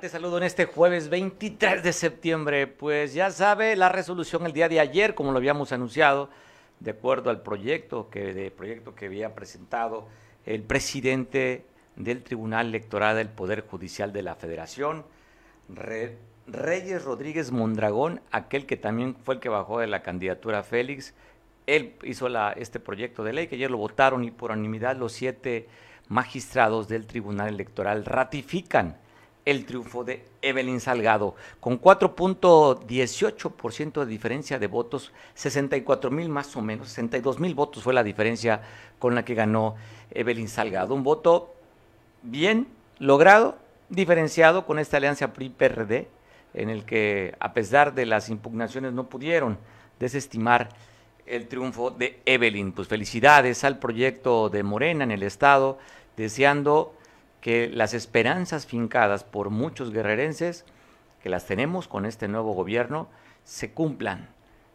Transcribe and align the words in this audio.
Te 0.00 0.08
saludo 0.08 0.38
en 0.38 0.44
este 0.44 0.64
jueves 0.64 1.10
23 1.10 1.82
de 1.82 1.92
septiembre. 1.92 2.66
Pues 2.66 3.12
ya 3.12 3.30
sabe, 3.30 3.76
la 3.76 3.90
resolución 3.90 4.46
el 4.46 4.54
día 4.54 4.66
de 4.66 4.80
ayer, 4.80 5.14
como 5.14 5.30
lo 5.30 5.36
habíamos 5.36 5.72
anunciado, 5.72 6.30
de 6.78 6.92
acuerdo 6.92 7.28
al 7.28 7.42
proyecto 7.42 8.08
que, 8.08 8.32
de 8.32 8.50
proyecto 8.50 8.94
que 8.94 9.06
había 9.06 9.34
presentado 9.34 10.08
el 10.46 10.62
presidente 10.62 11.66
del 11.96 12.22
Tribunal 12.22 12.68
Electoral 12.68 13.16
del 13.16 13.28
Poder 13.28 13.66
Judicial 13.66 14.10
de 14.14 14.22
la 14.22 14.36
Federación, 14.36 15.04
Reyes 16.46 17.04
Rodríguez 17.04 17.52
Mondragón, 17.52 18.22
aquel 18.30 18.64
que 18.64 18.78
también 18.78 19.14
fue 19.22 19.34
el 19.34 19.40
que 19.40 19.50
bajó 19.50 19.80
de 19.80 19.86
la 19.86 20.02
candidatura 20.02 20.62
Félix. 20.62 21.12
Él 21.66 21.96
hizo 22.04 22.28
este 22.56 22.80
proyecto 22.80 23.22
de 23.22 23.34
ley 23.34 23.48
que 23.48 23.56
ayer 23.56 23.70
lo 23.70 23.76
votaron 23.76 24.24
y 24.24 24.30
por 24.30 24.50
unanimidad 24.50 24.96
los 24.96 25.12
siete 25.12 25.68
magistrados 26.08 26.88
del 26.88 27.06
Tribunal 27.06 27.48
Electoral 27.48 28.06
ratifican 28.06 28.96
el 29.44 29.64
triunfo 29.64 30.02
de 30.04 30.24
Evelyn 30.42 30.80
Salgado, 30.80 31.34
con 31.60 31.80
4.18% 31.80 34.00
de 34.00 34.06
diferencia 34.06 34.58
de 34.58 34.66
votos, 34.66 35.12
64 35.34 36.10
mil 36.10 36.28
más 36.28 36.56
o 36.56 36.62
menos, 36.62 36.88
62 36.88 37.38
mil 37.40 37.54
votos 37.54 37.82
fue 37.82 37.94
la 37.94 38.02
diferencia 38.02 38.60
con 38.98 39.14
la 39.14 39.24
que 39.24 39.34
ganó 39.34 39.76
Evelyn 40.10 40.48
Salgado. 40.48 40.94
Un 40.94 41.02
voto 41.02 41.54
bien 42.22 42.68
logrado, 42.98 43.56
diferenciado 43.88 44.66
con 44.66 44.78
esta 44.78 44.98
alianza 44.98 45.32
PRI-PRD, 45.32 46.08
en 46.54 46.68
el 46.68 46.84
que 46.84 47.34
a 47.40 47.52
pesar 47.52 47.94
de 47.94 48.06
las 48.06 48.28
impugnaciones 48.28 48.92
no 48.92 49.08
pudieron 49.08 49.58
desestimar 49.98 50.68
el 51.26 51.48
triunfo 51.48 51.90
de 51.90 52.20
Evelyn. 52.26 52.72
Pues 52.72 52.88
felicidades 52.88 53.64
al 53.64 53.78
proyecto 53.78 54.48
de 54.48 54.62
Morena 54.62 55.04
en 55.04 55.12
el 55.12 55.22
Estado, 55.22 55.78
deseando 56.16 56.94
que 57.40 57.68
las 57.68 57.94
esperanzas 57.94 58.66
fincadas 58.66 59.24
por 59.24 59.50
muchos 59.50 59.90
guerrerenses, 59.90 60.64
que 61.22 61.28
las 61.28 61.46
tenemos 61.46 61.88
con 61.88 62.06
este 62.06 62.28
nuevo 62.28 62.52
gobierno, 62.52 63.08
se 63.44 63.72
cumplan, 63.72 64.28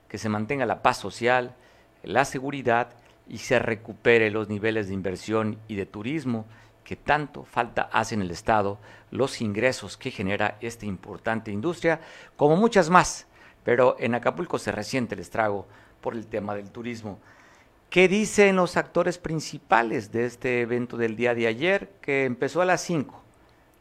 que 0.09 0.17
se 0.17 0.29
mantenga 0.29 0.65
la 0.65 0.81
paz 0.81 0.97
social, 0.97 1.55
la 2.03 2.25
seguridad 2.25 2.89
y 3.27 3.39
se 3.39 3.59
recupere 3.59 4.29
los 4.31 4.49
niveles 4.49 4.87
de 4.87 4.93
inversión 4.93 5.59
y 5.67 5.75
de 5.75 5.85
turismo 5.85 6.45
que 6.83 6.95
tanto 6.95 7.43
falta 7.43 7.89
hacen 7.91 8.21
el 8.21 8.31
Estado, 8.31 8.77
los 9.09 9.41
ingresos 9.41 9.97
que 9.97 10.11
genera 10.11 10.57
esta 10.61 10.85
importante 10.85 11.51
industria, 11.51 11.99
como 12.37 12.55
muchas 12.55 12.89
más. 12.89 13.25
Pero 13.63 13.95
en 13.99 14.13
Acapulco 14.13 14.59
se 14.59 14.71
resiente 14.71 15.15
el 15.15 15.21
estrago 15.21 15.65
por 15.99 16.13
el 16.13 16.27
tema 16.27 16.53
del 16.53 16.69
turismo. 16.69 17.19
¿Qué 17.95 18.09
dicen 18.09 18.57
los 18.57 18.75
actores 18.75 19.17
principales 19.17 20.11
de 20.11 20.25
este 20.25 20.59
evento 20.59 20.97
del 20.97 21.15
día 21.15 21.33
de 21.33 21.47
ayer, 21.47 21.93
que 22.01 22.25
empezó 22.25 22.61
a 22.61 22.65
las 22.65 22.81
5? 22.81 23.23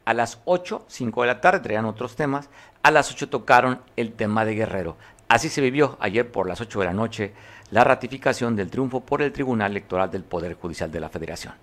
A 0.05 0.13
las 0.13 0.39
8, 0.45 0.85
5 0.87 1.21
de 1.21 1.27
la 1.27 1.41
tarde, 1.41 1.59
traían 1.59 1.83
otros 1.83 2.15
temas. 2.15 2.49
A 2.81 2.91
las 2.91 3.11
8 3.11 3.27
tocaron 3.27 3.81
el 3.97 4.13
tema 4.13 4.45
de 4.45 4.55
Guerrero. 4.55 4.95
Así 5.27 5.49
se 5.49 5.59
vivió 5.59 5.97
ayer 5.99 6.31
por 6.31 6.47
las 6.47 6.61
8 6.61 6.79
de 6.79 6.85
la 6.85 6.93
noche 6.93 7.33
la 7.71 7.83
ratificación 7.83 8.55
del 8.55 8.69
triunfo 8.69 9.05
por 9.05 9.21
el 9.21 9.33
Tribunal 9.33 9.71
Electoral 9.71 10.09
del 10.09 10.23
Poder 10.23 10.53
Judicial 10.53 10.89
de 10.89 11.01
la 11.01 11.09
Federación. 11.09 11.53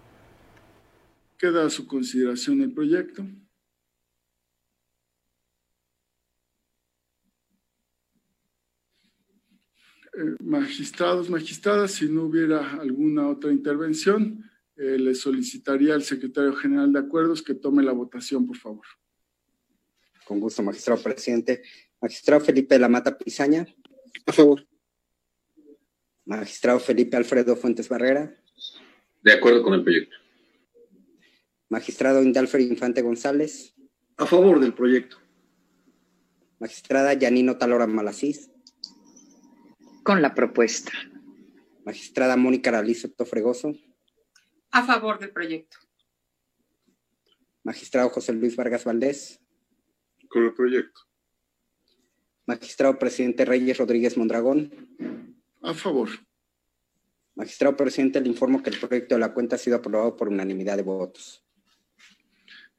Queda 1.38 1.64
a 1.64 1.70
su 1.70 1.86
consideración 1.86 2.60
el 2.60 2.74
proyecto. 2.74 3.24
Magistrados, 10.40 11.30
magistradas, 11.30 11.92
si 11.92 12.08
no 12.08 12.24
hubiera 12.24 12.72
alguna 12.80 13.28
otra 13.28 13.50
intervención, 13.50 14.50
eh, 14.76 14.98
le 14.98 15.14
solicitaría 15.14 15.94
al 15.94 16.02
secretario 16.02 16.54
general 16.54 16.92
de 16.92 16.98
acuerdos 16.98 17.42
que 17.42 17.54
tome 17.54 17.82
la 17.82 17.92
votación, 17.92 18.46
por 18.46 18.56
favor. 18.56 18.86
Con 20.24 20.40
gusto, 20.40 20.62
magistrado 20.62 21.02
presidente. 21.02 21.62
Magistrado 22.00 22.44
Felipe 22.44 22.78
Lamata 22.78 23.16
Pizaña. 23.16 23.66
A 24.26 24.32
favor. 24.32 24.66
Magistrado 26.24 26.78
Felipe 26.78 27.16
Alfredo 27.16 27.56
Fuentes 27.56 27.88
Barrera. 27.88 28.36
De 29.22 29.32
acuerdo 29.32 29.62
con 29.62 29.74
el 29.74 29.82
proyecto. 29.82 30.16
Magistrado 31.68 32.22
Indalfer 32.22 32.60
Infante 32.60 33.02
González. 33.02 33.74
A 34.16 34.26
favor 34.26 34.60
del 34.60 34.74
proyecto. 34.74 35.16
Magistrada 36.58 37.14
Yanino 37.14 37.58
Talora 37.58 37.86
Malasís 37.86 38.51
con 40.02 40.20
la 40.20 40.34
propuesta. 40.34 40.92
Magistrada 41.84 42.36
Mónica 42.36 42.70
Aralizo 42.70 43.10
Tofregoso. 43.10 43.74
A 44.70 44.84
favor 44.84 45.18
del 45.18 45.30
proyecto. 45.30 45.78
Magistrado 47.64 48.08
José 48.10 48.32
Luis 48.32 48.56
Vargas 48.56 48.84
Valdés. 48.84 49.40
Con 50.28 50.44
el 50.44 50.54
proyecto. 50.54 51.02
Magistrado 52.46 52.98
Presidente 52.98 53.44
Reyes 53.44 53.78
Rodríguez 53.78 54.16
Mondragón. 54.16 54.72
A 55.62 55.74
favor. 55.74 56.08
Magistrado 57.34 57.76
Presidente, 57.76 58.20
le 58.20 58.28
informo 58.28 58.62
que 58.62 58.70
el 58.70 58.78
proyecto 58.78 59.14
de 59.14 59.20
la 59.20 59.32
cuenta 59.32 59.56
ha 59.56 59.58
sido 59.58 59.76
aprobado 59.76 60.16
por 60.16 60.28
unanimidad 60.28 60.76
de 60.76 60.82
votos. 60.82 61.44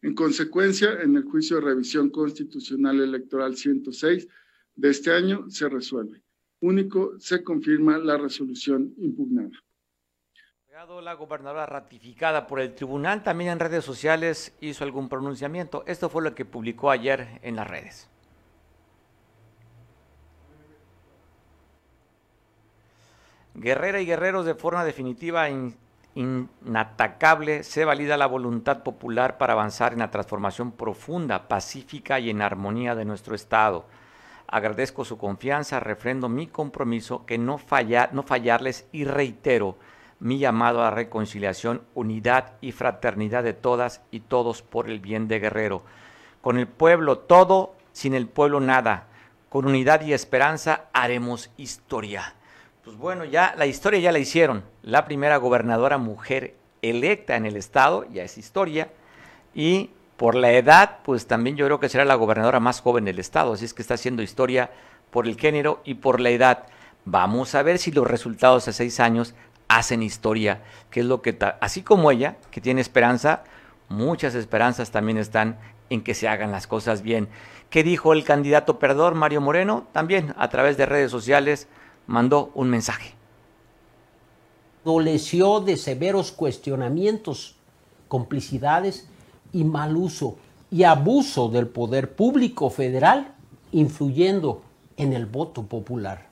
En 0.01 0.13
consecuencia, 0.15 1.01
en 1.01 1.15
el 1.15 1.23
juicio 1.23 1.57
de 1.57 1.63
revisión 1.63 2.09
constitucional 2.09 2.99
electoral 2.99 3.55
106 3.55 4.27
de 4.75 4.89
este 4.89 5.11
año 5.11 5.49
se 5.49 5.69
resuelve 5.69 6.23
único 6.63 7.19
se 7.19 7.43
confirma 7.43 7.97
la 7.97 8.17
resolución 8.17 8.93
impugnada. 8.97 9.51
La 11.01 11.13
gobernadora 11.13 11.65
ratificada 11.65 12.47
por 12.47 12.59
el 12.59 12.73
tribunal 12.73 13.23
también 13.23 13.51
en 13.51 13.59
redes 13.59 13.85
sociales 13.85 14.53
hizo 14.59 14.83
algún 14.83 15.07
pronunciamiento. 15.07 15.83
Esto 15.85 16.09
fue 16.09 16.23
lo 16.23 16.33
que 16.33 16.45
publicó 16.45 16.89
ayer 16.89 17.39
en 17.41 17.55
las 17.55 17.67
redes. 17.67 18.09
Guerrera 23.53 24.01
y 24.01 24.05
guerreros 24.05 24.45
de 24.45 24.55
forma 24.55 24.83
definitiva 24.83 25.47
e 25.47 25.73
inatacable 26.15 27.63
se 27.63 27.85
valida 27.85 28.17
la 28.17 28.25
voluntad 28.25 28.83
popular 28.83 29.37
para 29.37 29.53
avanzar 29.53 29.93
en 29.93 29.99
la 29.99 30.11
transformación 30.11 30.71
profunda, 30.71 31.47
pacífica 31.47 32.19
y 32.19 32.29
en 32.29 32.41
armonía 32.41 32.95
de 32.95 33.05
nuestro 33.05 33.35
Estado 33.35 33.85
Agradezco 34.53 35.03
su 35.03 35.17
confianza, 35.17 35.79
refrendo 35.79 36.29
mi 36.29 36.45
compromiso 36.45 37.25
que 37.25 37.39
no, 37.39 37.57
fallarles 37.57 38.85
y 38.91 39.03
reitero 39.03 39.77
mi 40.19 40.37
llamado 40.37 40.83
a 40.83 40.91
reconciliación, 40.91 41.81
unidad 41.95 42.53
y 42.61 42.71
fraternidad 42.71 43.43
de 43.43 43.53
todas 43.53 44.03
y 44.11 44.19
todos 44.19 44.61
por 44.61 44.91
el 44.91 44.99
bien 44.99 45.27
de 45.27 45.39
Guerrero. 45.39 45.81
Con 46.43 46.59
el 46.59 46.67
pueblo 46.67 47.17
todo, 47.17 47.73
sin 47.93 48.13
el 48.13 48.27
pueblo 48.27 48.59
nada. 48.59 49.07
Con 49.49 49.65
unidad 49.65 50.01
y 50.01 50.13
esperanza 50.13 50.85
haremos 50.93 51.49
historia. 51.57 52.35
Pues 52.83 52.95
bueno, 52.95 53.25
ya 53.25 53.55
la 53.57 53.65
historia 53.65 54.01
ya 54.01 54.11
la 54.11 54.19
hicieron. 54.19 54.63
La 54.83 55.05
primera 55.05 55.37
gobernadora 55.37 55.97
mujer 55.97 56.53
electa 56.83 57.37
en 57.37 57.47
el 57.47 57.57
estado, 57.57 58.05
ya 58.11 58.21
es 58.21 58.37
historia. 58.37 58.89
Y 59.55 59.89
por 60.17 60.35
la 60.35 60.51
edad, 60.51 60.99
pues 61.03 61.27
también 61.27 61.55
yo 61.55 61.65
creo 61.65 61.79
que 61.79 61.89
será 61.89 62.05
la 62.05 62.15
gobernadora 62.15 62.59
más 62.59 62.81
joven 62.81 63.05
del 63.05 63.19
estado, 63.19 63.53
así 63.53 63.65
es 63.65 63.73
que 63.73 63.81
está 63.81 63.95
haciendo 63.95 64.21
historia 64.21 64.71
por 65.11 65.27
el 65.27 65.39
género 65.39 65.81
y 65.83 65.95
por 65.95 66.19
la 66.19 66.29
edad. 66.29 66.65
Vamos 67.05 67.55
a 67.55 67.63
ver 67.63 67.79
si 67.79 67.91
los 67.91 68.07
resultados 68.07 68.67
a 68.67 68.73
seis 68.73 68.99
años 68.99 69.33
hacen 69.67 70.03
historia, 70.03 70.61
que 70.91 71.01
es 71.01 71.05
lo 71.05 71.21
que, 71.21 71.37
así 71.59 71.81
como 71.81 72.11
ella, 72.11 72.37
que 72.51 72.61
tiene 72.61 72.81
esperanza, 72.81 73.43
muchas 73.89 74.35
esperanzas 74.35 74.91
también 74.91 75.17
están 75.17 75.57
en 75.89 76.03
que 76.03 76.13
se 76.13 76.27
hagan 76.27 76.51
las 76.51 76.67
cosas 76.67 77.01
bien. 77.01 77.27
¿Qué 77.69 77.83
dijo 77.83 78.13
el 78.13 78.23
candidato 78.23 78.79
perdedor, 78.79 79.15
Mario 79.15 79.41
Moreno? 79.41 79.87
También 79.91 80.33
a 80.37 80.49
través 80.49 80.77
de 80.77 80.85
redes 80.85 81.11
sociales 81.11 81.67
mandó 82.07 82.51
un 82.53 82.69
mensaje. 82.69 83.15
Doleció 84.85 85.59
de 85.59 85.77
severos 85.77 86.31
cuestionamientos, 86.31 87.55
complicidades 88.07 89.07
y 89.53 89.63
mal 89.63 89.95
uso 89.95 90.35
y 90.69 90.83
abuso 90.83 91.49
del 91.49 91.67
poder 91.67 92.15
público 92.15 92.69
federal 92.69 93.35
influyendo 93.71 94.63
en 94.97 95.13
el 95.13 95.25
voto 95.25 95.63
popular. 95.63 96.27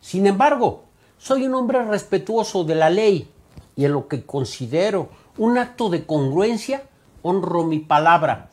Sin 0.00 0.26
embargo, 0.26 0.84
soy 1.18 1.46
un 1.46 1.54
hombre 1.54 1.84
respetuoso 1.84 2.64
de 2.64 2.74
la 2.74 2.90
ley 2.90 3.28
y 3.76 3.84
en 3.84 3.92
lo 3.92 4.08
que 4.08 4.24
considero 4.24 5.08
un 5.38 5.58
acto 5.58 5.88
de 5.88 6.04
congruencia 6.04 6.84
honro 7.22 7.64
mi 7.64 7.78
palabra, 7.78 8.50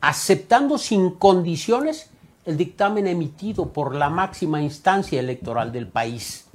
aceptando 0.00 0.78
sin 0.78 1.10
condiciones 1.10 2.10
el 2.44 2.56
dictamen 2.56 3.06
emitido 3.06 3.72
por 3.72 3.94
la 3.94 4.08
máxima 4.08 4.62
instancia 4.62 5.20
electoral 5.20 5.72
del 5.72 5.88
país, 5.88 6.46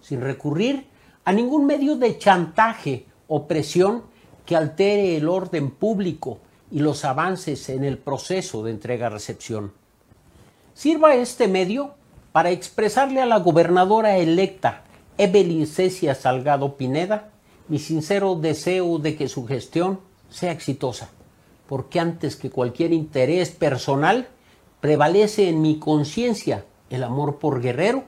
sin 0.00 0.20
recurrir 0.20 0.86
a 1.24 1.32
ningún 1.32 1.66
medio 1.66 1.96
de 1.96 2.18
chantaje 2.18 3.06
o 3.28 3.46
presión 3.46 4.04
que 4.46 4.56
altere 4.56 5.16
el 5.16 5.28
orden 5.28 5.70
público 5.70 6.38
y 6.70 6.80
los 6.80 7.04
avances 7.04 7.68
en 7.68 7.84
el 7.84 7.98
proceso 7.98 8.62
de 8.62 8.70
entrega-recepción. 8.70 9.72
Sirva 10.74 11.14
este 11.14 11.48
medio 11.48 11.94
para 12.32 12.50
expresarle 12.50 13.20
a 13.20 13.26
la 13.26 13.38
gobernadora 13.38 14.16
electa 14.16 14.84
Evelyn 15.18 15.66
Cecia 15.66 16.14
Salgado 16.14 16.76
Pineda 16.76 17.30
mi 17.70 17.78
sincero 17.78 18.34
deseo 18.34 18.98
de 18.98 19.14
que 19.14 19.28
su 19.28 19.46
gestión 19.46 20.00
sea 20.28 20.50
exitosa, 20.50 21.08
porque 21.68 22.00
antes 22.00 22.34
que 22.34 22.50
cualquier 22.50 22.92
interés 22.92 23.50
personal, 23.50 24.26
prevalece 24.80 25.48
en 25.48 25.62
mi 25.62 25.78
conciencia 25.78 26.64
el 26.90 27.04
amor 27.04 27.38
por 27.38 27.60
Guerrero 27.62 28.02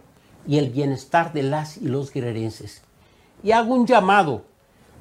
y 0.48 0.58
el 0.58 0.70
bienestar 0.70 1.32
de 1.32 1.44
las 1.44 1.76
y 1.76 1.86
los 1.86 2.12
guerrerenses. 2.12 2.82
Y 3.44 3.52
hago 3.52 3.72
un 3.72 3.86
llamado 3.86 4.42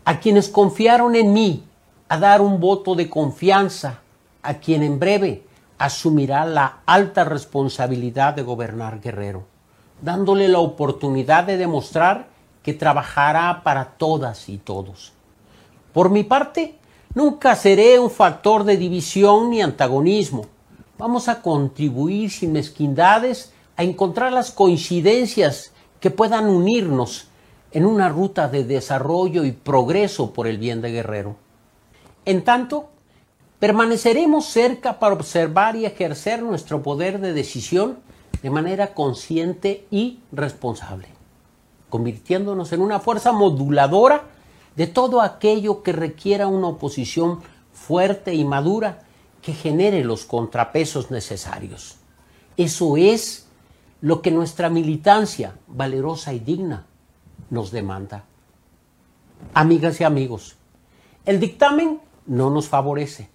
a 0.06 0.19
quienes 0.19 0.50
confiaron 0.50 1.15
en 1.15 1.33
mí 1.33 1.63
a 2.09 2.18
dar 2.18 2.42
un 2.42 2.59
voto 2.59 2.95
de 2.95 3.09
confianza 3.09 4.01
a 4.42 4.56
quien 4.56 4.83
en 4.83 5.00
breve 5.00 5.45
asumirá 5.77 6.45
la 6.45 6.80
alta 6.86 7.24
responsabilidad 7.24 8.33
de 8.33 8.44
gobernar 8.44 9.00
Guerrero, 9.00 9.45
dándole 10.01 10.48
la 10.48 10.59
oportunidad 10.59 11.45
de 11.45 11.57
demostrar 11.57 12.27
que 12.63 12.74
trabajará 12.74 13.63
para 13.63 13.86
todas 13.86 14.50
y 14.50 14.57
todos. 14.57 15.13
Por 15.94 16.09
mi 16.09 16.24
parte, 16.24 16.75
nunca 17.15 17.56
seré 17.56 18.00
un 18.00 18.12
factor 18.12 18.63
de 18.63 18.77
división 18.77 19.50
ni 19.50 19.62
antagonismo. 19.62 20.45
Vamos 20.98 21.27
a 21.27 21.42
contribuir 21.42 22.30
sin 22.30 22.51
mezquindades 22.51 23.53
a 23.75 23.83
encontrar 23.83 24.31
las 24.31 24.51
coincidencias 24.51 25.71
que 26.00 26.12
puedan 26.12 26.48
unirnos 26.48 27.27
en 27.71 27.85
una 27.85 28.09
ruta 28.09 28.47
de 28.47 28.63
desarrollo 28.63 29.45
y 29.45 29.51
progreso 29.51 30.33
por 30.33 30.47
el 30.47 30.57
bien 30.57 30.81
de 30.81 30.91
Guerrero. 30.91 31.35
En 32.25 32.44
tanto, 32.44 32.89
permaneceremos 33.59 34.45
cerca 34.45 35.00
para 35.00 35.13
observar 35.13 35.75
y 35.75 35.85
ejercer 35.85 36.41
nuestro 36.44 36.83
poder 36.83 37.19
de 37.19 37.33
decisión 37.33 38.00
de 38.44 38.50
manera 38.50 38.94
consciente 38.94 39.85
y 39.91 40.19
responsable, 40.31 41.07
convirtiéndonos 41.89 42.73
en 42.73 42.81
una 42.81 43.00
fuerza 43.00 43.31
moduladora 43.31 44.24
de 44.75 44.88
todo 44.88 45.21
aquello 45.21 45.83
que 45.83 45.91
requiera 45.91 46.47
una 46.47 46.67
oposición 46.67 47.41
fuerte 47.71 48.33
y 48.33 48.44
madura 48.44 49.03
que 49.41 49.53
genere 49.53 50.03
los 50.03 50.25
contrapesos 50.25 51.12
necesarios. 51.12 51.97
Eso 52.57 52.97
es 52.97 53.47
lo 54.01 54.21
que 54.21 54.31
nuestra 54.31 54.69
militancia 54.69 55.56
valerosa 55.67 56.33
y 56.33 56.39
digna 56.39 56.85
nos 57.51 57.69
demanda. 57.69 58.24
Amigas 59.53 60.01
y 60.01 60.03
amigos, 60.03 60.56
el 61.25 61.39
dictamen 61.39 62.00
no 62.25 62.50
nos 62.50 62.68
favorece, 62.68 63.30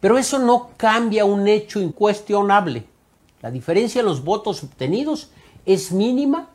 pero 0.00 0.18
eso 0.18 0.40
no 0.40 0.70
cambia 0.76 1.24
un 1.24 1.46
hecho 1.46 1.80
incuestionable. 1.80 2.86
La 3.42 3.50
diferencia 3.52 4.00
en 4.00 4.06
los 4.06 4.24
votos 4.24 4.64
obtenidos 4.64 5.30
es 5.66 5.92
mínima 5.92 6.48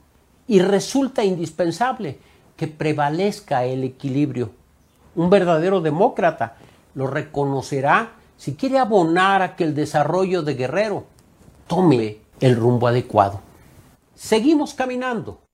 y 0.47 0.59
resulta 0.59 1.23
indispensable 1.23 2.19
que 2.57 2.67
prevalezca 2.67 3.65
el 3.65 3.83
equilibrio. 3.83 4.51
Un 5.15 5.29
verdadero 5.29 5.81
demócrata 5.81 6.57
lo 6.95 7.07
reconocerá 7.07 8.13
si 8.37 8.55
quiere 8.55 8.79
abonar 8.79 9.41
a 9.41 9.55
que 9.55 9.63
el 9.63 9.75
desarrollo 9.75 10.41
de 10.41 10.55
Guerrero 10.55 11.05
tome 11.67 12.19
el 12.39 12.55
rumbo 12.55 12.87
adecuado. 12.87 13.41
Seguimos 14.15 14.73
caminando. 14.73 15.44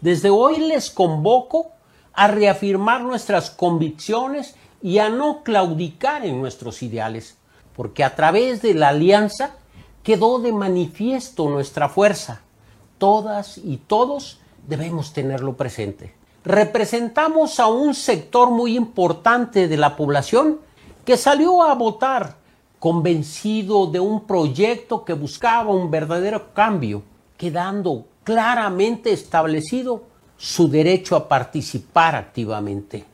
Desde 0.00 0.30
hoy 0.30 0.58
les 0.58 0.90
convoco 0.90 1.72
a 2.12 2.28
reafirmar 2.28 3.02
nuestras 3.02 3.50
convicciones 3.50 4.54
y 4.82 4.98
a 4.98 5.10
no 5.10 5.42
claudicar 5.42 6.24
en 6.24 6.40
nuestros 6.40 6.82
ideales, 6.82 7.36
porque 7.76 8.02
a 8.02 8.16
través 8.16 8.62
de 8.62 8.74
la 8.74 8.88
alianza 8.88 9.56
quedó 10.02 10.38
de 10.38 10.52
manifiesto 10.52 11.50
nuestra 11.50 11.88
fuerza. 11.88 12.40
Todas 12.98 13.58
y 13.58 13.76
todos 13.76 14.40
debemos 14.66 15.12
tenerlo 15.12 15.56
presente. 15.56 16.14
Representamos 16.44 17.60
a 17.60 17.66
un 17.66 17.94
sector 17.94 18.50
muy 18.50 18.76
importante 18.76 19.68
de 19.68 19.76
la 19.76 19.96
población 19.96 20.60
que 21.04 21.18
salió 21.18 21.62
a 21.62 21.74
votar 21.74 22.36
convencido 22.78 23.86
de 23.86 24.00
un 24.00 24.26
proyecto 24.26 25.04
que 25.04 25.12
buscaba 25.12 25.70
un 25.70 25.90
verdadero 25.90 26.54
cambio, 26.54 27.02
quedando 27.36 28.06
claramente 28.30 29.12
establecido 29.12 30.04
su 30.36 30.68
derecho 30.68 31.16
a 31.16 31.26
participar 31.26 32.14
activamente. 32.14 33.04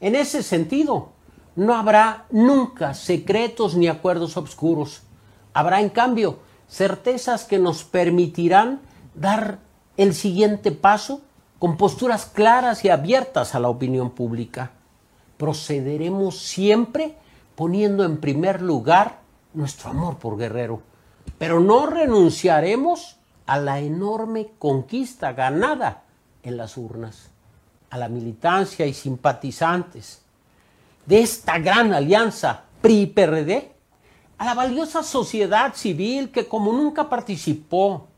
En 0.00 0.14
ese 0.14 0.44
sentido, 0.44 1.08
no 1.56 1.74
habrá 1.74 2.26
nunca 2.30 2.94
secretos 2.94 3.74
ni 3.74 3.88
acuerdos 3.88 4.36
oscuros. 4.36 5.02
Habrá, 5.54 5.80
en 5.80 5.88
cambio, 5.88 6.38
certezas 6.68 7.42
que 7.42 7.58
nos 7.58 7.82
permitirán 7.82 8.78
dar 9.16 9.58
el 9.96 10.14
siguiente 10.14 10.70
paso 10.70 11.20
con 11.58 11.76
posturas 11.76 12.26
claras 12.26 12.84
y 12.84 12.90
abiertas 12.90 13.56
a 13.56 13.60
la 13.60 13.70
opinión 13.70 14.10
pública 14.10 14.70
procederemos 15.36 16.38
siempre 16.38 17.16
poniendo 17.56 18.04
en 18.04 18.18
primer 18.18 18.62
lugar 18.62 19.18
nuestro 19.54 19.90
amor 19.90 20.18
por 20.18 20.38
Guerrero, 20.38 20.82
pero 21.36 21.58
no 21.58 21.86
renunciaremos 21.86 23.16
a 23.46 23.58
la 23.58 23.80
enorme 23.80 24.52
conquista 24.58 25.32
ganada 25.32 26.04
en 26.42 26.56
las 26.56 26.76
urnas, 26.76 27.30
a 27.90 27.98
la 27.98 28.08
militancia 28.08 28.86
y 28.86 28.94
simpatizantes 28.94 30.22
de 31.06 31.20
esta 31.20 31.58
gran 31.58 31.92
alianza 31.92 32.64
PRI-PRD, 32.80 33.72
a 34.38 34.44
la 34.44 34.54
valiosa 34.54 35.02
sociedad 35.02 35.74
civil 35.74 36.30
que 36.30 36.46
como 36.46 36.72
nunca 36.72 37.08
participó, 37.08 38.08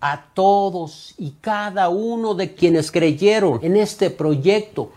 a 0.00 0.20
todos 0.34 1.14
y 1.16 1.36
cada 1.40 1.88
uno 1.88 2.34
de 2.34 2.56
quienes 2.56 2.90
creyeron 2.90 3.60
en 3.62 3.76
este 3.76 4.10
proyecto 4.10 4.90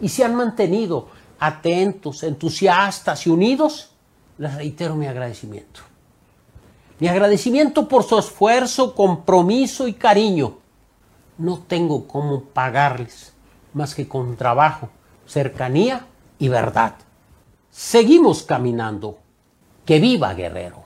y 0.00 0.08
se 0.08 0.24
han 0.24 0.34
mantenido 0.34 1.08
atentos, 1.38 2.22
entusiastas 2.22 3.26
y 3.26 3.30
unidos, 3.30 3.90
les 4.38 4.54
reitero 4.54 4.96
mi 4.96 5.06
agradecimiento. 5.06 5.89
Mi 7.00 7.08
agradecimiento 7.08 7.88
por 7.88 8.04
su 8.04 8.18
esfuerzo, 8.18 8.94
compromiso 8.94 9.88
y 9.88 9.94
cariño. 9.94 10.58
No 11.38 11.58
tengo 11.60 12.06
cómo 12.06 12.44
pagarles 12.44 13.34
más 13.72 13.94
que 13.94 14.06
con 14.06 14.36
trabajo, 14.36 14.90
cercanía 15.26 16.06
y 16.38 16.48
verdad. 16.48 16.96
Seguimos 17.70 18.42
caminando. 18.42 19.18
Que 19.86 19.98
viva 19.98 20.34
Guerrero. 20.34 20.84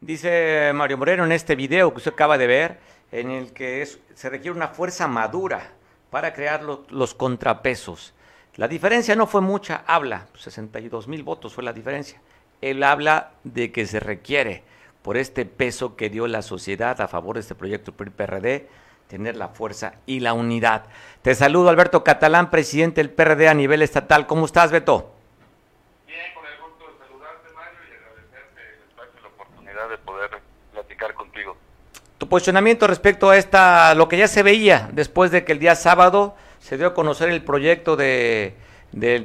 Dice 0.00 0.72
Mario 0.74 0.96
Moreno 0.96 1.24
en 1.26 1.32
este 1.32 1.54
video 1.54 1.92
que 1.92 1.98
usted 1.98 2.14
acaba 2.14 2.38
de 2.38 2.46
ver, 2.46 2.80
en 3.12 3.30
el 3.30 3.52
que 3.52 3.86
se 4.14 4.30
requiere 4.30 4.56
una 4.56 4.68
fuerza 4.68 5.06
madura 5.06 5.70
para 6.10 6.32
crear 6.32 6.62
los 6.62 7.14
contrapesos. 7.14 8.14
La 8.54 8.68
diferencia 8.68 9.14
no 9.14 9.26
fue 9.26 9.42
mucha, 9.42 9.84
habla, 9.86 10.28
62 10.38 11.08
mil 11.08 11.22
votos 11.22 11.52
fue 11.52 11.62
la 11.62 11.74
diferencia. 11.74 12.20
Él 12.60 12.82
habla 12.82 13.30
de 13.44 13.72
que 13.72 13.86
se 13.86 14.00
requiere, 14.00 14.62
por 15.02 15.16
este 15.16 15.44
peso 15.44 15.96
que 15.96 16.10
dio 16.10 16.26
la 16.26 16.42
sociedad 16.42 17.00
a 17.00 17.08
favor 17.08 17.36
de 17.36 17.40
este 17.40 17.54
proyecto 17.54 17.92
PRD, 17.92 18.68
tener 19.08 19.36
la 19.36 19.48
fuerza 19.48 19.94
y 20.04 20.20
la 20.20 20.32
unidad. 20.32 20.86
Te 21.22 21.34
saludo, 21.34 21.68
Alberto 21.68 22.02
Catalán, 22.02 22.50
presidente 22.50 23.00
del 23.00 23.10
PRD 23.10 23.48
a 23.48 23.54
nivel 23.54 23.82
estatal. 23.82 24.26
¿Cómo 24.26 24.46
estás, 24.46 24.72
Beto? 24.72 25.14
Bien, 26.06 26.18
con 26.34 26.44
el 26.44 26.58
gusto 26.60 26.90
de 26.90 26.98
saludarte, 27.06 27.48
Mario, 27.54 27.78
y 27.88 27.94
agradecerte 27.94 28.60
el 28.60 28.88
espacio 28.88 29.12
y 29.18 29.22
la 29.22 29.28
oportunidad 29.28 29.88
de 29.88 29.98
poder 29.98 30.30
platicar 30.72 31.14
contigo 31.14 31.56
tu 32.18 32.28
posicionamiento 32.28 32.86
respecto 32.86 33.30
a 33.30 33.36
esta, 33.36 33.94
lo 33.94 34.08
que 34.08 34.16
ya 34.16 34.28
se 34.28 34.42
veía 34.42 34.88
después 34.92 35.30
de 35.30 35.44
que 35.44 35.52
el 35.52 35.58
día 35.58 35.74
sábado 35.74 36.34
se 36.60 36.78
dio 36.78 36.88
a 36.88 36.94
conocer 36.94 37.28
el 37.28 37.44
proyecto 37.44 37.96
de, 37.96 38.54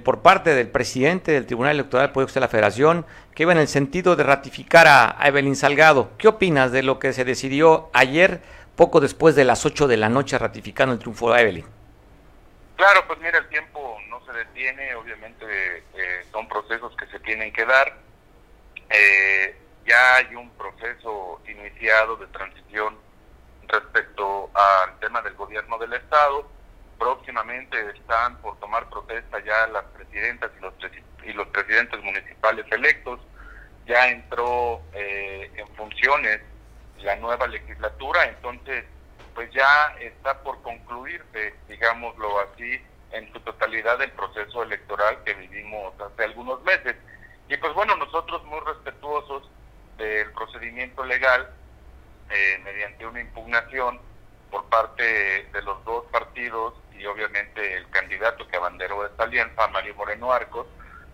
por 0.04 0.22
parte 0.22 0.54
del 0.54 0.70
presidente 0.70 1.32
del 1.32 1.46
Tribunal 1.46 1.76
Electoral 1.76 2.08
del 2.08 2.14
Poder 2.14 2.30
de 2.30 2.40
la 2.40 2.48
Federación, 2.48 3.06
que 3.34 3.44
iba 3.44 3.54
en 3.54 3.60
el 3.60 3.68
sentido 3.68 4.16
de 4.16 4.24
ratificar 4.24 4.88
a, 4.88 5.18
Evelyn 5.24 5.56
Salgado. 5.56 6.12
¿Qué 6.18 6.28
opinas 6.28 6.72
de 6.72 6.84
lo 6.84 7.00
que 7.00 7.14
se 7.14 7.24
decidió 7.24 7.90
ayer, 7.94 8.42
poco 8.76 9.00
después 9.00 9.36
de 9.36 9.46
las 9.46 9.66
8 9.66 9.88
de 9.88 9.98
la 9.98 10.10
noche, 10.10 10.38
ratificando 10.38 10.94
el 10.94 11.00
triunfo 11.00 11.32
de 11.32 11.42
Evelyn? 11.42 11.66
Claro, 12.76 13.06
pues 13.08 13.20
mira, 13.20 13.38
el 13.38 13.48
tiempo 13.48 13.98
no 14.10 14.26
se 14.26 14.34
detiene, 14.34 14.96
obviamente 14.96 15.46
eh, 15.94 16.26
son 16.32 16.48
procesos 16.48 16.96
que 16.98 17.06
se 17.08 17.20
tienen 17.20 17.54
que 17.54 17.66
dar. 17.66 17.96
Eh, 18.90 19.56
ya 19.86 20.16
hay 20.16 20.36
un 20.36 20.50
proceso 20.52 21.42
iniciado 21.48 22.18
de 22.18 22.28
transición 22.28 22.98
respecto 23.68 24.50
al 24.54 25.00
tema 25.00 25.22
del 25.22 25.36
gobierno 25.36 25.78
del 25.78 25.94
Estado. 25.94 26.50
Próximamente 27.02 27.76
están 27.98 28.38
por 28.44 28.60
tomar 28.60 28.88
protesta 28.88 29.44
ya 29.44 29.66
las 29.74 29.86
presidentas 29.86 30.52
y 30.56 30.62
los, 30.62 30.74
y 31.24 31.34
los 31.34 31.48
presidentes 31.48 32.00
municipales 32.04 32.64
electos. 32.72 33.20
Ya 33.88 34.08
entró 34.10 34.84
eh, 34.94 35.52
en 35.56 35.68
funciones 35.70 36.42
la 37.00 37.16
nueva 37.16 37.48
legislatura, 37.48 38.26
entonces 38.26 38.86
pues 39.34 39.50
ya 39.52 39.96
está 40.00 40.44
por 40.44 40.62
concluirse, 40.62 41.56
digámoslo 41.68 42.40
así, 42.42 42.80
en 43.14 43.34
su 43.34 43.40
totalidad 43.40 44.00
el 44.00 44.12
proceso 44.12 44.62
electoral 44.62 45.24
que 45.24 45.34
vivimos 45.34 46.00
hace 46.00 46.26
algunos 46.26 46.62
meses. 46.62 46.96
Y 47.50 47.58
pues 47.58 47.74
bueno, 47.74 47.96
nosotros 47.96 48.44
muy 48.46 48.60
respetuosos 48.60 49.50
del 49.98 50.32
procedimiento 50.34 51.04
legal 51.04 51.50
eh, 52.30 52.62
mediante 52.64 53.08
una 53.08 53.22
impugnación 53.22 54.00
por 54.52 54.66
parte 54.66 55.04
de 55.52 55.62
los 55.64 55.84
dos 55.84 56.06
partidos 56.12 56.76
y 57.02 57.06
obviamente 57.08 57.78
el 57.78 57.90
candidato 57.90 58.48
que 58.48 58.58
abanderó 58.58 59.06
esta 59.06 59.24
alianza, 59.24 59.68
Mario 59.70 59.96
Moreno 59.96 60.32
Arcos, 60.32 60.68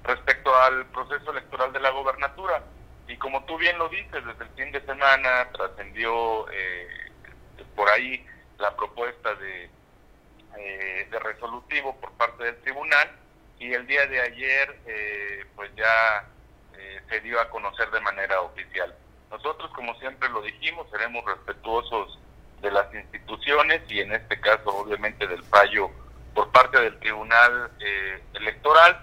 respecto 0.03 0.53
al 0.53 0.85
proceso 0.87 1.31
electoral 1.31 1.71
de 1.71 1.79
la 1.79 1.91
gobernatura. 1.91 2.61
Y 3.07 3.15
como 3.17 3.45
tú 3.45 3.57
bien 3.57 3.77
lo 3.77 3.87
dices, 3.87 4.25
desde 4.25 4.43
el 4.43 4.49
fin 4.49 4.71
de 4.73 4.81
semana 4.81 5.49
trascendió 5.53 6.49
eh, 6.51 7.11
por 7.73 7.87
ahí 7.89 8.25
la 8.57 8.75
propuesta 8.75 9.33
de, 9.35 9.69
eh, 10.57 11.07
de 11.09 11.19
resolutivo 11.19 11.95
por 12.01 12.11
parte 12.13 12.43
del 12.43 12.61
tribunal 12.63 13.09
y 13.57 13.73
el 13.73 13.87
día 13.87 14.05
de 14.07 14.21
ayer 14.21 14.79
eh, 14.87 15.45
pues 15.55 15.71
ya 15.75 16.25
se 17.09 17.21
dio 17.21 17.39
a 17.39 17.49
conocer 17.49 17.89
de 17.91 18.01
manera 18.01 18.41
oficial. 18.41 18.93
Nosotros, 19.31 19.71
como 19.73 19.95
siempre 19.95 20.29
lo 20.29 20.41
dijimos, 20.41 20.89
seremos 20.91 21.23
respetuosos 21.25 22.19
de 22.61 22.71
las 22.71 22.93
instituciones 22.93 23.81
y 23.89 23.99
en 23.99 24.13
este 24.13 24.39
caso 24.39 24.69
obviamente 24.69 25.27
del 25.27 25.43
fallo 25.43 25.89
por 26.33 26.51
parte 26.51 26.79
del 26.79 26.97
Tribunal 26.99 27.71
Electoral. 28.33 28.99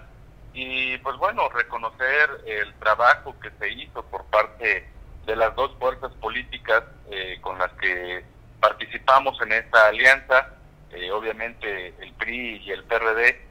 Y 0.53 0.97
pues 0.99 1.17
bueno, 1.17 1.49
reconocer 1.49 2.29
el 2.45 2.73
trabajo 2.75 3.35
que 3.41 3.51
se 3.59 3.69
hizo 3.69 4.03
por 4.05 4.23
parte 4.25 4.87
de 5.25 5.35
las 5.35 5.53
dos 5.55 5.75
fuerzas 5.79 6.11
políticas 6.13 6.83
eh, 7.11 7.37
con 7.41 7.57
las 7.57 7.71
que 7.73 8.23
participamos 8.59 9.39
en 9.41 9.51
esta 9.51 9.87
alianza, 9.87 10.49
eh, 10.91 11.11
obviamente 11.11 11.93
el 11.99 12.13
PRI 12.13 12.61
y 12.63 12.71
el 12.71 12.83
PRD, 12.85 13.41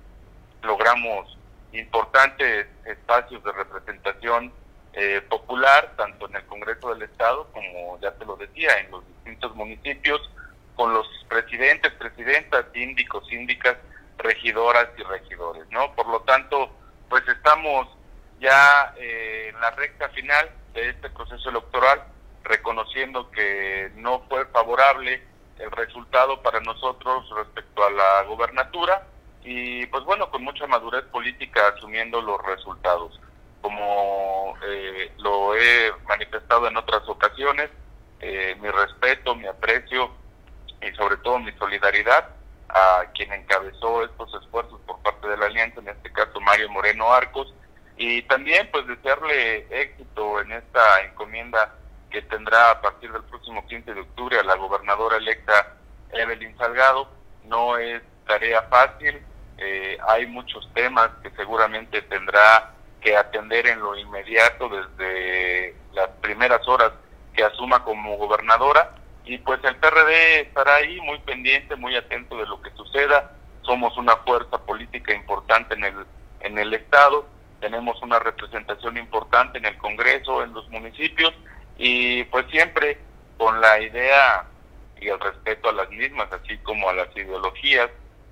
logramos 0.62 1.36
importantes 1.72 2.66
espacios 2.86 3.42
de 3.44 3.52
representación 3.52 4.52
eh, 4.96 5.20
popular, 5.28 5.92
tanto 5.96 6.28
en 6.28 6.36
el 6.36 6.46
Congreso 6.46 6.94
del 6.94 7.02
Estado 7.02 7.48
como, 7.52 7.98
ya 8.00 8.12
te 8.12 8.24
lo 8.24 8.36
decía, 8.36 8.78
en 8.78 8.90
los 8.90 9.06
distintos 9.06 9.54
municipios, 9.54 10.20
con 10.76 10.92
los 10.92 11.06
presidentes, 11.28 11.92
presidentas, 11.92 12.66
síndicos, 12.72 13.26
síndicas, 13.26 13.76
regidoras 14.18 14.88
y 14.96 15.02
regidores, 15.02 15.64
¿no? 15.70 15.92
Por 15.94 16.08
lo 16.08 16.20
tanto, 16.20 16.70
pues 17.08 17.26
estamos 17.28 17.88
ya 18.40 18.94
eh, 18.96 19.50
en 19.52 19.60
la 19.60 19.70
recta 19.72 20.08
final 20.10 20.50
de 20.72 20.90
este 20.90 21.10
proceso 21.10 21.50
electoral, 21.50 22.04
reconociendo 22.42 23.30
que 23.30 23.90
no 23.96 24.20
fue 24.28 24.46
favorable 24.46 25.22
el 25.58 25.70
resultado 25.70 26.42
para 26.42 26.60
nosotros 26.60 27.28
respecto 27.36 27.84
a 27.84 27.90
la 27.90 28.22
gobernatura 28.24 29.06
y 29.44 29.86
pues 29.86 30.04
bueno, 30.04 30.30
con 30.30 30.42
mucha 30.42 30.66
madurez 30.66 31.04
política 31.04 31.68
asumiendo 31.68 32.20
los 32.20 32.42
resultados. 32.44 33.20
Como 33.60 34.23
eh, 34.62 35.12
lo 35.18 35.56
he 35.56 35.92
manifestado 36.08 36.68
en 36.68 36.76
otras 36.76 37.08
ocasiones, 37.08 37.70
eh, 38.20 38.56
mi 38.60 38.70
respeto, 38.70 39.34
mi 39.34 39.46
aprecio 39.46 40.10
y 40.80 40.94
sobre 40.94 41.16
todo 41.18 41.38
mi 41.38 41.52
solidaridad 41.52 42.30
a 42.68 43.04
quien 43.14 43.32
encabezó 43.32 44.04
estos 44.04 44.34
esfuerzos 44.42 44.80
por 44.86 45.00
parte 45.02 45.28
de 45.28 45.36
la 45.36 45.46
alianza, 45.46 45.80
en 45.80 45.88
este 45.88 46.12
caso 46.12 46.40
Mario 46.40 46.70
Moreno 46.70 47.12
Arcos, 47.12 47.52
y 47.96 48.22
también 48.22 48.68
pues 48.72 48.86
desearle 48.86 49.66
éxito 49.70 50.40
en 50.40 50.52
esta 50.52 51.02
encomienda 51.02 51.74
que 52.10 52.22
tendrá 52.22 52.72
a 52.72 52.80
partir 52.80 53.12
del 53.12 53.22
próximo 53.24 53.66
15 53.66 53.94
de 53.94 54.00
octubre 54.00 54.38
a 54.38 54.44
la 54.44 54.56
gobernadora 54.56 55.16
electa 55.16 55.74
Evelyn 56.12 56.56
Salgado. 56.56 57.08
No 57.44 57.76
es 57.76 58.02
tarea 58.26 58.62
fácil, 58.62 59.22
eh, 59.58 59.98
hay 60.08 60.26
muchos 60.26 60.68
temas 60.74 61.10
que 61.22 61.30
seguramente 61.30 62.02
tendrá 62.02 62.73
que 63.04 63.16
atender 63.16 63.66
en 63.66 63.80
lo 63.80 63.96
inmediato 63.96 64.68
desde 64.68 65.76
las 65.92 66.08
primeras 66.22 66.66
horas 66.66 66.90
que 67.34 67.44
asuma 67.44 67.84
como 67.84 68.16
gobernadora. 68.16 68.94
Y 69.26 69.38
pues 69.38 69.60
el 69.62 69.76
PRD 69.76 70.40
estará 70.40 70.76
ahí 70.76 71.00
muy 71.02 71.18
pendiente, 71.20 71.76
muy 71.76 71.94
atento 71.94 72.36
de 72.38 72.46
lo 72.46 72.60
que 72.62 72.70
suceda. 72.70 73.32
Somos 73.62 73.96
una 73.98 74.16
fuerza 74.16 74.58
política 74.58 75.14
importante 75.14 75.74
en 75.74 75.84
el, 75.84 75.94
en 76.40 76.58
el 76.58 76.72
Estado, 76.74 77.26
tenemos 77.60 78.00
una 78.02 78.18
representación 78.18 78.96
importante 78.98 79.58
en 79.58 79.66
el 79.66 79.76
Congreso, 79.78 80.42
en 80.42 80.52
los 80.52 80.68
municipios. 80.70 81.32
Y 81.76 82.24
pues 82.24 82.46
siempre 82.50 82.98
con 83.36 83.60
la 83.60 83.80
idea 83.80 84.46
y 85.00 85.08
el 85.08 85.20
respeto 85.20 85.68
a 85.68 85.72
las 85.72 85.90
mismas, 85.90 86.30
así 86.32 86.56
como 86.58 86.88
a 86.88 86.94
las 86.94 87.14
ideologías 87.16 87.90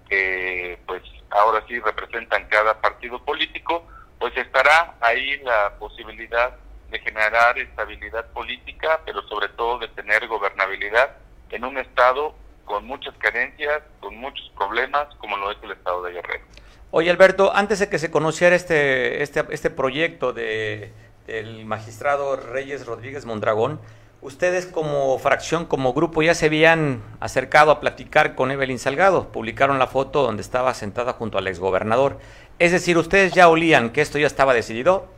que 0.09 0.79
pues 0.87 1.03
ahora 1.31 1.65
sí 1.67 1.79
representan 1.81 2.47
cada 2.49 2.81
partido 2.81 3.23
político, 3.25 3.87
pues 4.23 4.37
estará 4.37 4.95
ahí 5.01 5.37
la 5.39 5.75
posibilidad 5.81 6.53
de 6.93 7.01
generar 7.01 7.59
estabilidad 7.59 8.25
política, 8.27 9.01
pero 9.05 9.21
sobre 9.23 9.49
todo 9.49 9.81
de 9.81 9.89
tener 9.89 10.29
gobernabilidad 10.29 11.17
en 11.51 11.65
un 11.65 11.77
Estado 11.77 12.33
con 12.65 12.87
muchas 12.87 13.15
carencias, 13.19 13.83
con 13.99 14.17
muchos 14.17 14.49
problemas, 14.57 15.13
como 15.17 15.37
lo 15.39 15.51
es 15.51 15.57
el 15.65 15.73
Estado 15.73 16.05
de 16.05 16.13
Guerrero. 16.13 16.45
Oye, 16.93 17.11
Alberto, 17.11 17.51
antes 17.53 17.81
de 17.81 17.89
que 17.89 17.99
se 17.99 18.13
conociera 18.13 18.55
este, 18.55 19.25
este, 19.25 19.45
este 19.51 19.71
proyecto 19.71 20.33
de, 20.33 20.93
del 21.27 21.65
magistrado 21.65 22.37
Reyes 22.37 22.87
Rodríguez 22.87 23.27
Mondragón, 23.27 23.81
ustedes 24.23 24.67
como 24.67 25.19
fracción, 25.19 25.67
como 25.67 25.93
grupo, 25.93 26.23
ya 26.23 26.35
se 26.35 26.47
habían 26.47 27.03
acercado 27.19 27.73
a 27.73 27.81
platicar 27.81 28.37
con 28.37 28.53
Evelyn 28.53 28.79
Salgado. 28.79 29.33
Publicaron 29.33 29.81
la 29.81 29.89
foto 29.89 30.23
donde 30.23 30.43
estaba 30.43 30.73
sentada 30.75 31.13
junto 31.13 31.39
al 31.39 31.49
exgobernador. 31.49 32.19
Es 32.59 32.73
decir, 32.73 32.97
¿ustedes 32.97 33.33
ya 33.33 33.49
olían 33.49 33.91
que 33.91 34.01
esto 34.01 34.19
ya 34.19 34.27
estaba 34.27 34.55
decidido? 34.55 35.09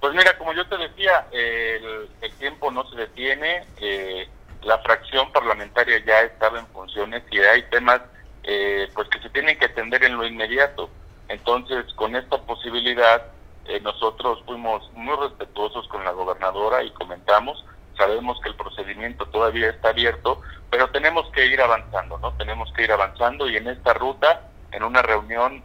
Pues 0.00 0.14
mira, 0.14 0.36
como 0.38 0.52
yo 0.54 0.66
te 0.66 0.76
decía, 0.78 1.26
el, 1.30 2.08
tiempo 2.38 2.70
no 2.70 2.88
se 2.88 2.96
detiene, 2.96 3.66
eh, 3.80 4.26
la 4.62 4.78
fracción 4.78 5.30
parlamentaria 5.30 6.02
ya 6.04 6.22
estaba 6.22 6.58
en 6.58 6.66
funciones 6.68 7.22
y 7.30 7.38
hay 7.38 7.62
temas 7.64 8.00
eh, 8.44 8.88
pues 8.94 9.08
que 9.08 9.20
se 9.20 9.28
tienen 9.30 9.58
que 9.58 9.66
atender 9.66 10.02
en 10.04 10.16
lo 10.16 10.26
inmediato. 10.26 10.88
Entonces, 11.28 11.84
con 11.94 12.16
esta 12.16 12.38
posibilidad, 12.38 13.26
eh, 13.66 13.78
nosotros 13.80 14.42
fuimos 14.46 14.90
muy 14.94 15.14
respetuosos 15.16 15.86
con 15.88 16.02
la 16.04 16.12
gobernadora 16.12 16.82
y 16.82 16.90
comentamos, 16.92 17.64
sabemos 17.96 18.40
que 18.42 18.48
el 18.48 18.56
procedimiento 18.56 19.26
todavía 19.26 19.68
está 19.70 19.90
abierto, 19.90 20.40
pero 20.70 20.88
tenemos 20.90 21.30
que 21.32 21.46
ir 21.46 21.60
avanzando, 21.60 22.18
¿no? 22.18 22.32
Tenemos 22.32 22.72
que 22.72 22.84
ir 22.84 22.92
avanzando 22.92 23.48
y 23.48 23.56
en 23.56 23.68
esta 23.68 23.92
ruta, 23.92 24.48
en 24.72 24.82
una 24.82 25.02
reunión 25.02 25.62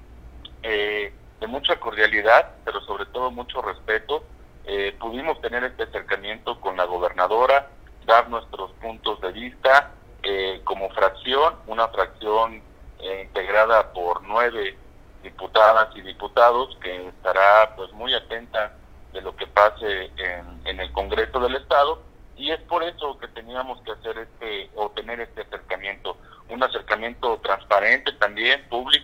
eh, 0.67 1.13
de 1.39 1.47
mucha 1.47 1.79
cordialidad, 1.79 2.55
pero 2.63 2.81
sobre 2.81 3.05
todo 3.05 3.29
mucho 3.29 3.61
respeto. 3.61 4.23
Eh, 4.65 4.95
pudimos 4.99 5.39
tener 5.41 5.63
este 5.63 5.83
acercamiento 5.83 6.59
con 6.59 6.75
la 6.75 6.85
gobernadora, 6.85 7.69
dar 8.05 8.29
nuestros 8.29 8.71
puntos 8.81 9.21
de 9.21 9.31
vista 9.31 9.91
eh, 10.23 10.61
como 10.63 10.89
fracción, 10.89 11.55
una 11.67 11.87
fracción 11.89 12.63
eh, 12.99 13.21
integrada 13.27 13.93
por 13.93 14.23
nueve 14.23 14.75
diputadas 15.21 15.95
y 15.95 16.01
diputados 16.01 16.75
que 16.81 17.07
estará 17.09 17.75
pues 17.75 17.91
muy 17.93 18.13
atenta 18.13 18.73
de 19.13 19.21
lo 19.21 19.35
que 19.35 19.45
pase 19.47 20.11
en, 20.17 20.61
en 20.65 20.79
el 20.79 20.91
Congreso 20.93 21.39
del 21.39 21.55
Estado 21.55 22.01
y 22.37 22.51
es 22.51 22.59
por 22.61 22.83
eso 22.83 23.17
que 23.19 23.27
teníamos 23.29 23.81
que 23.81 23.91
hacer 23.91 24.17
este 24.17 24.69
o 24.75 24.89
tener 24.89 25.19
este 25.21 25.41
acercamiento, 25.41 26.17
un 26.49 26.61
acercamiento 26.61 27.37
transparente 27.37 28.11
también, 28.13 28.67
público, 28.69 28.94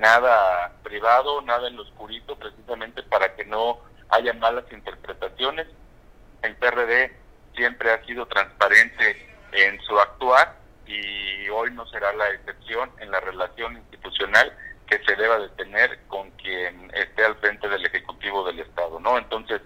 nada 0.00 0.72
privado, 0.82 1.42
nada 1.42 1.68
en 1.68 1.76
lo 1.76 1.82
oscurito, 1.82 2.34
precisamente 2.36 3.02
para 3.04 3.36
que 3.36 3.44
no 3.44 3.78
haya 4.08 4.32
malas 4.32 4.64
interpretaciones. 4.72 5.68
El 6.42 6.56
PRD 6.56 7.14
siempre 7.54 7.92
ha 7.92 8.04
sido 8.04 8.26
transparente 8.26 9.28
en 9.52 9.80
su 9.82 9.98
actuar 9.98 10.56
y 10.86 11.48
hoy 11.50 11.70
no 11.72 11.86
será 11.88 12.12
la 12.14 12.30
excepción 12.30 12.90
en 12.98 13.10
la 13.10 13.20
relación 13.20 13.76
institucional 13.76 14.52
que 14.86 14.98
se 15.04 15.14
deba 15.14 15.38
de 15.38 15.50
tener 15.50 16.00
con 16.08 16.30
quien 16.32 16.90
esté 16.94 17.24
al 17.24 17.36
frente 17.36 17.68
del 17.68 17.84
Ejecutivo 17.84 18.44
del 18.44 18.60
Estado, 18.60 18.98
¿no? 18.98 19.18
Entonces, 19.18 19.60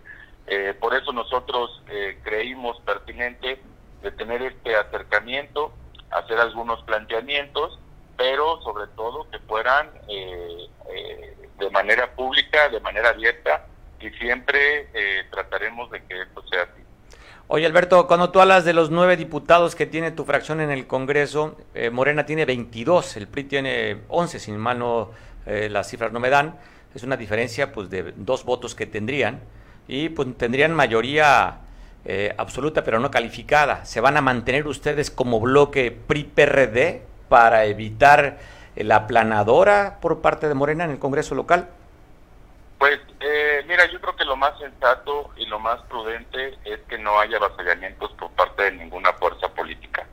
eh, 0.49 0.75
por 0.79 0.95
eso 0.95 1.13
nosotros 1.13 1.83
eh, 1.89 2.19
creímos 2.23 2.79
pertinente 2.81 3.63
de 4.03 4.11
tener 4.11 4.43
este 4.43 4.77
acercamiento, 4.77 5.73
hacer 6.11 6.39
algunos 6.39 6.83
planteamientos 6.83 7.79
pero 8.17 8.61
sobre 8.63 8.87
todo 8.89 9.29
que 9.31 9.39
fueran 9.41 9.91
eh, 10.09 10.69
eh, 10.91 11.37
de 11.59 11.71
manera 11.71 12.15
pública, 12.15 12.69
de 12.69 12.81
manera 12.81 13.11
abierta, 13.11 13.67
y 14.01 14.11
siempre 14.11 14.89
eh, 14.93 15.25
trataremos 15.31 15.91
de 15.91 16.05
que 16.05 16.23
esto 16.23 16.47
sea 16.49 16.63
así. 16.63 16.83
Oye, 17.49 17.64
Alberto, 17.75 18.07
cuando 18.07 18.31
tú 18.31 18.41
hablas 18.41 18.65
de 18.65 18.73
los 18.73 18.93
nueve 18.93 19.17
diputados 19.17 19.75
que 19.75 19.85
tiene 19.85 20.13
tu 20.13 20.25
fracción 20.25 20.61
en 20.61 20.71
el 20.71 20.87
Congreso, 20.87 21.57
Morena 21.91 22.25
tiene 22.25 22.45
22, 22.45 23.17
el 23.17 23.27
PRI 23.27 23.43
tiene 23.43 23.97
11, 24.07 24.39
sin 24.39 24.57
mal 24.59 24.79
no, 24.79 25.11
las 25.45 25.89
cifras 25.89 26.13
no 26.13 26.21
me 26.21 26.31
dan, 26.31 26.55
es 26.95 27.03
una 27.03 27.17
diferencia 27.17 27.73
pues 27.73 27.91
de 27.91 28.15
dos 28.15 28.45
votos 28.45 28.77
que 28.77 28.87
tendrían, 28.87 29.41
y 29.89 30.11
pues 30.11 30.39
tendrían 30.39 30.73
mayoría 30.73 31.63
absoluta 32.37 32.85
pero 32.85 33.01
no 33.01 33.11
calificada. 33.11 33.85
¿Se 33.85 34.01
van 34.01 34.17
a 34.17 34.21
mantener 34.21 34.69
ustedes 34.69 35.11
como 35.11 35.41
bloque 35.41 35.91
PRI-PRD 35.91 37.03
para 37.29 37.65
evitar 37.65 38.39
la 38.77 38.95
aplanadora 38.95 39.99
por 40.01 40.21
parte 40.21 40.47
de 40.47 40.55
Morena 40.55 40.85
en 40.85 40.93
el 40.93 41.01
Congreso 41.01 41.35
local? 41.35 41.71
Pues 42.79 43.01
eh, 43.21 43.65
mira, 43.67 43.87
yo 43.91 44.01
creo 44.01 44.17
que 44.17 44.25
lo 44.25 44.37
más 44.37 44.59
sensato 44.59 45.31
y 45.37 45.47
lo 45.47 45.59
más 45.59 45.81
prudente 45.83 46.59
es 46.65 46.81
que 46.89 46.99
no 46.99 47.19
haya 47.19 47.37
avasallamientos 47.37 48.13
por 48.13 48.31
parte 48.33 48.65
de 48.65 48.73
ninguna 48.73 49.13
fuerza 49.15 49.49
política. 49.49 50.07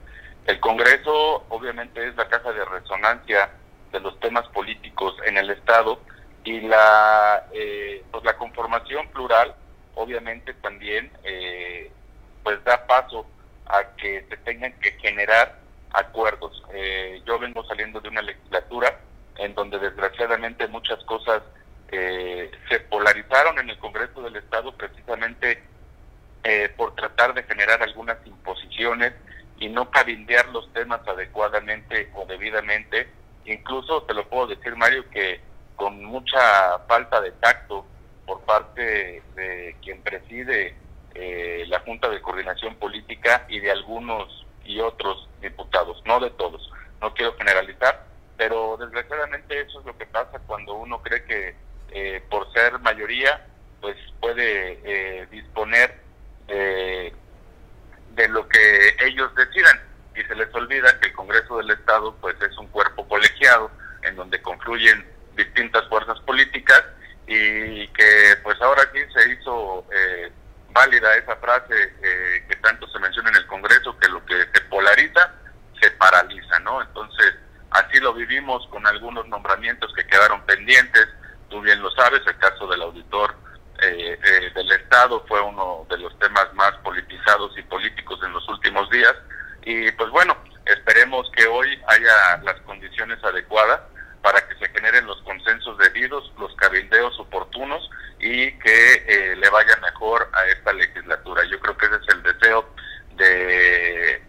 El 0.46 0.60
Congreso 0.60 1.46
obviamente 1.50 2.08
es 2.08 2.16
la 2.16 2.28
caja 2.28 2.52
de 2.52 2.66
resonancia 2.66 3.52
de 3.92 4.00
los 4.00 4.20
temas 4.20 4.48
políticos 4.50 5.16
en 5.26 5.38
el 5.38 5.50
Estado 5.50 6.00
y 6.44 6.62
la, 6.62 7.46
eh, 7.54 8.04
pues 8.12 8.24
la 8.24 8.38
conformación 8.38 9.08
plural 9.10 9.56
obviamente 9.96 10.54
también 10.56 11.12
eh, 11.24 11.92
pues 12.44 12.64
da 12.64 12.86
paso 12.88 13.26
a 13.68 13.84
que 13.98 14.26
se 14.30 14.38
tengan 14.38 14.74
que 14.80 14.92
generar 14.94 15.60
acuerdos. 15.94 16.64
Eh, 16.74 17.22
yo 17.26 17.38
vengo 17.40 17.64
saliendo 17.66 18.00
de 18.00 18.10
una 18.10 18.22
legislatura 18.22 19.00
en 19.38 19.54
donde 19.54 19.80
desgraciadamente 19.80 20.68
muchas 20.68 21.04
cosas 21.06 21.42
se 21.92 22.80
polarizaron 22.90 23.60
en 23.60 23.70
el 23.70 23.78
Congreso 23.78 24.22
del 24.22 24.38
Estado 24.38 24.76
precisamente 24.76 25.62
por 26.78 26.96
tratar 26.96 27.34
de 27.34 27.44
generar 27.44 27.84
algunas 27.84 28.18
imposiciones 28.26 29.14
y 29.62 29.70
no 29.70 29.92
cabildear 29.92 30.48
los 30.50 30.72
temas 30.74 31.08
adecuadamente 31.08 32.10
o 32.16 32.26
debidamente. 32.26 33.08
Incluso 33.46 34.04
te 34.04 34.14
lo 34.14 34.28
puedo 34.28 34.48
decir, 34.48 34.76
Mario, 34.76 35.08
que 35.12 35.40
con 35.76 36.04
mucha 36.04 36.80
falta 36.88 37.22
de 37.22 37.32
tacto 37.34 37.86
por 38.26 38.42
parte 38.42 39.22
de 39.36 39.76
quien 39.82 40.02
preside 40.02 40.76
eh, 41.14 41.66
la 41.68 41.80
Junta 41.82 42.10
de 42.10 42.22
Coordinación 42.22 42.76
Política 42.76 43.46
y 43.50 43.60
de 43.60 43.72
algunos 43.72 44.46
y 44.64 44.80
otros 44.80 45.28
diputados, 45.42 46.02
no 46.06 46.20
de 46.20 46.30
todos, 46.32 46.72
no 47.02 47.14
quiero 47.14 47.36
generalizar, 47.36 48.06
pero 48.38 48.78
desgraciadamente 48.78 49.60
eso 49.60 49.80
es 49.80 49.86
lo 49.86 49.98
que 49.98 50.06
pasa 50.06 50.40
cuando 50.48 50.76
uno 50.76 51.02
cree 51.02 51.24
que 51.26 51.56
eh, 51.92 52.24
por 52.30 52.52
ser 52.54 52.80
mayoría 52.80 53.46
pues 53.80 53.98
puede 54.20 54.80
eh, 54.84 55.28
disponer 55.32 56.00
de, 56.48 57.14
de 58.16 58.28
lo 58.30 58.48
que 58.48 58.96
ellos 59.06 59.34
decidan 59.36 59.82
y 60.16 60.22
se 60.24 60.36
les 60.36 60.54
olvida 60.54 61.00
que 61.00 61.08
el 61.08 61.14
Congreso 61.14 61.58
del 61.58 61.72
Estado 61.72 62.16
pues 62.20 62.36
es 62.42 62.58
un 62.58 62.68
cuerpo 62.68 63.08
colegiado 63.08 63.72
en 64.04 64.16
donde 64.16 64.42
confluyen 64.42 65.06
distintas 65.36 65.88
fuerzas 65.88 66.20
políticas 66.22 66.84
y 67.28 67.88
que 67.90 68.36
pues 68.44 68.62
ahora 68.62 68.84
sí 68.94 69.00
se 69.14 69.32
hizo 69.32 69.86
eh, 69.94 70.32
válida 70.70 71.16
esa 71.16 71.36
frase 71.38 71.94
eh, 72.04 72.46
que 72.50 72.56
tanto 72.58 72.88
se 72.88 73.00
menciona 73.00 73.30
en 73.30 73.38
el 73.38 73.48
Congreso, 73.48 73.98
que 73.98 74.10
lo 74.10 74.26
que 74.26 74.46
se 74.54 74.62
polariza 74.70 75.32
se 75.80 75.92
paraliza, 75.92 76.60
¿no? 76.60 76.82
Entonces, 76.82 77.34
así 77.72 78.00
lo 78.00 78.14
vivimos 78.14 78.68
con 78.68 78.86
algunos 78.86 79.28
nombramientos 79.28 79.92
que 79.96 80.06
quedaron 80.06 80.46
pendientes, 80.46 81.08
tú 81.52 81.62
bien 81.62 81.82
lo 81.82 81.92
sabes, 81.92 82.22
el 82.26 82.38
caso 82.38 82.66
del 82.66 82.82
auditor 82.82 83.36
eh, 83.84 84.52
del 84.56 84.72
Estado 84.72 85.24
fue 85.28 85.40
uno 85.42 85.86
de 85.90 85.98
los 85.98 86.18
temas 86.18 86.52
más 86.54 86.72
politizados 86.78 87.56
y 87.58 87.62
políticos 87.64 88.20
en 88.24 88.32
los 88.32 88.48
últimos 88.50 88.90
días, 88.90 89.14
y 89.64 89.92
pues 89.92 90.10
bueno, 90.10 90.36
esperemos 90.66 91.30
que 91.36 91.46
hoy 91.46 91.80
haya 91.88 92.38
las 92.44 92.60
condiciones 92.62 93.24
adecuadas 93.24 93.82
para 94.22 94.40
que 94.48 94.56
se 94.56 94.70
generen 94.70 95.06
los 95.06 95.22
consensos 95.24 95.78
debidos, 95.78 96.32
los 96.40 96.56
cabildeos 96.56 97.20
oportunos 97.20 97.90
y 98.20 98.52
que 98.60 98.94
eh, 99.08 99.36
le 99.36 99.50
vaya 99.50 99.76
mejor 99.78 100.30
a 100.34 100.46
esta 100.46 100.74
legislatura. 100.74 101.44
Yo 101.46 101.60
creo 101.60 101.76
que 101.76 101.88
ese 101.88 101.96
es 101.96 102.16
el 102.16 102.24
deseo 102.24 102.70
de 103.18 104.24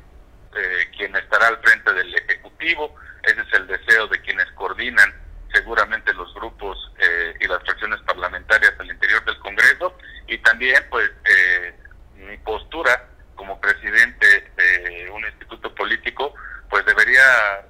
quien 0.97 1.15
estará 1.17 1.49
al 1.49 1.59
frente 1.59 1.93
del 1.93 2.15
Ejecutivo, 2.15 2.95
ese 3.23 3.41
es 3.41 3.53
el 3.53 3.67
deseo 3.67 4.07
de 4.09 4.21
quienes 4.21 4.51
coordinan 4.53 5.13
seguramente 5.53 6.13
los 6.15 6.33
grupos 6.35 6.93
eh, 6.99 7.35
y 7.41 7.47
las 7.47 7.63
fracciones 7.63 8.01
parlamentarias 8.03 8.75
al 8.79 8.91
interior 8.91 9.25
del 9.25 9.39
Congreso 9.39 9.97
y 10.27 10.39
también 10.39 10.83
pues 10.91 11.11
eh, 11.25 11.75
mi 12.17 12.37
postura 12.39 13.09
como 13.35 13.61
presidente 13.61 14.53
de 14.57 15.11
un 15.11 15.25
instituto 15.25 15.75
político 15.75 16.35
pues 16.73 16.87
debería 16.87 17.21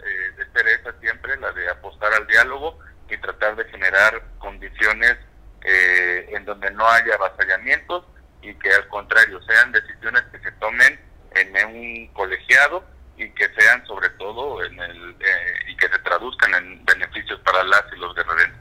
eh, 0.04 0.30
de 0.36 0.44
ser 0.52 0.68
esa 0.68 0.92
siempre, 1.00 1.36
la 1.38 1.50
de 1.50 1.68
apostar 1.68 2.12
al 2.14 2.24
diálogo 2.28 2.78
y 3.10 3.16
tratar 3.16 3.56
de 3.56 3.64
generar 3.64 4.22
condiciones 4.38 5.16
eh, 5.64 6.28
en 6.30 6.44
donde 6.44 6.70
no 6.70 6.88
haya 6.88 7.14
avasallamientos 7.16 8.04
y 8.42 8.54
que 8.54 8.72
al 8.72 8.86
contrario 8.86 9.42
sean 9.42 9.72
decisiones 9.72 10.22
que 10.30 10.38
se 10.38 10.52
tomen 10.52 11.00
en 11.34 11.66
un 11.66 12.06
colegiado 12.14 12.84
y 13.16 13.28
que 13.30 13.48
sean 13.58 13.84
sobre 13.86 14.08
todo 14.10 14.62
en 14.64 14.78
el 14.78 15.16
eh, 15.18 15.54
que 15.82 15.88
se 15.88 15.98
traduzcan 15.98 16.54
en 16.54 16.84
beneficios 16.84 17.40
para 17.40 17.64
las 17.64 17.82
y 17.92 17.98
los 17.98 18.14
guerreros. 18.14 18.56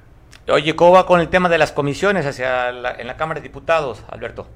Oye, 0.48 0.76
¿cómo 0.76 0.94
va 0.94 1.06
con 1.06 1.20
el 1.20 1.30
tema 1.30 1.50
de 1.50 1.60
las 1.60 1.72
comisiones 1.72 2.26
hacia 2.26 2.70
en 2.70 3.08
la 3.08 3.16
Cámara 3.16 3.40
de 3.40 3.48
Diputados, 3.48 4.04
Alberto? 4.10 4.50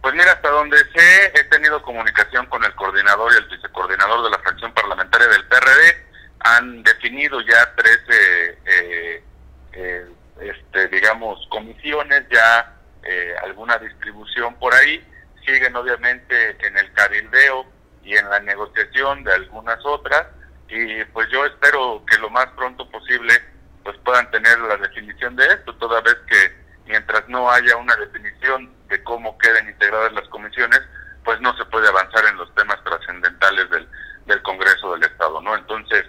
Pues 0.00 0.14
mira, 0.14 0.32
hasta 0.32 0.48
donde 0.48 0.78
sé, 0.78 1.32
he 1.34 1.44
tenido 1.44 1.82
comunicación 1.82 2.46
con 2.46 2.64
el 2.64 2.74
coordinador 2.74 3.32
y 3.34 3.36
el 3.36 3.48
vicecoordinador 3.48 4.24
de 4.24 4.30
la 4.30 4.38
fracción 4.38 4.72
parlamentaria 4.72 5.28
del 5.28 5.44
PRD. 5.44 6.06
Han 6.40 6.82
definido 6.82 7.38
ya 7.42 7.74
13, 7.74 8.58
eh, 8.64 9.24
eh, 9.72 10.06
este, 10.40 10.88
digamos, 10.88 11.46
comisiones, 11.50 12.24
ya 12.30 12.76
eh, 13.02 13.34
alguna 13.44 13.76
distribución 13.76 14.54
por 14.54 14.72
ahí. 14.72 15.06
Siguen 15.44 15.76
obviamente 15.76 16.56
en 16.66 16.78
el 16.78 16.90
cabildeo 16.94 17.66
y 18.02 18.16
en 18.16 18.30
la 18.30 18.40
negociación 18.40 19.22
de 19.22 19.34
algunas 19.34 19.84
otras. 19.84 20.28
Y 20.70 21.04
pues 21.06 21.28
yo 21.30 21.44
espero 21.44 22.04
que 22.08 22.18
lo 22.18 22.30
más 22.30 22.46
pronto 22.56 22.88
posible 22.90 23.34
pues 23.82 23.96
puedan 24.04 24.30
tener 24.30 24.58
la 24.60 24.76
definición 24.76 25.34
de 25.36 25.46
esto, 25.46 25.74
toda 25.76 26.00
vez 26.00 26.16
que 26.28 26.52
mientras 26.86 27.28
no 27.28 27.50
haya 27.50 27.76
una 27.76 27.96
definición 27.96 28.70
de 28.88 29.02
cómo 29.04 29.36
queden 29.38 29.68
integradas 29.68 30.12
las 30.12 30.28
comisiones, 30.28 30.80
pues 31.24 31.40
no 31.40 31.56
se 31.56 31.64
puede 31.66 31.88
avanzar 31.88 32.24
en 32.26 32.36
los 32.36 32.54
temas 32.54 32.82
trascendentales 32.84 33.70
del, 33.70 33.88
del 34.26 34.42
Congreso 34.42 34.92
del 34.92 35.04
Estado, 35.04 35.40
¿no? 35.40 35.56
Entonces, 35.56 36.04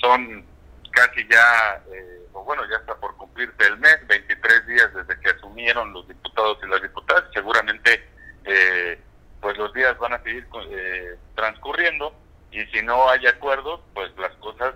son 0.00 0.44
casi 0.92 1.26
ya, 1.28 1.82
eh, 1.92 2.26
bueno, 2.32 2.62
ya 2.70 2.76
está 2.76 2.94
por 2.96 3.16
cumplirse 3.16 3.66
el 3.66 3.78
mes, 3.78 4.06
23 4.06 4.66
días 4.66 4.94
desde 4.94 5.20
que 5.20 5.30
asumieron 5.30 5.92
los 5.92 6.06
diputados 6.08 6.58
y 6.62 6.66
las 6.66 6.82
diputadas, 6.82 7.24
seguramente 7.32 8.08
eh, 8.44 9.00
pues 9.40 9.56
los 9.58 9.72
días 9.72 9.96
van 9.98 10.14
a 10.14 10.22
seguir 10.22 10.46
eh, 10.70 11.16
transcurriendo 11.34 12.12
y 12.50 12.64
si 12.66 12.82
no 12.82 13.08
hay 13.10 13.26
acuerdos, 13.26 13.80
pues 13.94 14.10
las 14.16 14.32
cosas 14.36 14.74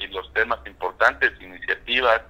y 0.00 0.06
los 0.08 0.32
temas 0.34 0.60
importantes, 0.66 1.32
iniciativas, 1.40 2.22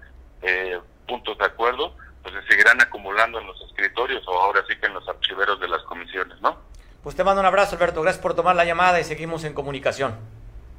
puntos 1.07 1.39
de 1.39 1.45
acuerdo, 1.45 1.95
pues 2.23 2.35
se 2.35 2.51
seguirán 2.51 2.81
acumulando 2.81 3.39
en 3.41 3.47
los 3.47 3.61
escritorios 3.63 4.27
o 4.27 4.33
ahora 4.33 4.63
sí 4.69 4.77
que 4.79 4.87
en 4.87 4.95
los 4.95 5.09
archiveros 5.09 5.61
de 5.61 5.69
las 5.69 5.83
comisiones, 5.83 6.41
¿no? 6.41 6.59
Pues 7.03 7.17
te 7.17 7.25
mando 7.25 7.41
un 7.41 7.47
abrazo, 7.47 7.77
Alberto. 7.77 8.03
Gracias 8.03 8.23
por 8.23 8.35
tomar 8.35 8.57
la 8.57 8.65
llamada 8.65 9.01
y 9.01 9.05
seguimos 9.05 9.45
en 9.45 9.55
comunicación. 9.55 10.17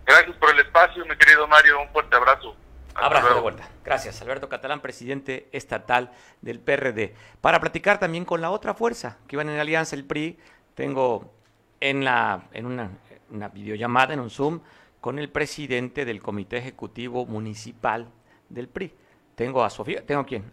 Gracias 0.05 0.35
por 0.37 0.49
el 0.51 0.59
espacio, 0.59 1.05
mi 1.05 1.15
querido 1.15 1.47
Mario. 1.47 1.81
Un 1.81 1.89
fuerte 1.89 2.15
abrazo. 2.15 2.55
abrazo 2.93 3.33
de 3.33 3.41
vuelta. 3.41 3.69
Gracias, 3.83 4.21
Alberto 4.21 4.49
Catalán, 4.49 4.81
presidente 4.81 5.49
estatal 5.51 6.11
del 6.41 6.59
PRD. 6.59 7.15
Para 7.41 7.59
platicar 7.59 7.99
también 7.99 8.25
con 8.25 8.41
la 8.41 8.51
otra 8.51 8.73
fuerza 8.73 9.17
que 9.27 9.35
iban 9.35 9.49
en 9.49 9.59
alianza, 9.59 9.95
el 9.95 10.03
PRI, 10.03 10.39
tengo 10.75 11.33
en, 11.79 12.03
la, 12.03 12.43
en 12.53 12.65
una, 12.65 12.91
una 13.31 13.49
videollamada, 13.49 14.13
en 14.13 14.19
un 14.19 14.29
Zoom, 14.29 14.61
con 15.01 15.19
el 15.19 15.29
presidente 15.29 16.05
del 16.05 16.21
Comité 16.21 16.57
Ejecutivo 16.57 17.25
Municipal 17.25 18.07
del 18.49 18.67
PRI. 18.67 18.93
Tengo 19.35 19.63
a 19.63 19.69
Sofía, 19.69 20.05
¿tengo 20.05 20.25
quién? 20.25 20.51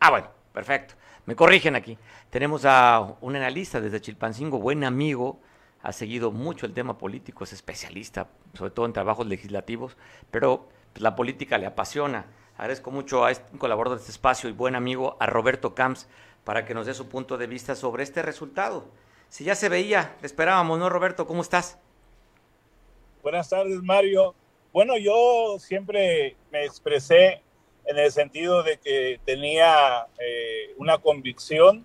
Ah, 0.00 0.10
bueno, 0.10 0.28
perfecto. 0.52 0.94
Me 1.26 1.36
corrigen 1.36 1.76
aquí. 1.76 1.96
Tenemos 2.28 2.64
a 2.64 3.16
un 3.20 3.36
analista 3.36 3.80
desde 3.80 4.00
Chilpancingo, 4.00 4.58
buen 4.58 4.84
amigo, 4.84 5.40
ha 5.82 5.92
seguido 5.92 6.30
mucho 6.30 6.66
el 6.66 6.74
tema 6.74 6.98
político, 6.98 7.44
es 7.44 7.52
especialista, 7.52 8.28
sobre 8.54 8.70
todo 8.70 8.86
en 8.86 8.92
trabajos 8.92 9.26
legislativos, 9.26 9.96
pero 10.30 10.68
pues, 10.92 11.02
la 11.02 11.16
política 11.16 11.56
le 11.58 11.66
apasiona. 11.66 12.26
Agradezco 12.56 12.90
mucho 12.90 13.24
a 13.24 13.30
este, 13.30 13.50
un 13.52 13.58
colaborador 13.58 13.98
de 13.98 14.02
este 14.02 14.12
espacio 14.12 14.50
y 14.50 14.52
buen 14.52 14.74
amigo, 14.74 15.16
a 15.20 15.26
Roberto 15.26 15.74
Camps, 15.74 16.06
para 16.44 16.66
que 16.66 16.74
nos 16.74 16.86
dé 16.86 16.94
su 16.94 17.08
punto 17.08 17.38
de 17.38 17.46
vista 17.46 17.74
sobre 17.74 18.02
este 18.02 18.22
resultado. 18.22 18.84
Si 19.28 19.44
ya 19.44 19.54
se 19.54 19.68
veía, 19.68 20.16
le 20.20 20.26
esperábamos, 20.26 20.78
¿no, 20.78 20.90
Roberto? 20.90 21.26
¿Cómo 21.26 21.40
estás? 21.40 21.78
Buenas 23.22 23.50
tardes, 23.50 23.82
Mario. 23.82 24.34
Bueno, 24.72 24.96
yo 24.96 25.58
siempre 25.58 26.36
me 26.50 26.64
expresé 26.64 27.42
en 27.84 27.98
el 27.98 28.10
sentido 28.10 28.62
de 28.62 28.78
que 28.78 29.20
tenía 29.26 30.06
eh, 30.18 30.72
una 30.78 30.96
convicción 30.96 31.84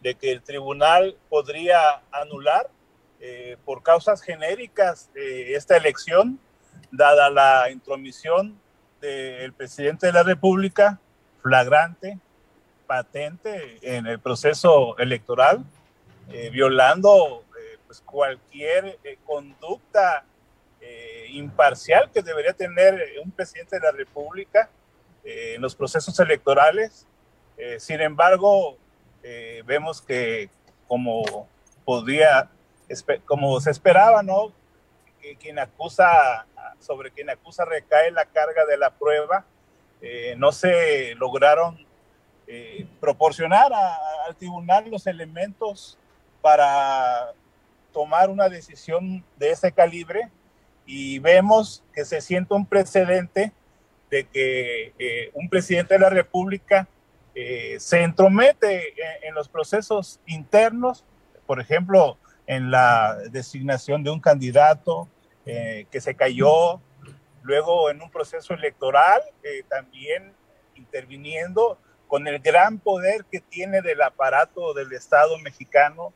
de 0.00 0.14
que 0.14 0.30
el 0.30 0.42
tribunal 0.42 1.16
podría 1.28 2.02
anular 2.12 2.70
eh, 3.18 3.56
por 3.64 3.82
causas 3.82 4.22
genéricas 4.22 5.10
eh, 5.16 5.54
esta 5.56 5.76
elección, 5.76 6.38
dada 6.92 7.30
la 7.30 7.68
intromisión 7.72 8.56
del 9.00 9.52
presidente 9.54 10.06
de 10.06 10.12
la 10.12 10.22
República, 10.22 11.00
flagrante, 11.42 12.16
patente 12.86 13.78
en 13.82 14.06
el 14.06 14.20
proceso 14.20 14.96
electoral, 14.98 15.64
violando 16.52 17.42
pues 17.88 18.00
cualquier 18.02 18.98
conducta 19.24 20.24
imparcial 21.30 22.10
que 22.12 22.22
debería 22.22 22.52
tener 22.52 23.00
un 23.22 23.30
presidente 23.30 23.76
de 23.76 23.82
la 23.82 23.92
República 23.92 24.70
eh, 25.24 25.54
en 25.56 25.62
los 25.62 25.74
procesos 25.74 26.18
electorales. 26.20 27.06
Eh, 27.56 27.78
sin 27.80 28.00
embargo, 28.00 28.76
eh, 29.22 29.62
vemos 29.66 30.00
que 30.00 30.50
como 30.88 31.48
podría, 31.84 32.50
como 33.24 33.60
se 33.60 33.70
esperaba, 33.70 34.22
¿no? 34.22 34.52
Quien 35.40 35.58
acusa, 35.58 36.46
sobre 36.78 37.10
quien 37.10 37.28
acusa 37.30 37.64
recae 37.64 38.12
la 38.12 38.26
carga 38.26 38.64
de 38.64 38.76
la 38.76 38.90
prueba. 38.90 39.44
no 40.36 40.52
se 40.52 41.16
lograron 41.16 41.84
eh, 42.48 42.86
proporcionar 43.00 43.72
al 43.72 44.36
tribunal 44.36 44.88
los 44.88 45.08
elementos 45.08 45.98
para 46.40 47.32
tomar 47.92 48.30
una 48.30 48.48
decisión 48.48 49.24
de 49.36 49.50
ese 49.50 49.72
calibre 49.72 50.30
y 50.86 51.18
vemos 51.18 51.84
que 51.92 52.04
se 52.04 52.20
siente 52.20 52.54
un 52.54 52.64
precedente 52.64 53.52
de 54.10 54.24
que 54.24 54.94
eh, 54.98 55.30
un 55.34 55.48
presidente 55.48 55.94
de 55.94 56.00
la 56.00 56.10
República 56.10 56.88
eh, 57.34 57.76
se 57.80 58.02
entromete 58.02 58.94
en, 59.26 59.34
los 59.34 59.48
procesos 59.48 60.20
internos, 60.26 61.04
por 61.46 61.60
ejemplo, 61.60 62.16
en 62.46 62.70
la 62.70 63.18
designación 63.30 64.02
de 64.04 64.10
un 64.10 64.20
candidato 64.20 65.08
que 65.44 66.00
se 66.00 66.16
cayó, 66.16 66.80
luego 67.42 67.88
en 67.90 68.02
un 68.02 68.10
proceso 68.10 68.52
electoral, 68.52 69.22
también 69.68 70.32
interviniendo 70.74 71.78
con 72.08 72.26
el 72.26 72.38
gran 72.38 72.78
poder 72.78 73.24
que 73.30 73.40
tiene 73.40 73.82
del 73.82 74.02
aparato 74.02 74.74
del 74.74 74.92
Estado 74.92 75.38
mexicano, 75.38 76.12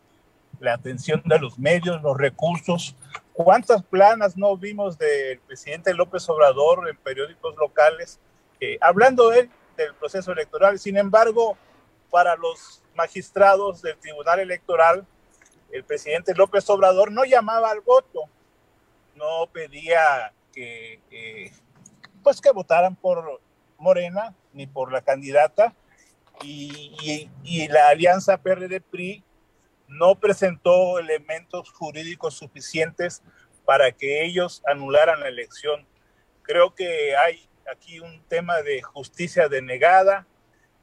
la 0.61 0.75
atención 0.75 1.23
de 1.25 1.39
los 1.39 1.59
medios, 1.59 2.01
los 2.03 2.17
recursos. 2.17 2.95
¿Cuántas 3.33 3.83
planas 3.83 4.37
no 4.37 4.57
vimos 4.57 4.99
del 4.99 5.41
presidente 5.41 5.95
López 5.95 6.29
Obrador 6.29 6.89
en 6.89 6.97
periódicos 6.99 7.57
locales 7.57 8.21
eh, 8.61 8.79
hablando 8.81 9.31
del 9.31 9.51
proceso 9.99 10.33
electoral? 10.33 10.79
Sin 10.79 10.99
embargo, 10.99 11.57
para 12.11 12.37
los 12.37 12.83
magistrados 12.95 13.81
del 13.81 13.97
Tribunal 13.97 14.41
Electoral, 14.41 15.07
el 15.73 15.85
presidente 15.85 16.35
López 16.35 16.69
Obrador 16.69 17.11
no 17.11 17.25
llamaba 17.25 17.71
al 17.71 17.81
voto, 17.81 18.25
no 19.15 19.47
pedía 19.53 20.33
que, 20.53 21.53
pues 22.23 22.41
que 22.41 22.51
votaran 22.51 22.97
por 22.97 23.41
Morena 23.79 24.35
ni 24.53 24.67
por 24.67 24.93
la 24.93 25.01
candidata 25.01 25.75
y, 26.43 27.29
la 27.69 27.89
alianza 27.89 28.39
PRD-PRI 28.39 29.23
no 29.91 30.15
presentó 30.15 30.99
elementos 30.99 31.71
jurídicos 31.71 32.35
suficientes 32.35 33.23
para 33.65 33.93
que 33.93 34.25
ellos 34.25 34.63
anularan 34.67 35.21
la 35.21 35.29
elección. 35.29 35.87
Creo 36.43 36.75
que 36.75 37.17
hay 37.17 37.49
aquí 37.71 38.01
un 38.01 38.23
tema 38.29 38.63
de 38.63 38.83
justicia 38.83 39.49
denegada, 39.49 40.27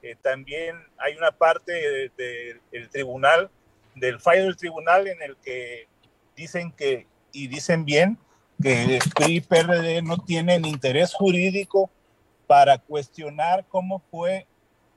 eh, 0.01 0.15
también 0.21 0.75
hay 0.97 1.15
una 1.15 1.31
parte 1.31 2.11
del 2.17 2.89
tribunal, 2.89 3.49
del 3.95 4.19
fallo 4.19 4.43
del 4.43 4.57
tribunal 4.57 5.07
en 5.07 5.21
el 5.21 5.37
que 5.37 5.87
dicen 6.35 6.71
que, 6.71 7.07
y 7.31 7.47
dicen 7.47 7.83
bien, 7.83 8.17
que 8.61 8.97
el 8.97 9.01
PRI 9.15 9.41
PRD 9.41 10.01
no 10.01 10.17
tienen 10.17 10.65
interés 10.65 11.13
jurídico 11.13 11.89
para 12.45 12.77
cuestionar 12.77 13.65
cómo 13.67 13.99
fue 14.11 14.47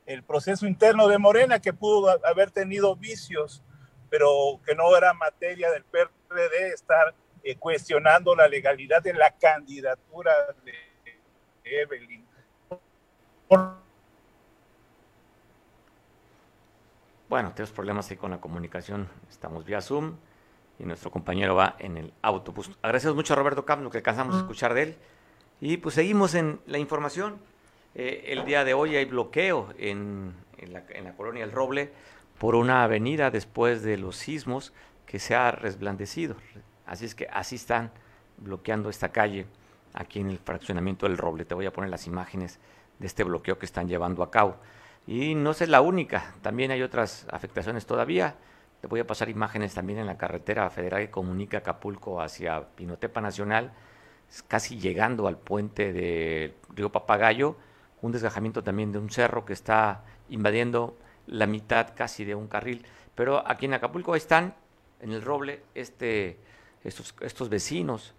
el 0.06 0.22
proceso 0.22 0.66
interno 0.66 1.08
de 1.08 1.18
Morena, 1.18 1.60
que 1.60 1.72
pudo 1.72 2.08
haber 2.26 2.50
tenido 2.50 2.96
vicios, 2.96 3.62
pero 4.10 4.60
que 4.66 4.74
no 4.74 4.94
era 4.96 5.14
materia 5.14 5.70
del 5.70 5.84
PRD 5.84 6.74
estar 6.74 7.14
eh, 7.42 7.56
cuestionando 7.56 8.34
la 8.34 8.48
legalidad 8.48 9.02
de 9.02 9.14
la 9.14 9.30
candidatura 9.30 10.32
de 10.64 10.74
Evelyn. 11.64 12.26
Bueno, 17.30 17.52
tenemos 17.54 17.70
problemas 17.70 18.10
ahí 18.10 18.16
con 18.16 18.32
la 18.32 18.40
comunicación. 18.40 19.08
Estamos 19.30 19.64
vía 19.64 19.80
Zoom 19.80 20.16
y 20.80 20.84
nuestro 20.84 21.12
compañero 21.12 21.54
va 21.54 21.76
en 21.78 21.96
el 21.96 22.12
autobús. 22.22 22.70
Agradecemos 22.82 23.14
mucho 23.14 23.34
a 23.34 23.36
Roberto 23.36 23.64
Camp 23.64 23.82
lo 23.84 23.90
que 23.90 23.98
alcanzamos 23.98 24.34
a 24.34 24.38
escuchar 24.38 24.74
de 24.74 24.82
él. 24.82 24.96
Y 25.60 25.76
pues 25.76 25.94
seguimos 25.94 26.34
en 26.34 26.60
la 26.66 26.78
información. 26.78 27.38
Eh, 27.94 28.24
el 28.28 28.44
día 28.44 28.64
de 28.64 28.74
hoy 28.74 28.96
hay 28.96 29.04
bloqueo 29.04 29.72
en, 29.78 30.34
la, 30.66 30.82
colonia 31.16 31.44
El 31.44 31.52
Roble 31.52 31.92
por 32.40 32.54
una 32.54 32.84
avenida 32.84 33.30
después 33.30 33.82
de 33.82 33.98
los 33.98 34.16
sismos 34.16 34.72
que 35.04 35.18
se 35.18 35.34
ha 35.34 35.50
resblandecido. 35.50 36.36
Así 36.86 37.04
es 37.04 37.14
que 37.14 37.28
así 37.30 37.56
están 37.56 37.92
bloqueando 38.38 38.88
esta 38.88 39.10
calle 39.10 39.44
aquí 39.92 40.20
en 40.20 40.30
el 40.30 40.38
fraccionamiento 40.38 41.06
del 41.06 41.18
Roble. 41.18 41.44
Te 41.44 41.54
voy 41.54 41.66
a 41.66 41.72
poner 41.74 41.90
las 41.90 42.06
imágenes 42.06 42.58
de 42.98 43.06
este 43.06 43.24
bloqueo 43.24 43.58
que 43.58 43.66
están 43.66 43.88
llevando 43.88 44.22
a 44.22 44.30
cabo. 44.30 44.56
Y 45.06 45.34
no 45.34 45.50
es 45.50 45.68
la 45.68 45.82
única, 45.82 46.32
también 46.40 46.70
hay 46.70 46.80
otras 46.80 47.26
afectaciones 47.30 47.84
todavía. 47.84 48.36
Te 48.80 48.86
voy 48.86 49.00
a 49.00 49.06
pasar 49.06 49.28
imágenes 49.28 49.74
también 49.74 49.98
en 49.98 50.06
la 50.06 50.16
carretera 50.16 50.70
federal 50.70 51.02
que 51.02 51.10
comunica 51.10 51.58
Acapulco 51.58 52.22
hacia 52.22 52.68
Pinotepa 52.74 53.20
Nacional 53.20 53.70
casi 54.48 54.78
llegando 54.78 55.28
al 55.28 55.36
puente 55.36 55.92
de 55.92 56.54
Río 56.74 56.90
Papagayo, 56.90 57.56
un 58.00 58.12
desgajamiento 58.12 58.64
también 58.64 58.92
de 58.92 58.98
un 58.98 59.10
cerro 59.10 59.44
que 59.44 59.52
está 59.52 60.04
invadiendo 60.30 60.96
la 61.30 61.46
mitad 61.46 61.94
casi 61.94 62.24
de 62.24 62.34
un 62.34 62.48
carril. 62.48 62.84
Pero 63.14 63.46
aquí 63.46 63.66
en 63.66 63.74
Acapulco 63.74 64.14
están, 64.14 64.54
en 65.00 65.12
el 65.12 65.22
Roble, 65.22 65.62
este, 65.74 66.38
estos, 66.84 67.14
estos 67.20 67.48
vecinos. 67.48 68.14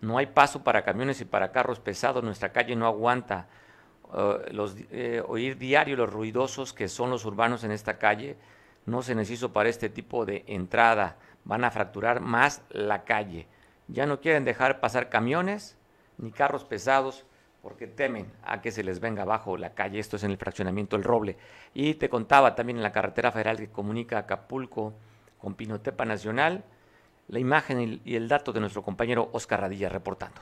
No 0.00 0.18
hay 0.18 0.26
paso 0.26 0.62
para 0.62 0.84
camiones 0.84 1.20
y 1.20 1.24
para 1.24 1.50
carros 1.52 1.80
pesados, 1.80 2.22
nuestra 2.22 2.52
calle 2.52 2.76
no 2.76 2.86
aguanta. 2.86 3.48
Uh, 4.10 4.52
los, 4.52 4.74
eh, 4.90 5.22
oír 5.26 5.58
diario 5.58 5.94
los 5.94 6.10
ruidosos 6.10 6.72
que 6.72 6.88
son 6.88 7.10
los 7.10 7.26
urbanos 7.26 7.62
en 7.64 7.72
esta 7.72 7.98
calle 7.98 8.38
no 8.86 9.02
se 9.02 9.14
necesita 9.14 9.52
para 9.52 9.68
este 9.68 9.88
tipo 9.90 10.24
de 10.24 10.44
entrada. 10.46 11.16
Van 11.44 11.64
a 11.64 11.70
fracturar 11.70 12.20
más 12.20 12.62
la 12.70 13.04
calle. 13.04 13.46
Ya 13.86 14.06
no 14.06 14.20
quieren 14.20 14.44
dejar 14.44 14.80
pasar 14.80 15.08
camiones 15.08 15.76
ni 16.16 16.32
carros 16.32 16.64
pesados 16.64 17.24
porque 17.68 17.86
temen 17.86 18.32
a 18.44 18.62
que 18.62 18.72
se 18.72 18.82
les 18.82 18.98
venga 18.98 19.24
abajo 19.24 19.58
la 19.58 19.74
calle. 19.74 19.98
Esto 19.98 20.16
es 20.16 20.22
en 20.22 20.30
el 20.30 20.38
fraccionamiento 20.38 20.96
El 20.96 21.04
Roble. 21.04 21.36
Y 21.74 21.96
te 21.96 22.08
contaba 22.08 22.54
también 22.54 22.78
en 22.78 22.82
la 22.82 22.92
carretera 22.92 23.30
federal 23.30 23.58
que 23.58 23.68
comunica 23.68 24.16
Acapulco 24.16 24.94
con 25.36 25.54
Pinotepa 25.54 26.06
Nacional, 26.06 26.64
la 27.28 27.38
imagen 27.38 28.00
y 28.06 28.16
el 28.16 28.26
dato 28.26 28.54
de 28.54 28.60
nuestro 28.60 28.82
compañero 28.82 29.28
Oscar 29.32 29.60
Radilla 29.60 29.90
reportando. 29.90 30.40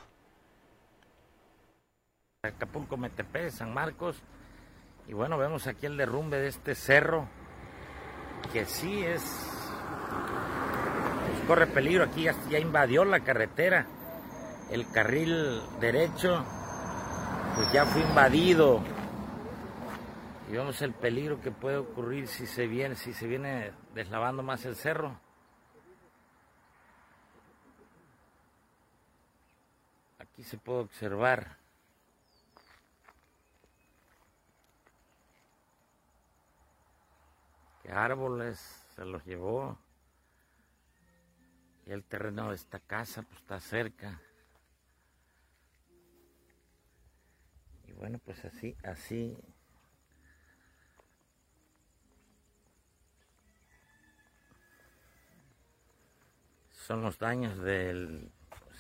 Acapulco, 2.44 2.96
Metepé, 2.96 3.50
San 3.50 3.74
Marcos. 3.74 4.22
Y 5.08 5.12
bueno, 5.12 5.36
vemos 5.36 5.66
aquí 5.66 5.86
el 5.86 5.96
derrumbe 5.96 6.38
de 6.38 6.46
este 6.46 6.76
cerro, 6.76 7.28
que 8.52 8.64
sí 8.66 9.02
es 9.02 9.66
corre 11.48 11.66
peligro, 11.66 12.04
aquí 12.04 12.28
ya, 12.50 12.58
invadió 12.60 13.04
la 13.04 13.20
carretera, 13.20 13.86
el 14.70 14.88
carril 14.90 15.60
derecho, 15.80 16.44
pues 17.56 17.72
ya 17.72 17.86
fue 17.86 18.02
invadido. 18.02 18.82
Y 20.48 20.52
vemos 20.52 20.80
el 20.82 20.92
peligro 20.92 21.40
que 21.40 21.50
puede 21.50 21.78
ocurrir 21.78 22.28
si 22.28 22.46
se 22.46 22.66
viene, 22.66 22.94
si 22.94 23.14
se 23.14 23.26
viene 23.26 23.72
deslavando 23.94 24.42
más 24.42 24.64
el 24.66 24.76
cerro. 24.76 25.18
Aquí 30.18 30.42
se 30.42 30.58
puede 30.58 30.80
observar 30.80 31.56
que 37.82 37.90
árboles 37.90 38.58
se 38.94 39.04
los 39.06 39.24
llevó. 39.24 39.78
Y 41.86 41.92
el 41.92 42.04
terreno 42.04 42.50
de 42.50 42.56
esta 42.56 42.80
casa 42.80 43.22
pues 43.22 43.40
está 43.40 43.60
cerca. 43.60 44.20
Bueno, 47.96 48.18
pues 48.24 48.44
así, 48.44 48.76
así. 48.84 49.36
Son 56.70 57.02
los 57.02 57.18
daños 57.18 57.58
del 57.58 58.30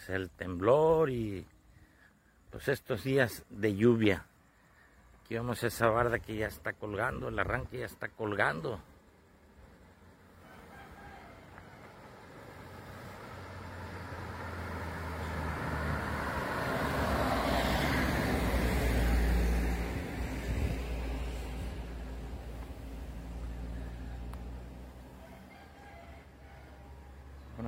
el 0.08 0.30
temblor 0.30 1.10
y 1.10 1.44
pues 2.50 2.68
estos 2.68 3.04
días 3.04 3.44
de 3.50 3.74
lluvia. 3.74 4.24
Aquí 5.20 5.34
vemos 5.34 5.62
esa 5.64 5.88
barda 5.88 6.18
que 6.18 6.36
ya 6.36 6.46
está 6.46 6.72
colgando, 6.72 7.28
el 7.28 7.38
arranque 7.38 7.78
ya 7.78 7.86
está 7.86 8.08
colgando. 8.08 8.80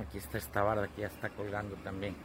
Aquí 0.01 0.17
está 0.17 0.37
esta 0.37 0.61
barda 0.63 0.87
que 0.87 1.01
ya 1.01 1.07
está 1.07 1.29
colgando 1.29 1.75
también. 1.77 2.15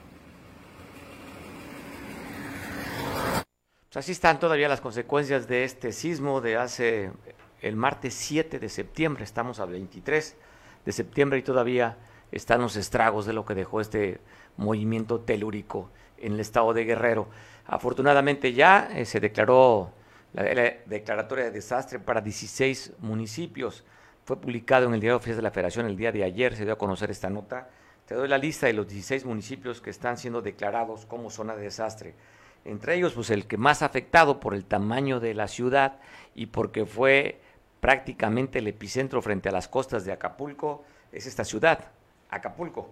Pues 3.88 3.96
así 3.96 4.12
están 4.12 4.40
todavía 4.40 4.68
las 4.68 4.80
consecuencias 4.80 5.46
de 5.46 5.64
este 5.64 5.92
sismo 5.92 6.40
de 6.40 6.56
hace 6.56 7.12
el 7.60 7.76
martes 7.76 8.14
7 8.14 8.58
de 8.58 8.68
septiembre, 8.68 9.24
estamos 9.24 9.60
a 9.60 9.66
23 9.66 10.36
de 10.84 10.92
septiembre 10.92 11.38
y 11.38 11.42
todavía 11.42 11.96
están 12.32 12.60
los 12.60 12.76
estragos 12.76 13.26
de 13.26 13.32
lo 13.32 13.44
que 13.44 13.54
dejó 13.54 13.80
este 13.80 14.20
movimiento 14.56 15.20
telúrico 15.20 15.90
en 16.18 16.34
el 16.34 16.40
estado 16.40 16.74
de 16.74 16.84
Guerrero. 16.84 17.28
Afortunadamente 17.66 18.52
ya 18.52 18.90
eh, 18.92 19.04
se 19.04 19.20
declaró 19.20 19.92
la, 20.32 20.44
declaratoria 20.86 21.44
de 21.44 21.52
desastre 21.52 21.98
para 21.98 22.20
16 22.20 22.94
municipios. 22.98 23.84
Fue 24.24 24.40
publicado 24.40 24.86
en 24.86 24.94
el 24.94 25.00
Diario 25.00 25.18
Oficial 25.18 25.36
de 25.36 25.42
la 25.42 25.50
Federación 25.50 25.84
el 25.84 25.98
día 25.98 26.10
de 26.10 26.24
ayer, 26.24 26.56
se 26.56 26.64
dio 26.64 26.72
a 26.72 26.78
conocer 26.78 27.10
esta 27.10 27.28
nota. 27.28 27.68
Te 28.06 28.14
doy 28.14 28.26
la 28.26 28.38
lista 28.38 28.66
de 28.66 28.72
los 28.72 28.88
16 28.88 29.26
municipios 29.26 29.82
que 29.82 29.90
están 29.90 30.16
siendo 30.16 30.40
declarados 30.40 31.04
como 31.04 31.28
zona 31.28 31.54
de 31.54 31.64
desastre. 31.64 32.14
Entre 32.64 32.94
ellos, 32.94 33.12
pues 33.12 33.28
el 33.28 33.46
que 33.46 33.58
más 33.58 33.82
afectado 33.82 34.40
por 34.40 34.54
el 34.54 34.64
tamaño 34.64 35.20
de 35.20 35.34
la 35.34 35.46
ciudad 35.46 36.00
y 36.34 36.46
porque 36.46 36.86
fue 36.86 37.38
prácticamente 37.80 38.60
el 38.60 38.66
epicentro 38.66 39.20
frente 39.20 39.50
a 39.50 39.52
las 39.52 39.68
costas 39.68 40.06
de 40.06 40.12
Acapulco, 40.12 40.84
es 41.12 41.26
esta 41.26 41.44
ciudad, 41.44 41.90
Acapulco. 42.30 42.88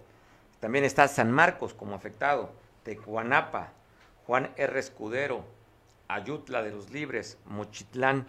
También 0.59 0.85
está 0.85 1.07
San 1.07 1.31
Marcos 1.31 1.73
como 1.73 1.95
afectado, 1.95 2.51
Tecuanapa, 2.83 3.71
Juan 4.27 4.51
R. 4.55 4.79
Escudero, 4.79 5.43
Ayutla 6.07 6.61
de 6.61 6.69
los 6.69 6.91
Libres, 6.91 7.39
Mochitlán, 7.47 8.27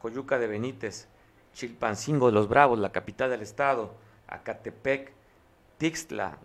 Coyuca 0.00 0.38
de 0.38 0.46
Benítez, 0.46 1.08
Chilpancingo 1.56 2.26
de 2.26 2.34
los 2.34 2.48
Bravos, 2.48 2.78
la 2.78 2.92
capital 2.92 3.30
del 3.30 3.40
estado, 3.40 3.94
Acatepec, 4.28 5.10
Tixtla 5.78 6.36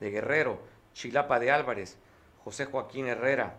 de 0.00 0.10
Guerrero, 0.10 0.60
Chilapa 0.94 1.38
de 1.38 1.52
Álvarez, 1.52 1.96
José 2.42 2.64
Joaquín 2.64 3.06
Herrera, 3.06 3.58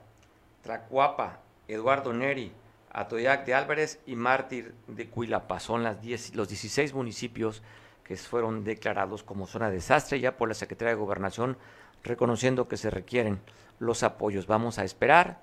Tracuapa, 0.62 1.39
Eduardo 1.69 2.12
Neri, 2.12 2.52
Atoyac 2.91 3.46
de 3.46 3.54
Álvarez 3.54 4.02
y 4.06 4.17
Mártir 4.17 4.76
de 4.88 5.08
Cuilapa. 5.08 5.62
Son 5.62 5.84
las 5.84 6.00
los 6.36 6.50
16 6.50 6.93
municipios 6.93 7.63
que 8.04 8.17
fueron 8.17 8.65
declarados 8.65 9.24
como 9.24 9.48
zona 9.48 9.69
de 9.69 9.76
desastre 9.76 10.19
ya 10.19 10.36
por 10.36 10.50
la 10.50 10.54
Secretaría 10.54 10.96
de 10.96 11.00
Gobernación, 11.00 11.58
reconociendo 12.04 12.67
que 12.67 12.76
se 12.76 12.89
requieren 12.89 13.39
los 13.80 14.04
apoyos. 14.04 14.48
Vamos 14.48 14.80
a 14.80 14.84
esperar 14.84 15.39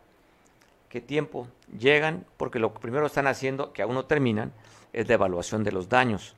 qué 0.90 1.00
tiempo 1.00 1.48
llegan, 1.78 2.26
porque 2.36 2.58
lo 2.58 2.74
primero 2.74 3.06
están 3.06 3.26
haciendo, 3.26 3.72
que 3.72 3.80
aún 3.80 3.94
no 3.94 4.04
terminan, 4.04 4.52
es 4.92 5.08
la 5.08 5.14
evaluación 5.14 5.64
de 5.64 5.72
los 5.72 5.88
daños. 5.88 6.36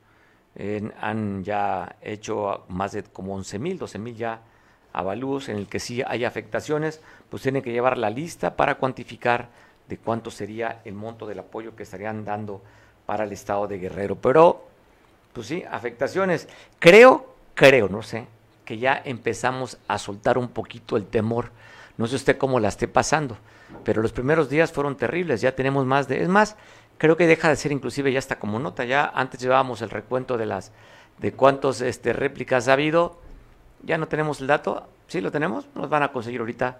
han 1.00 1.44
ya 1.44 1.96
hecho 2.02 2.64
más 2.68 2.92
de 2.92 3.02
como 3.04 3.34
11 3.34 3.58
mil, 3.58 3.78
12 3.78 3.98
mil 3.98 4.16
ya 4.16 4.40
avalúos 4.92 5.48
en 5.48 5.56
el 5.56 5.66
que 5.66 5.80
sí 5.80 6.02
hay 6.06 6.24
afectaciones, 6.24 7.00
pues 7.30 7.42
tienen 7.42 7.62
que 7.62 7.72
llevar 7.72 7.96
la 7.98 8.10
lista 8.10 8.56
para 8.56 8.76
cuantificar 8.76 9.48
de 9.88 9.98
cuánto 9.98 10.30
sería 10.30 10.80
el 10.84 10.94
monto 10.94 11.26
del 11.26 11.38
apoyo 11.38 11.74
que 11.74 11.82
estarían 11.82 12.24
dando 12.24 12.62
para 13.06 13.24
el 13.24 13.32
estado 13.32 13.66
de 13.66 13.78
Guerrero. 13.78 14.16
Pero, 14.16 14.64
pues 15.32 15.46
sí, 15.46 15.64
afectaciones. 15.70 16.48
Creo, 16.78 17.26
creo, 17.54 17.88
no 17.88 18.02
sé, 18.02 18.26
que 18.64 18.78
ya 18.78 19.00
empezamos 19.04 19.78
a 19.88 19.98
soltar 19.98 20.38
un 20.38 20.48
poquito 20.48 20.96
el 20.96 21.06
temor. 21.06 21.50
No 21.98 22.06
sé 22.06 22.16
usted 22.16 22.38
cómo 22.38 22.60
la 22.60 22.68
esté 22.68 22.88
pasando, 22.88 23.36
pero 23.84 24.02
los 24.02 24.12
primeros 24.12 24.48
días 24.48 24.72
fueron 24.72 24.96
terribles. 24.96 25.40
Ya 25.40 25.54
tenemos 25.54 25.84
más 25.84 26.08
de, 26.08 26.22
es 26.22 26.28
más, 26.28 26.56
creo 27.02 27.16
que 27.16 27.26
deja 27.26 27.48
de 27.48 27.56
ser 27.56 27.72
inclusive 27.72 28.12
ya 28.12 28.20
está 28.20 28.38
como 28.38 28.60
nota. 28.60 28.84
Ya 28.84 29.10
antes 29.12 29.40
llevábamos 29.40 29.82
el 29.82 29.90
recuento 29.90 30.38
de 30.38 30.46
las 30.46 30.70
de 31.18 31.32
cuántos 31.32 31.80
este, 31.80 32.12
réplicas 32.12 32.68
ha 32.68 32.74
habido 32.74 33.18
ya 33.82 33.98
no 33.98 34.06
tenemos 34.06 34.40
el 34.40 34.46
dato, 34.46 34.86
sí 35.08 35.20
lo 35.20 35.32
tenemos, 35.32 35.66
nos 35.74 35.88
van 35.88 36.04
a 36.04 36.12
conseguir 36.12 36.38
ahorita. 36.38 36.78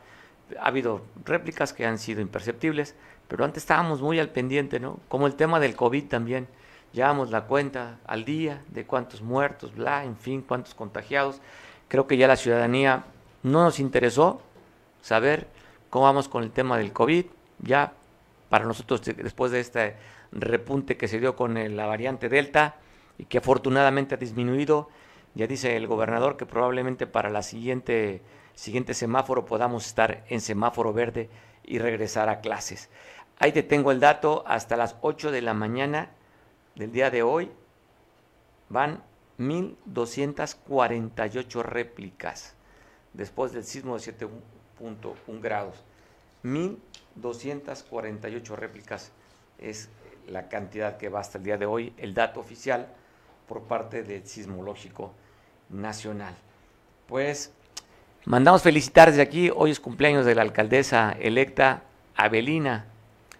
Ha 0.60 0.68
habido 0.68 1.02
réplicas 1.24 1.72
que 1.72 1.86
han 1.86 1.98
sido 1.98 2.20
imperceptibles, 2.20 2.94
pero 3.26 3.44
antes 3.44 3.64
estábamos 3.64 4.00
muy 4.00 4.20
al 4.20 4.28
pendiente, 4.28 4.78
¿no? 4.78 5.00
Como 5.08 5.26
el 5.26 5.34
tema 5.34 5.58
del 5.58 5.74
COVID 5.74 6.04
también. 6.04 6.46
Llevamos 6.92 7.32
la 7.32 7.46
cuenta 7.46 7.98
al 8.06 8.24
día 8.24 8.62
de 8.68 8.84
cuántos 8.86 9.22
muertos, 9.22 9.74
bla, 9.74 10.04
en 10.04 10.16
fin, 10.16 10.44
cuántos 10.46 10.76
contagiados. 10.76 11.40
Creo 11.88 12.06
que 12.06 12.16
ya 12.16 12.28
la 12.28 12.36
ciudadanía 12.36 13.06
no 13.42 13.64
nos 13.64 13.80
interesó 13.80 14.40
saber 15.00 15.48
cómo 15.90 16.04
vamos 16.04 16.28
con 16.28 16.44
el 16.44 16.52
tema 16.52 16.78
del 16.78 16.92
COVID. 16.92 17.26
Ya 17.58 17.94
para 18.52 18.66
nosotros, 18.66 19.00
después 19.00 19.50
de 19.50 19.60
este 19.60 19.96
repunte 20.30 20.98
que 20.98 21.08
se 21.08 21.18
dio 21.18 21.34
con 21.34 21.54
la 21.74 21.86
variante 21.86 22.28
Delta 22.28 22.76
y 23.16 23.24
que 23.24 23.38
afortunadamente 23.38 24.16
ha 24.16 24.18
disminuido, 24.18 24.90
ya 25.34 25.46
dice 25.46 25.74
el 25.74 25.86
gobernador 25.86 26.36
que 26.36 26.44
probablemente 26.44 27.06
para 27.06 27.30
la 27.30 27.42
siguiente, 27.42 28.20
siguiente 28.54 28.92
semáforo 28.92 29.46
podamos 29.46 29.86
estar 29.86 30.26
en 30.28 30.42
semáforo 30.42 30.92
verde 30.92 31.30
y 31.64 31.78
regresar 31.78 32.28
a 32.28 32.42
clases. 32.42 32.90
Ahí 33.38 33.52
te 33.52 33.62
tengo 33.62 33.90
el 33.90 34.00
dato, 34.00 34.44
hasta 34.46 34.76
las 34.76 34.96
8 35.00 35.30
de 35.30 35.40
la 35.40 35.54
mañana 35.54 36.10
del 36.74 36.92
día 36.92 37.10
de 37.10 37.22
hoy 37.22 37.50
van 38.68 39.02
1.248 39.38 41.62
réplicas 41.62 42.54
después 43.14 43.52
del 43.52 43.64
sismo 43.64 43.98
de 43.98 44.12
7.1 44.12 45.40
grados. 45.40 45.82
1.248 47.20 48.56
réplicas 48.56 49.12
es 49.58 49.88
la 50.28 50.48
cantidad 50.48 50.96
que 50.96 51.08
va 51.08 51.20
hasta 51.20 51.38
el 51.38 51.44
día 51.44 51.58
de 51.58 51.66
hoy, 51.66 51.92
el 51.98 52.14
dato 52.14 52.40
oficial 52.40 52.88
por 53.48 53.62
parte 53.62 54.02
del 54.02 54.26
sismológico 54.26 55.12
nacional. 55.68 56.34
Pues 57.06 57.52
mandamos 58.24 58.62
felicitar 58.62 59.08
desde 59.08 59.22
aquí, 59.22 59.50
hoy 59.54 59.70
es 59.70 59.80
cumpleaños 59.80 60.24
de 60.24 60.34
la 60.34 60.42
alcaldesa 60.42 61.16
electa 61.18 61.82
Abelina. 62.14 62.86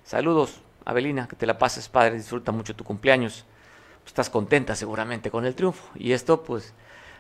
Saludos, 0.05 0.61
Abelina, 0.85 1.29
que 1.29 1.37
te 1.37 1.47
la 1.47 1.59
pases 1.59 1.89
padre, 1.89 2.17
disfruta 2.17 2.53
mucho 2.53 2.75
tu 2.75 2.85
cumpleaños. 2.85 3.47
estás 4.05 4.29
contenta 4.29 4.75
seguramente 4.75 5.31
con 5.31 5.47
el 5.47 5.55
triunfo. 5.55 5.89
Y 5.95 6.13
esto 6.13 6.43
pues 6.43 6.75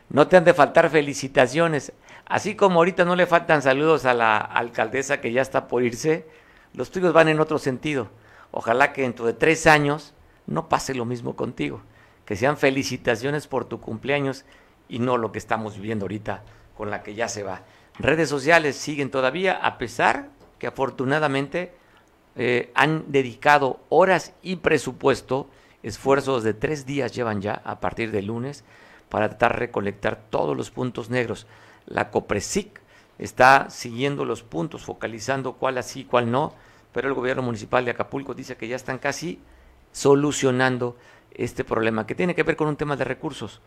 no 0.08 0.26
te 0.26 0.36
han 0.36 0.44
de 0.44 0.54
faltar 0.54 0.90
felicitaciones. 0.90 1.92
Así 2.26 2.56
como 2.56 2.80
ahorita 2.80 3.04
no 3.04 3.16
le 3.16 3.26
faltan 3.26 3.62
saludos 3.62 4.04
a 4.04 4.14
la 4.14 4.36
alcaldesa 4.36 5.20
que 5.20 5.32
ya 5.32 5.42
está 5.42 5.68
por 5.68 5.82
irse, 5.82 6.26
los 6.74 6.90
tuyos 6.90 7.12
van 7.12 7.28
en 7.28 7.40
otro 7.40 7.58
sentido. 7.58 8.08
Ojalá 8.50 8.92
que 8.92 9.02
dentro 9.02 9.26
de 9.26 9.32
tres 9.32 9.66
años 9.66 10.14
no 10.46 10.68
pase 10.68 10.94
lo 10.94 11.04
mismo 11.04 11.36
contigo. 11.36 11.82
Que 12.24 12.36
sean 12.36 12.56
felicitaciones 12.56 13.46
por 13.46 13.64
tu 13.64 13.80
cumpleaños 13.80 14.44
y 14.88 14.98
no 14.98 15.16
lo 15.16 15.32
que 15.32 15.38
estamos 15.38 15.76
viviendo 15.76 16.04
ahorita 16.04 16.42
con 16.76 16.90
la 16.90 17.02
que 17.02 17.14
ya 17.14 17.28
se 17.28 17.42
va. 17.42 17.62
Redes 17.98 18.28
sociales 18.28 18.76
siguen 18.76 19.10
todavía, 19.10 19.54
a 19.54 19.78
pesar 19.78 20.28
que 20.58 20.66
afortunadamente 20.66 21.72
eh, 22.36 22.70
han 22.74 23.10
dedicado 23.12 23.80
horas 23.88 24.32
y 24.42 24.56
presupuesto, 24.56 25.48
esfuerzos 25.82 26.42
de 26.42 26.54
tres 26.54 26.86
días 26.86 27.12
llevan 27.12 27.42
ya 27.42 27.60
a 27.64 27.80
partir 27.80 28.10
de 28.10 28.22
lunes 28.22 28.64
para 29.08 29.28
tratar 29.28 29.54
de 29.54 29.58
recolectar 29.58 30.20
todos 30.30 30.56
los 30.56 30.70
puntos 30.70 31.10
negros. 31.10 31.46
La 31.86 32.10
COPRESIC 32.10 32.81
está 33.22 33.70
siguiendo 33.70 34.24
los 34.24 34.42
puntos, 34.42 34.82
focalizando 34.82 35.52
cuál 35.52 35.78
así, 35.78 36.04
cuál 36.04 36.30
no, 36.30 36.52
pero 36.92 37.08
el 37.08 37.14
gobierno 37.14 37.42
municipal 37.42 37.84
de 37.84 37.92
Acapulco 37.92 38.34
dice 38.34 38.56
que 38.56 38.66
ya 38.66 38.76
están 38.76 38.98
casi 38.98 39.38
solucionando 39.92 40.96
este 41.32 41.62
problema, 41.62 42.04
que 42.06 42.14
tiene 42.14 42.34
que 42.34 42.42
ver 42.42 42.56
con 42.56 42.66
un 42.66 42.76
tema 42.76 42.96
de 42.96 43.04
recursos. 43.04 43.60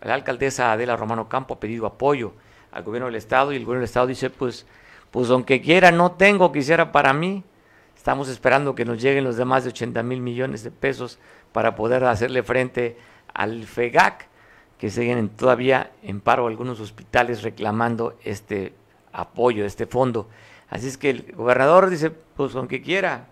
La 0.00 0.14
alcaldesa 0.14 0.72
Adela 0.72 0.96
Romano 0.96 1.28
Campo 1.28 1.54
ha 1.54 1.60
pedido 1.60 1.86
apoyo 1.86 2.32
al 2.70 2.84
gobierno 2.84 3.06
del 3.06 3.16
Estado 3.16 3.52
y 3.52 3.56
el 3.56 3.64
gobierno 3.64 3.80
del 3.80 3.88
Estado 3.88 4.06
dice, 4.06 4.30
pues, 4.30 4.64
pues 5.10 5.28
aunque 5.30 5.60
quiera, 5.60 5.90
no 5.90 6.12
tengo, 6.12 6.52
quisiera 6.52 6.92
para 6.92 7.12
mí. 7.12 7.42
Estamos 7.96 8.28
esperando 8.28 8.74
que 8.74 8.84
nos 8.84 9.02
lleguen 9.02 9.24
los 9.24 9.36
demás 9.36 9.64
de 9.64 9.70
80 9.70 10.02
mil 10.04 10.20
millones 10.20 10.62
de 10.62 10.70
pesos 10.70 11.18
para 11.52 11.74
poder 11.74 12.04
hacerle 12.04 12.42
frente 12.42 12.96
al 13.34 13.64
FEGAC, 13.64 14.28
que 14.78 14.88
siguen 14.88 15.28
todavía 15.30 15.90
en 16.02 16.20
paro 16.20 16.46
algunos 16.46 16.80
hospitales 16.80 17.42
reclamando 17.42 18.16
este 18.24 18.72
apoyo, 19.12 19.64
este 19.64 19.86
fondo. 19.86 20.28
Así 20.68 20.86
es 20.86 20.96
que 20.96 21.10
el 21.10 21.32
gobernador 21.32 21.90
dice, 21.90 22.10
pues 22.10 22.54
aunque 22.54 22.80
quiera, 22.80 23.26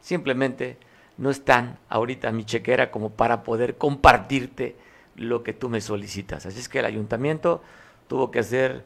simplemente 0.00 0.76
no 1.18 1.30
están 1.30 1.78
ahorita 1.88 2.32
mi 2.32 2.44
chequera 2.44 2.90
como 2.90 3.10
para 3.10 3.42
poder 3.42 3.76
compartirte 3.76 4.76
lo 5.16 5.42
que 5.42 5.52
tú 5.52 5.68
me 5.68 5.80
solicitas. 5.80 6.46
Así 6.46 6.58
es 6.58 6.68
que 6.68 6.80
el 6.80 6.86
ayuntamiento 6.86 7.62
tuvo 8.08 8.30
que 8.30 8.40
hacer, 8.40 8.84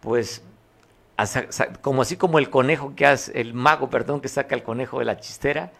pues, 0.00 0.42
como 1.80 2.02
así 2.02 2.16
como 2.16 2.38
el 2.38 2.50
conejo 2.50 2.94
que 2.94 3.06
hace, 3.06 3.40
el 3.40 3.54
mago, 3.54 3.88
perdón, 3.88 4.20
que 4.20 4.28
saca 4.28 4.54
el 4.54 4.62
conejo 4.62 4.98
de 4.98 5.06
la 5.06 5.18
chistera, 5.18 5.72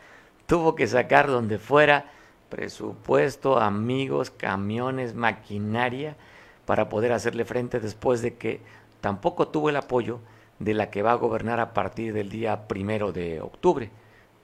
tuvo 0.47 0.75
que 0.75 0.87
sacar 0.87 1.27
donde 1.27 1.59
fuera 1.59 2.07
presupuesto, 2.49 3.59
amigos, 3.59 4.31
camiones, 4.31 5.15
maquinaria, 5.15 6.17
para 6.65 6.89
poder 6.89 7.13
hacerle 7.13 7.45
frente 7.45 7.81
después 7.81 8.23
de 8.23 8.35
que 8.35 8.61
tampoco 9.01 9.49
tuvo 9.49 9.71
el 9.71 9.77
apoyo 9.77 10.21
de 10.59 10.75
la 10.75 10.91
que 10.91 11.03
va 11.03 11.13
a 11.13 11.17
gobernar 11.17 11.61
a 11.61 11.75
partir 11.75 12.13
del 12.13 12.31
día 12.31 12.69
primero 12.69 13.13
de 13.13 13.41
octubre. 13.41 13.91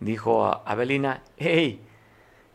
Dijo 0.00 0.44
a 0.44 0.62
Abelina, 0.64 1.22
hey, 1.36 1.80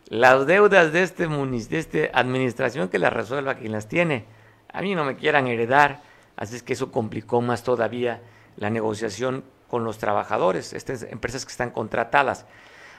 las 0.08 0.46
deudas 0.46 0.92
de 0.92 1.02
este 1.02 1.26
de 1.26 1.78
esta 1.78 2.18
administración 2.18 2.88
que 2.88 2.98
las 2.98 3.12
resuelva 3.12 3.54
quien 3.54 3.72
las 3.72 3.88
tiene. 3.88 4.24
A 4.72 4.82
mí 4.82 4.94
no 4.94 5.04
me 5.04 5.16
quieran 5.16 5.46
heredar, 5.46 6.00
así 6.36 6.56
es 6.56 6.62
que 6.62 6.74
eso 6.74 6.92
complicó 6.92 7.40
más 7.40 7.62
todavía 7.62 8.22
la 8.56 8.70
negociación 8.70 9.44
con 9.68 9.84
los 9.84 9.98
trabajadores, 9.98 10.72
estas 10.72 11.02
empresas 11.04 11.44
que 11.44 11.52
están 11.52 11.70
contratadas. 11.70 12.46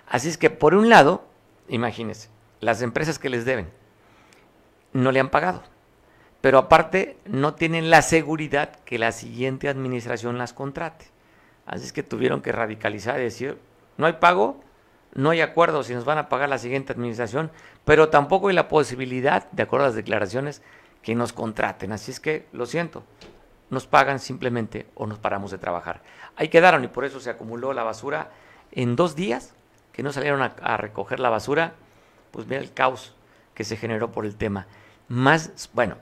Así 0.08 0.30
es 0.30 0.38
que 0.38 0.50
por 0.50 0.74
un 0.76 0.90
lado, 0.90 1.26
imagínense, 1.68 2.30
las 2.60 2.82
empresas 2.82 3.20
que 3.20 3.30
les 3.30 3.46
deben 3.46 3.70
no 4.94 5.12
le 5.12 5.20
han 5.20 5.30
pagado, 5.30 5.64
pero 6.42 6.58
aparte 6.58 7.18
no 7.26 7.56
tienen 7.56 7.90
la 7.90 8.02
seguridad 8.02 8.76
que 8.86 8.98
la 8.98 9.12
siguiente 9.12 9.70
administración 9.70 10.38
las 10.38 10.54
contrate. 10.54 11.06
Así 11.66 11.86
es 11.86 11.94
que 11.94 12.04
tuvieron 12.04 12.42
que 12.42 12.52
radicalizar 12.52 13.20
y 13.20 13.24
decir, 13.24 13.58
no 13.98 14.06
hay 14.06 14.14
pago, 14.14 14.62
no 15.14 15.32
hay 15.32 15.42
acuerdo 15.42 15.84
si 15.84 15.94
nos 15.94 16.06
van 16.06 16.18
a 16.18 16.30
pagar 16.30 16.50
la 16.50 16.58
siguiente 16.58 16.94
administración, 16.94 17.52
pero 17.86 18.10
tampoco 18.10 18.48
hay 18.48 18.56
la 18.56 18.68
posibilidad, 18.68 19.50
de 19.52 19.64
acuerdo 19.64 19.86
a 19.86 19.90
las 19.90 19.96
declaraciones, 19.96 20.62
que 21.02 21.16
nos 21.16 21.34
contraten. 21.34 21.92
Así 21.92 22.12
es 22.12 22.20
que, 22.20 22.48
lo 22.52 22.66
siento, 22.66 23.04
nos 23.70 23.88
pagan 23.88 24.20
simplemente 24.20 24.88
o 24.96 25.08
nos 25.08 25.20
paramos 25.20 25.52
de 25.52 25.58
trabajar. 25.58 26.02
Ahí 26.36 26.50
quedaron 26.50 26.84
y 26.84 26.88
por 26.88 27.06
eso 27.06 27.20
se 27.20 27.30
acumuló 27.30 27.74
la 27.74 27.84
basura 27.84 28.32
en 28.72 28.96
dos 28.96 29.16
días 29.16 29.54
que 29.94 30.04
no 30.04 30.14
salieron 30.14 30.42
a, 30.42 30.78
recoger 30.78 31.20
la 31.20 31.30
basura, 31.30 31.74
pues 32.32 32.48
mira 32.48 32.62
el 32.62 32.74
caos 32.74 33.16
que 33.54 33.64
se 33.64 33.76
generó 33.76 34.12
por 34.12 34.26
el 34.26 34.36
tema. 34.36 34.68
Más, 35.08 35.70
bueno, 35.74 35.98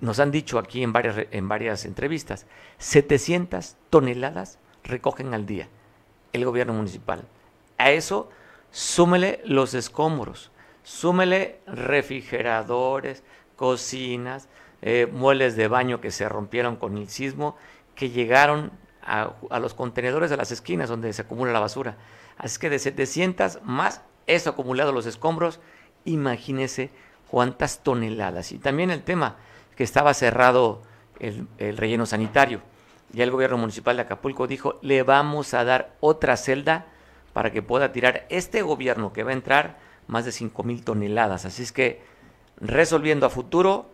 nos 0.00 0.20
han 0.20 0.30
dicho 0.30 0.58
aquí 0.58 0.82
en 0.82 0.92
varias, 0.92 1.26
en 1.30 1.48
varias 1.48 1.84
entrevistas, 1.84 2.46
700 2.78 3.76
toneladas 3.90 4.58
recogen 4.84 5.34
al 5.34 5.46
día 5.46 5.68
el 6.32 6.44
gobierno 6.44 6.72
municipal. 6.72 7.24
A 7.78 7.90
eso 7.90 8.30
súmele 8.70 9.40
los 9.44 9.74
escombros, 9.74 10.50
súmele 10.82 11.60
refrigeradores, 11.66 13.22
cocinas, 13.56 14.48
eh, 14.82 15.08
muebles 15.10 15.56
de 15.56 15.68
baño 15.68 16.00
que 16.00 16.10
se 16.10 16.28
rompieron 16.28 16.76
con 16.76 16.96
el 16.96 17.08
sismo, 17.08 17.56
que 17.94 18.10
llegaron 18.10 18.70
a, 19.02 19.32
los 19.58 19.74
contenedores 19.74 20.30
de 20.30 20.36
las 20.36 20.52
esquinas 20.52 20.88
donde 20.88 21.12
se 21.12 21.22
acumula 21.22 21.52
la 21.52 21.60
basura. 21.60 21.96
Así 22.36 22.58
que 22.60 22.70
de 22.70 22.78
700 22.78 23.60
más 23.64 24.02
eso 24.26 24.50
acumulado 24.50 24.92
los 24.92 25.06
escombros, 25.06 25.60
imagínese 26.04 26.90
cuántas 27.28 27.82
toneladas. 27.82 28.52
Y 28.52 28.58
también 28.58 28.90
el 28.90 29.02
tema 29.02 29.36
que 29.78 29.84
estaba 29.84 30.12
cerrado 30.12 30.82
el, 31.20 31.46
el 31.58 31.76
relleno 31.76 32.04
sanitario. 32.04 32.62
Ya 33.12 33.22
el 33.22 33.30
gobierno 33.30 33.58
municipal 33.58 33.94
de 33.94 34.02
Acapulco 34.02 34.48
dijo, 34.48 34.80
le 34.82 35.04
vamos 35.04 35.54
a 35.54 35.62
dar 35.62 35.94
otra 36.00 36.36
celda 36.36 36.86
para 37.32 37.52
que 37.52 37.62
pueda 37.62 37.92
tirar 37.92 38.26
este 38.28 38.62
gobierno 38.62 39.12
que 39.12 39.22
va 39.22 39.30
a 39.30 39.34
entrar 39.34 39.78
más 40.08 40.24
de 40.24 40.32
5 40.32 40.64
mil 40.64 40.82
toneladas. 40.82 41.44
Así 41.44 41.62
es 41.62 41.70
que 41.70 42.02
resolviendo 42.56 43.24
a 43.24 43.30
futuro, 43.30 43.88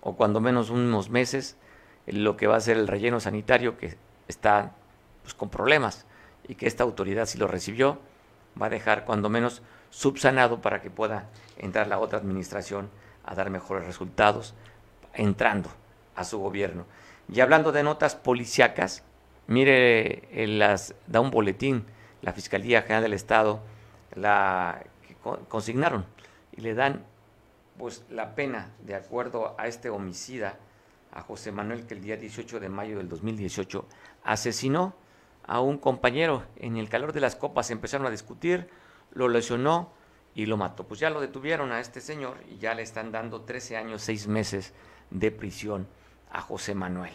o 0.00 0.16
cuando 0.16 0.40
menos 0.40 0.70
unos 0.70 1.10
meses, 1.10 1.58
lo 2.06 2.38
que 2.38 2.46
va 2.46 2.56
a 2.56 2.60
ser 2.60 2.78
el 2.78 2.88
relleno 2.88 3.20
sanitario 3.20 3.76
que 3.76 3.98
está 4.26 4.72
pues, 5.20 5.34
con 5.34 5.50
problemas 5.50 6.06
y 6.48 6.54
que 6.54 6.66
esta 6.66 6.82
autoridad 6.82 7.26
si 7.26 7.36
lo 7.36 7.46
recibió 7.46 7.98
va 8.60 8.66
a 8.66 8.70
dejar 8.70 9.04
cuando 9.04 9.28
menos 9.28 9.60
subsanado 9.90 10.62
para 10.62 10.80
que 10.80 10.88
pueda 10.88 11.28
entrar 11.58 11.88
la 11.88 11.98
otra 11.98 12.18
administración 12.18 12.88
a 13.22 13.34
dar 13.34 13.50
mejores 13.50 13.84
resultados 13.84 14.54
entrando 15.14 15.70
a 16.14 16.24
su 16.24 16.38
gobierno. 16.38 16.86
Y 17.32 17.40
hablando 17.40 17.72
de 17.72 17.82
notas 17.82 18.16
policíacas, 18.16 19.04
mire, 19.46 20.28
las, 20.46 20.94
da 21.06 21.20
un 21.20 21.30
boletín 21.30 21.84
la 22.22 22.32
Fiscalía 22.32 22.82
General 22.82 23.02
del 23.02 23.14
Estado, 23.14 23.60
la 24.14 24.84
consignaron 25.48 26.04
y 26.52 26.60
le 26.60 26.74
dan 26.74 27.04
pues 27.78 28.04
la 28.10 28.34
pena 28.34 28.70
de 28.84 28.94
acuerdo 28.94 29.54
a 29.58 29.66
este 29.66 29.88
homicida, 29.88 30.58
a 31.12 31.22
José 31.22 31.50
Manuel, 31.50 31.86
que 31.86 31.94
el 31.94 32.02
día 32.02 32.16
18 32.16 32.60
de 32.60 32.68
mayo 32.68 32.98
del 32.98 33.08
2018 33.08 33.86
asesinó 34.22 34.94
a 35.46 35.60
un 35.60 35.78
compañero. 35.78 36.44
En 36.56 36.76
el 36.76 36.88
calor 36.88 37.12
de 37.12 37.20
las 37.20 37.36
copas 37.36 37.70
empezaron 37.70 38.06
a 38.06 38.10
discutir, 38.10 38.68
lo 39.12 39.28
lesionó 39.28 39.92
y 40.34 40.46
lo 40.46 40.56
mató. 40.56 40.86
Pues 40.86 41.00
ya 41.00 41.10
lo 41.10 41.20
detuvieron 41.20 41.72
a 41.72 41.80
este 41.80 42.00
señor 42.00 42.36
y 42.50 42.58
ya 42.58 42.74
le 42.74 42.82
están 42.82 43.12
dando 43.12 43.42
13 43.42 43.76
años, 43.78 44.02
6 44.02 44.28
meses 44.28 44.74
de 45.10 45.30
prisión 45.30 45.86
a 46.30 46.40
José 46.40 46.74
Manuel. 46.74 47.12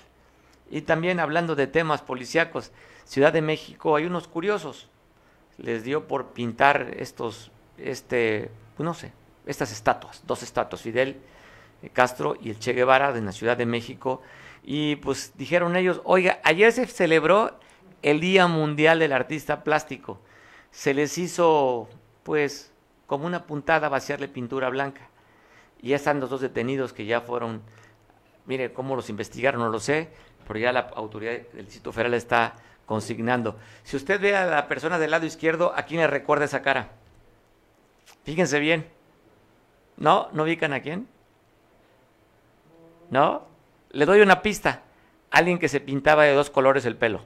Y 0.70 0.82
también 0.82 1.20
hablando 1.20 1.56
de 1.56 1.68
temas 1.68 2.02
policíacos, 2.02 2.72
Ciudad 3.06 3.32
de 3.32 3.42
México 3.42 3.96
hay 3.96 4.06
unos 4.06 4.28
curiosos. 4.28 4.90
Les 5.58 5.84
dio 5.84 6.08
por 6.08 6.34
pintar 6.34 6.96
estos, 6.98 7.52
este, 7.78 8.50
pues 8.76 8.84
no 8.84 8.94
sé, 8.94 9.14
estas 9.46 9.72
estatuas, 9.72 10.24
dos 10.26 10.44
estatuas, 10.44 10.82
Fidel 10.82 11.22
Castro 11.94 12.36
y 12.42 12.50
el 12.50 12.60
Che 12.60 12.74
Guevara 12.74 13.14
de 13.14 13.22
la 13.22 13.32
Ciudad 13.32 13.58
de 13.58 13.66
México. 13.66 14.22
Y 14.64 14.98
pues 14.98 15.34
dijeron 15.38 15.76
ellos, 15.76 16.02
oiga, 16.04 16.40
ayer 16.44 16.72
se 16.72 16.88
celebró 16.88 17.60
el 18.02 18.20
Día 18.20 18.48
Mundial 18.48 19.00
del 19.00 19.14
Artista 19.14 19.64
Plástico. 19.64 20.20
Se 20.72 20.94
les 20.94 21.18
hizo, 21.18 21.88
pues, 22.24 22.72
como 23.08 23.26
una 23.26 23.46
puntada 23.46 23.90
vaciarle 23.90 24.28
pintura 24.28 24.70
blanca. 24.70 25.10
Y 25.82 25.90
ya 25.90 25.96
están 25.98 26.20
los 26.20 26.30
dos 26.30 26.42
detenidos 26.42 26.94
que 26.94 27.06
ya 27.06 27.22
fueron, 27.22 27.62
mire 28.46 28.74
cómo 28.74 28.96
los 28.96 29.10
investigaron, 29.10 29.62
no 29.62 29.70
lo 29.70 29.80
sé, 29.80 30.10
pero 30.48 30.60
ya 30.60 30.72
la 30.72 30.82
autoridad 30.96 31.34
del 31.54 31.66
Distrito 31.66 31.92
Federal 31.92 32.14
está 32.14 32.56
consignando. 32.86 33.58
Si 33.84 33.96
usted 33.96 34.20
ve 34.20 34.36
a 34.36 34.46
la 34.46 34.68
persona 34.68 35.00
del 35.00 35.12
lado 35.12 35.26
izquierdo, 35.26 35.74
¿a 35.76 35.84
quién 35.84 36.02
le 36.02 36.08
recuerda 36.08 36.46
esa 36.46 36.62
cara? 36.62 36.90
Fíjense 38.24 38.60
bien. 38.60 38.88
¿No? 39.98 40.30
¿No 40.34 40.44
ubican 40.44 40.74
a 40.74 40.82
quién? 40.82 41.08
¿No? 43.10 43.48
Le 43.92 44.06
doy 44.06 44.22
una 44.22 44.42
pista. 44.42 44.82
Alguien 45.32 45.58
que 45.58 45.70
se 45.70 45.80
pintaba 45.80 46.24
de 46.24 46.34
dos 46.34 46.50
colores 46.50 46.86
el 46.86 46.96
pelo. 46.96 47.22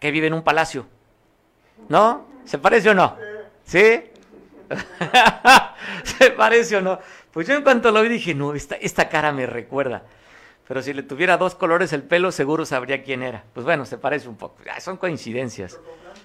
Que 0.00 0.10
vive 0.10 0.26
en 0.26 0.34
un 0.34 0.42
palacio. 0.42 0.86
¿No? 1.88 2.26
¿Se 2.44 2.58
parece 2.58 2.90
o 2.90 2.94
no? 2.94 3.16
¿Sí? 3.64 4.04
¿Se 6.04 6.30
parece 6.30 6.76
o 6.76 6.80
no? 6.80 6.98
Pues 7.32 7.46
yo 7.46 7.54
en 7.54 7.62
cuanto 7.62 7.90
lo 7.90 8.02
vi 8.02 8.08
dije, 8.08 8.34
no, 8.34 8.54
esta, 8.54 8.76
esta 8.76 9.08
cara 9.08 9.32
me 9.32 9.46
recuerda. 9.46 10.02
Pero 10.66 10.82
si 10.82 10.92
le 10.92 11.02
tuviera 11.02 11.36
dos 11.36 11.54
colores 11.54 11.92
el 11.92 12.02
pelo, 12.02 12.32
seguro 12.32 12.64
sabría 12.64 13.02
quién 13.02 13.22
era. 13.22 13.44
Pues 13.52 13.64
bueno, 13.64 13.84
se 13.84 13.98
parece 13.98 14.28
un 14.28 14.36
poco. 14.36 14.58
son 14.80 14.96
coincidencias. 14.96 15.78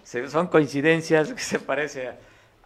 son 0.04 0.48
coincidencias 0.48 1.34
que 1.34 1.42
se 1.42 1.60
parece 1.60 2.08
a, 2.08 2.18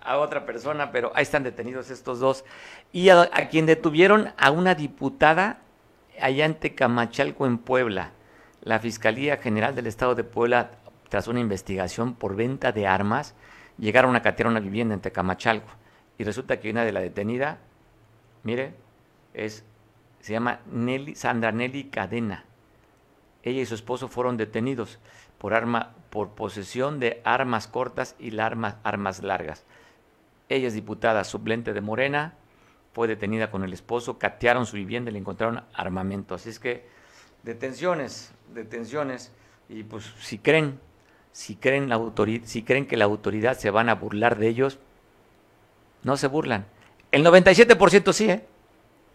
a 0.03 0.17
otra 0.17 0.45
persona, 0.45 0.91
pero 0.91 1.12
ahí 1.15 1.23
están 1.23 1.43
detenidos 1.43 1.89
estos 1.89 2.19
dos. 2.19 2.43
Y 2.91 3.10
a, 3.10 3.29
quien 3.49 3.65
detuvieron 3.65 4.34
a 4.38 4.51
una 4.51 4.75
diputada 4.75 5.60
allá 6.19 6.45
en 6.45 6.55
Tecamachalco, 6.55 7.45
en 7.45 7.57
Puebla. 7.57 8.12
La 8.62 8.79
Fiscalía 8.79 9.38
General 9.38 9.73
del 9.75 9.88
Estado 9.88 10.15
de 10.15 10.23
Puebla, 10.23 10.71
tras 11.10 11.27
una 11.27 11.39
investigación 11.39 12.13
por 12.13 12.36
venta 12.36 12.71
de 12.71 12.88
armas, 12.88 13.36
llegaron 13.77 14.15
a 14.15 14.21
catear 14.21 14.47
una 14.47 14.60
vivienda 14.60 14.93
en 14.93 15.01
Tecamachalco. 15.01 15.69
Y 16.17 16.23
resulta 16.23 16.60
que 16.60 16.69
una 16.69 16.86
de 16.86 16.91
la 16.91 16.99
detenida, 16.99 17.60
mire, 18.43 18.73
es, 19.34 19.63
se 20.21 20.34
llama 20.34 20.60
Nelly, 20.71 21.15
Sandra 21.15 21.51
Nelly 21.51 21.86
Cadena. 21.86 22.45
Ella 23.43 23.62
y 23.62 23.65
su 23.65 23.75
esposo 23.75 24.07
fueron 24.07 24.38
detenidos 24.38 24.99
por, 25.38 25.53
arma, 25.53 25.95
por 26.10 26.29
posesión 26.29 26.99
de 26.99 27.21
armas 27.23 27.67
cortas 27.67 28.15
y 28.19 28.38
armas, 28.39 29.23
largas. 29.23 29.65
Ella 30.49 30.67
es 30.67 30.73
diputada 30.73 31.23
suplente 31.23 31.73
de 31.73 31.81
Morena, 31.81 32.36
fue 32.93 33.07
detenida 33.07 33.49
con 33.49 33.63
el 33.63 33.73
esposo, 33.73 34.19
catearon 34.19 34.65
su 34.65 34.75
vivienda 34.75 35.10
y 35.10 35.13
le 35.13 35.19
encontraron 35.19 35.63
armamento. 35.73 36.36
Así 36.36 36.49
es 36.49 36.60
que 36.60 36.86
detenciones, 37.43 38.34
detenciones, 38.53 39.31
y 39.69 39.84
pues 39.84 40.13
si 40.19 40.38
creen, 40.38 40.79
si 41.31 41.55
creen, 41.55 41.89
la 41.89 41.99
si 42.43 42.63
creen 42.63 42.86
que 42.86 42.97
la 42.97 43.05
autoridad 43.05 43.57
se 43.57 43.71
van 43.71 43.89
a 43.89 43.95
burlar 43.95 44.38
de 44.38 44.49
ellos, 44.49 44.77
no 46.03 46.17
se 46.17 46.27
burlan. 46.27 46.65
El 47.12 47.25
97% 47.25 48.13
sí, 48.13 48.29
¿eh? 48.29 48.45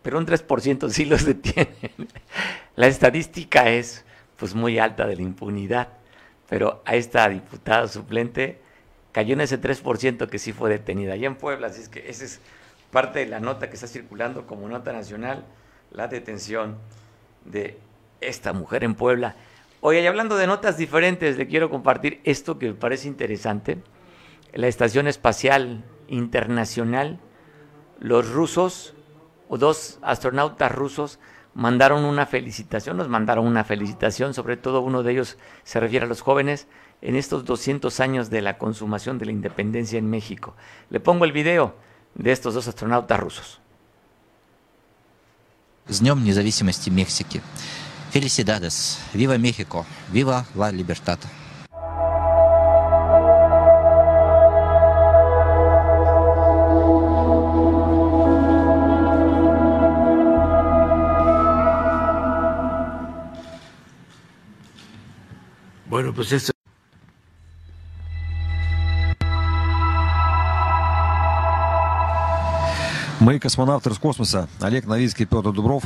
Pero 0.07 0.19
un 0.19 0.27
3% 0.27 0.88
sí 0.88 1.05
los 1.05 1.25
detienen. 1.27 1.90
La 2.77 2.87
estadística 2.87 3.69
es 3.71 4.05
pues 4.37 4.55
muy 4.55 4.79
alta 4.79 5.05
de 5.05 5.16
la 5.16 5.23
impunidad, 5.23 5.88
pero 6.49 6.81
a 6.85 6.95
esta 6.95 7.29
diputada 7.29 7.88
suplente 7.88 8.61
cayó 9.11 9.35
en 9.35 9.40
ese 9.40 9.61
3% 9.61 10.29
que 10.29 10.38
sí 10.38 10.53
fue 10.53 10.71
detenida 10.71 11.14
allá 11.14 11.27
en 11.27 11.35
Puebla, 11.35 11.66
así 11.66 11.81
es 11.81 11.88
que 11.88 12.09
esa 12.09 12.25
es 12.25 12.40
parte 12.92 13.19
de 13.19 13.27
la 13.27 13.40
nota 13.40 13.69
que 13.69 13.75
está 13.75 13.88
circulando 13.88 14.47
como 14.47 14.69
nota 14.69 14.92
nacional, 14.92 15.44
la 15.90 16.07
detención 16.07 16.77
de 17.44 17.77
esta 18.21 18.52
mujer 18.52 18.85
en 18.85 18.94
Puebla. 18.94 19.35
Oye, 19.81 20.02
y 20.02 20.07
hablando 20.07 20.37
de 20.37 20.46
notas 20.46 20.77
diferentes, 20.79 21.37
le 21.37 21.48
quiero 21.48 21.69
compartir 21.69 22.21
esto 22.23 22.61
que 22.61 22.69
me 22.69 22.75
parece 22.75 23.09
interesante. 23.09 23.79
La 24.52 24.69
Estación 24.69 25.09
Espacial 25.09 25.83
Internacional, 26.07 27.19
los 27.98 28.31
rusos, 28.31 28.96
o 29.50 29.58
dos 29.58 30.00
astronautas 30.02 30.71
rusos, 30.71 31.19
mandaron 31.54 32.06
una 32.06 32.25
felicitación, 32.25 32.98
nos 32.98 33.10
mandaron 33.10 33.46
una 33.46 33.63
felicitación, 33.63 34.34
sobre 34.34 34.58
todo 34.58 34.82
uno 34.82 35.04
de 35.04 35.12
ellos 35.12 35.38
se 35.63 35.79
refiere 35.79 36.06
a 36.06 36.10
los 36.10 36.21
jóvenes, 36.21 36.67
en 37.02 37.15
estos 37.15 37.46
200 37.46 38.00
años 38.00 38.29
de 38.29 38.42
la 38.42 38.58
consumación 38.58 39.17
de 39.17 39.25
la 39.25 39.32
independencia 39.32 39.98
en 39.98 40.10
México. 40.10 40.56
Le 40.90 41.00
pongo 41.00 41.25
el 41.25 41.32
video 41.32 41.75
de 42.15 42.32
estos 42.32 42.54
dos 42.54 42.67
astronautas 42.67 43.19
rusos. 43.19 43.60
С 45.88 46.00
Днем 46.00 46.23
независимости 46.23 46.90
Мексики. 46.90 47.42
Felicidades. 48.12 49.00
Viva 49.13 49.38
México. 49.38 49.86
Viva 50.12 50.46
la 50.56 50.71
libertad. 50.71 51.19
Pues 66.17 66.33
eso 66.33 66.52
Мы, 73.19 73.40
космонавты 73.40 73.88
Роскосмоса 73.88 74.48
Олег 74.60 74.87
Новицкий 74.87 75.25
и 75.25 75.27
Петр 75.27 75.50
Дубров, 75.50 75.83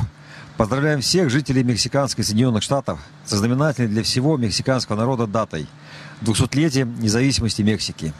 поздравляем 0.57 1.01
всех 1.01 1.29
жителей 1.29 1.63
мексиканской 1.63 2.23
Соединенных 2.23 2.61
Штатов 2.61 2.99
со 3.25 3.37
знаменательной 3.37 3.89
для 3.89 4.03
всего 4.03 4.37
мексиканского 4.37 4.97
народа 4.97 5.27
датой– 5.27 5.65
200-летие 6.21 6.85
независимости 7.01 7.61
Мексики. 7.61 8.13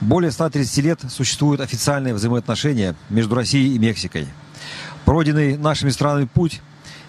Более 0.00 0.30
130 0.30 0.78
лет 0.78 1.00
существуют 1.10 1.60
официальные 1.60 2.14
взаимоотношения 2.14 2.94
между 3.10 3.34
Россией 3.34 3.74
и 3.74 3.78
Мексикой. 3.78 4.28
Пройденный 5.04 5.58
нашими 5.58 5.90
странами 5.90 6.24
путь 6.32 6.62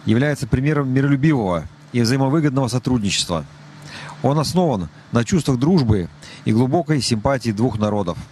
является 0.05 0.47
примером 0.47 0.89
миролюбивого 0.89 1.67
и 1.93 2.01
взаимовыгодного 2.01 2.67
сотрудничества. 2.67 3.45
Он 4.23 4.37
основан 4.39 4.89
на 5.11 5.23
чувствах 5.23 5.57
дружбы 5.57 6.09
и 6.45 6.51
глубокой 6.51 7.01
симпатии 7.01 7.51
двух 7.51 7.77
народов– 7.77 8.17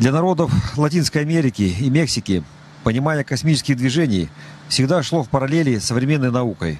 для 0.00 0.12
народов 0.12 0.50
Латинской 0.78 1.20
Америки 1.20 1.76
и 1.78 1.90
Мексики 1.90 2.42
понимание 2.84 3.22
космических 3.22 3.76
движений 3.76 4.30
всегда 4.66 5.02
шло 5.02 5.22
в 5.22 5.28
параллели 5.28 5.78
с 5.78 5.84
современной 5.84 6.30
наукой. 6.30 6.78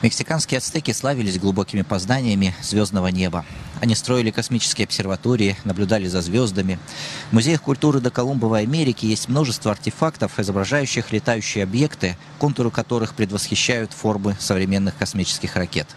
Мексиканские 0.00 0.58
ацтеки 0.58 0.92
славились 0.92 1.36
глубокими 1.40 1.82
познаниями 1.82 2.54
звездного 2.62 3.08
неба. 3.08 3.44
Они 3.82 3.96
строили 3.96 4.30
космические 4.30 4.84
обсерватории, 4.84 5.56
наблюдали 5.64 6.06
за 6.06 6.20
звездами. 6.20 6.78
В 7.30 7.32
музеях 7.32 7.62
культуры 7.62 7.98
до 7.98 8.12
Колумбовой 8.12 8.62
Америки 8.62 9.06
есть 9.06 9.28
множество 9.28 9.72
артефактов, 9.72 10.38
изображающих 10.38 11.10
летающие 11.10 11.64
объекты, 11.64 12.16
контуры 12.38 12.70
которых 12.70 13.16
предвосхищают 13.16 13.92
формы 13.92 14.36
современных 14.38 14.96
космических 14.96 15.56
ракет. 15.56 15.88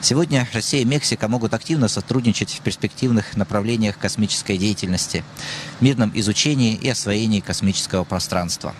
Сегодня 0.00 0.48
Россия 0.54 0.80
и 0.80 0.86
Мексика 0.86 1.28
могут 1.28 1.52
активно 1.52 1.88
сотрудничать 1.88 2.52
в 2.52 2.60
перспективных 2.62 3.36
направлениях 3.36 3.98
космической 3.98 4.56
деятельности, 4.56 5.22
мирном 5.82 6.12
изучении 6.14 6.74
и 6.74 6.88
освоении 6.88 7.40
космического 7.40 8.04
пространства. 8.04 8.74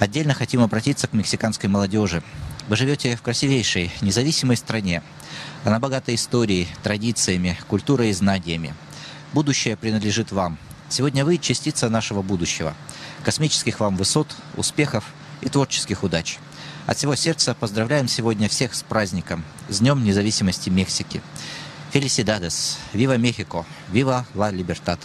Отдельно 0.00 0.34
хотим 0.34 0.60
обратиться 0.60 1.06
к 1.06 1.14
мексиканской 1.14 1.70
молодежи. 1.70 2.22
Вы 2.68 2.76
живете 2.76 3.16
в 3.16 3.22
красивейшей, 3.22 3.90
независимой 4.02 4.58
стране. 4.58 5.02
Она 5.64 5.80
богата 5.80 6.14
историей, 6.14 6.68
традициями, 6.82 7.58
культурой 7.66 8.10
и 8.10 8.12
знаниями. 8.12 8.74
Будущее 9.32 9.74
принадлежит 9.74 10.32
вам. 10.32 10.58
Сегодня 10.90 11.24
вы 11.24 11.38
частица 11.38 11.88
нашего 11.88 12.20
будущего. 12.20 12.74
Космических 13.24 13.80
вам 13.80 13.96
высот, 13.96 14.36
успехов 14.58 15.04
и 15.40 15.48
творческих 15.48 16.02
удач. 16.02 16.38
От 16.86 16.98
всего 16.98 17.14
сердца 17.16 17.54
поздравляем 17.54 18.06
сегодня 18.06 18.50
всех 18.50 18.74
с 18.74 18.82
праздником, 18.82 19.44
с 19.70 19.78
Днем 19.78 20.04
независимости 20.04 20.68
Мексики. 20.68 21.22
Felicidades, 21.90 22.76
viva 22.92 23.16
México, 23.16 23.64
viva 23.90 24.26
la 24.34 24.50
libertad. 24.50 24.98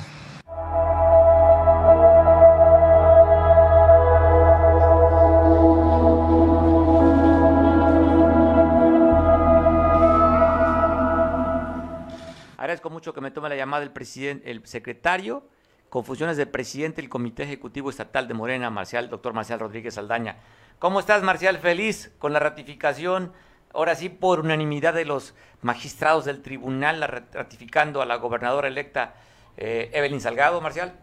Mucho 13.03 13.13
que 13.13 13.19
me 13.19 13.31
tome 13.31 13.49
la 13.49 13.57
llamada 13.57 13.83
el 13.83 13.91
presidente, 13.91 14.49
el 14.49 14.65
secretario 14.65 15.43
con 15.89 16.05
funciones 16.05 16.37
de 16.37 16.45
presidente 16.45 17.01
del 17.01 17.09
Comité 17.09 17.43
Ejecutivo 17.43 17.89
Estatal 17.89 18.29
de 18.29 18.33
Morena, 18.33 18.69
Marcial, 18.69 19.09
doctor 19.09 19.33
Marcial 19.33 19.59
Rodríguez 19.59 19.97
Aldaña. 19.97 20.37
¿Cómo 20.79 21.01
estás, 21.01 21.21
Marcial? 21.21 21.57
Feliz 21.57 22.15
con 22.17 22.31
la 22.31 22.39
ratificación, 22.39 23.33
ahora 23.73 23.95
sí, 23.95 24.07
por 24.07 24.39
unanimidad 24.39 24.93
de 24.93 25.03
los 25.03 25.35
magistrados 25.61 26.23
del 26.23 26.41
tribunal, 26.41 27.01
ratificando 27.33 28.01
a 28.01 28.05
la 28.05 28.15
gobernadora 28.15 28.69
electa 28.69 29.15
eh, 29.57 29.89
Evelyn 29.91 30.21
Salgado, 30.21 30.61
Marcial. 30.61 30.93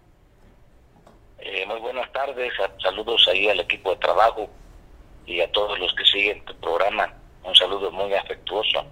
Eh, 1.38 1.66
muy 1.66 1.80
buenas 1.80 2.10
tardes, 2.12 2.50
saludos 2.82 3.28
ahí 3.28 3.46
al 3.50 3.60
equipo 3.60 3.90
de 3.90 3.96
trabajo 3.96 4.48
y 5.26 5.42
a 5.42 5.52
todos 5.52 5.78
los 5.78 5.92
que 5.92 6.06
siguen 6.06 6.42
tu 6.46 6.56
programa. 6.60 7.12
Un 7.44 7.54
saludo 7.54 7.90
muy 7.90 8.14
afectuoso. 8.14 8.86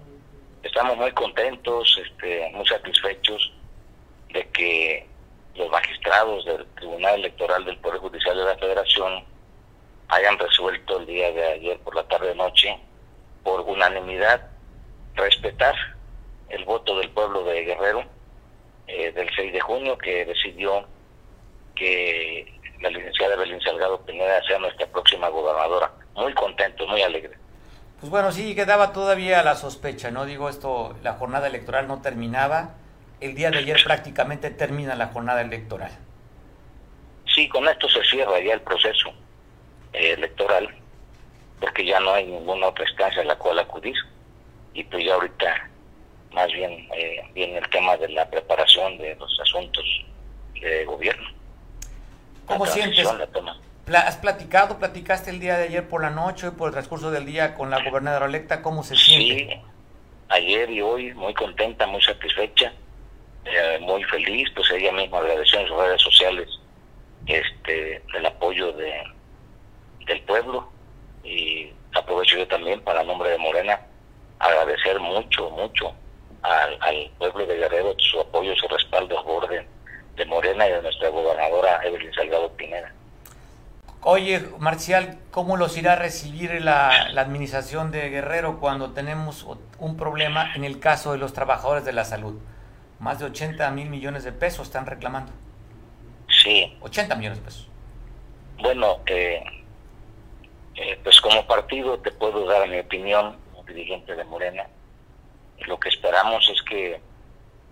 Estamos 0.62 0.96
muy 0.96 1.12
contentos, 1.12 2.00
este, 2.04 2.50
muy 2.52 2.66
satisfechos 2.66 3.52
de 4.32 4.48
que 4.48 5.06
los 5.54 5.70
magistrados 5.70 6.44
del 6.44 6.66
Tribunal 6.74 7.16
Electoral 7.16 7.64
del 7.64 7.78
Poder 7.78 8.00
Judicial 8.00 8.36
de 8.36 8.44
la 8.44 8.56
Federación 8.56 9.24
hayan 10.08 10.38
resuelto 10.38 10.98
el 10.98 11.06
día 11.06 11.30
de 11.32 11.44
ayer 11.44 11.78
por 11.80 11.94
la 11.94 12.02
tarde-noche, 12.08 12.78
por 13.44 13.60
unanimidad, 13.60 14.48
respetar 15.14 15.74
el 16.48 16.64
voto 16.64 16.98
del 16.98 17.10
pueblo 17.10 17.44
de 17.44 17.64
Guerrero 17.64 18.04
eh, 18.86 19.12
del 19.12 19.28
6 19.34 19.52
de 19.52 19.60
junio, 19.60 19.98
que 19.98 20.24
decidió 20.24 20.86
que 21.74 22.52
la 22.80 22.90
licenciada 22.90 23.36
Belín 23.36 23.60
Salgado 23.60 24.00
Pineda 24.04 24.42
sea 24.44 24.58
nuestra 24.58 24.86
próxima 24.86 25.28
gobernadora. 25.28 25.92
Muy 26.14 26.32
contento, 26.34 26.86
muy 26.86 27.02
alegre. 27.02 27.36
Pues 28.00 28.10
bueno, 28.10 28.30
sí, 28.30 28.54
quedaba 28.54 28.92
todavía 28.92 29.42
la 29.42 29.56
sospecha, 29.56 30.10
¿no? 30.10 30.24
Digo, 30.24 30.48
esto, 30.48 30.96
la 31.02 31.14
jornada 31.14 31.48
electoral 31.48 31.88
no 31.88 32.00
terminaba. 32.00 32.74
El 33.20 33.34
día 33.34 33.50
de 33.50 33.58
ayer 33.58 33.82
prácticamente 33.84 34.50
termina 34.50 34.94
la 34.94 35.08
jornada 35.08 35.40
electoral. 35.40 35.90
Sí, 37.26 37.48
con 37.48 37.66
esto 37.68 37.88
se 37.88 38.02
cierra 38.04 38.38
ya 38.40 38.54
el 38.54 38.60
proceso. 38.60 39.12
Eh, 39.92 40.12
electoral, 40.12 40.68
porque 41.60 41.84
ya 41.84 41.98
no 41.98 42.12
hay 42.12 42.26
ninguna 42.26 42.68
otra 42.68 42.88
instancia 42.88 43.22
a 43.22 43.24
la 43.24 43.36
cual 43.36 43.58
acudir. 43.58 43.96
Y 44.74 44.84
pues 44.84 45.04
ya 45.04 45.14
ahorita 45.14 45.70
más 46.32 46.52
bien 46.52 46.88
eh, 46.94 47.22
viene 47.34 47.58
el 47.58 47.68
tema 47.70 47.96
de 47.96 48.08
la 48.10 48.28
preparación 48.28 48.98
de 48.98 49.16
los 49.16 49.40
asuntos 49.40 49.84
de 50.60 50.84
gobierno. 50.84 51.28
¿Cómo 52.46 52.66
sientes? 52.66 53.08
¿Has 53.96 54.18
platicado, 54.18 54.78
platicaste 54.78 55.30
el 55.30 55.40
día 55.40 55.56
de 55.56 55.64
ayer 55.64 55.88
por 55.88 56.02
la 56.02 56.10
noche, 56.10 56.50
por 56.50 56.68
el 56.68 56.72
transcurso 56.72 57.10
del 57.10 57.24
día 57.24 57.54
con 57.54 57.70
la 57.70 57.82
gobernadora 57.82 58.26
electa? 58.26 58.60
¿Cómo 58.60 58.82
se 58.82 58.96
siente? 58.96 59.54
Sí, 59.54 59.60
ayer 60.28 60.70
y 60.70 60.82
hoy 60.82 61.14
muy 61.14 61.32
contenta, 61.32 61.86
muy 61.86 62.02
satisfecha, 62.02 62.72
eh, 63.46 63.78
muy 63.80 64.04
feliz, 64.04 64.48
pues 64.54 64.70
ella 64.72 64.92
misma 64.92 65.18
agradeció 65.18 65.60
en 65.60 65.68
sus 65.68 65.76
redes 65.78 66.02
sociales 66.02 66.48
este 67.26 68.02
el 68.14 68.26
apoyo 68.26 68.72
de, 68.72 68.92
del 70.06 70.20
pueblo 70.22 70.70
y 71.24 71.70
aprovecho 71.94 72.38
yo 72.38 72.48
también 72.48 72.80
para 72.82 73.02
nombre 73.04 73.30
de 73.30 73.38
Morena 73.38 73.80
agradecer 74.38 75.00
mucho, 75.00 75.50
mucho 75.50 75.94
al, 76.42 77.10
pueblo 77.18 77.46
de 77.46 77.56
Guerrero 77.56 77.94
su 77.98 78.20
apoyo, 78.20 78.54
su 78.56 78.68
respaldo 78.68 79.18
a 79.18 79.22
favor 79.22 79.48
de, 79.48 79.66
Morena 80.26 80.68
y 80.68 80.72
de 80.72 80.82
nuestra 80.82 81.08
gobernadora 81.10 81.80
Evelyn 81.84 82.12
Salgado 82.12 82.52
Pineda. 82.52 82.92
Oye, 84.02 84.40
Marcial, 84.58 85.18
¿cómo 85.32 85.56
los 85.56 85.76
irá 85.76 85.94
a 85.94 85.96
recibir 85.96 86.62
la, 86.62 87.08
la, 87.10 87.20
administración 87.20 87.90
de 87.90 88.08
Guerrero 88.10 88.60
cuando 88.60 88.92
tenemos 88.92 89.44
un 89.78 89.96
problema 89.96 90.54
en 90.54 90.62
el 90.64 90.78
caso 90.78 91.12
de 91.12 91.18
los 91.18 91.32
trabajadores 91.32 91.84
de 91.84 91.92
la 91.92 92.04
salud? 92.04 92.38
Más 93.00 93.18
de 93.18 93.26
80 93.26 93.68
mil 93.72 93.88
millones 93.90 94.22
de 94.22 94.32
pesos 94.32 94.68
están 94.68 94.86
reclamando. 94.86 95.32
Sí. 96.28 96.76
80 96.80 97.16
millones 97.16 97.38
de 97.38 97.44
pesos. 97.44 97.68
Bueno, 98.60 98.98
eh, 99.06 99.42
eh, 100.76 101.00
pues 101.02 101.20
como 101.20 101.44
partido 101.46 101.98
te 101.98 102.12
puedo 102.12 102.46
dar 102.46 102.68
mi 102.68 102.78
opinión 102.78 103.36
como 103.50 103.64
dirigente 103.64 104.14
de 104.14 104.24
Morena. 104.24 104.66
Lo 105.66 105.78
que 105.80 105.88
esperamos 105.88 106.48
es 106.48 106.62
que 106.62 107.00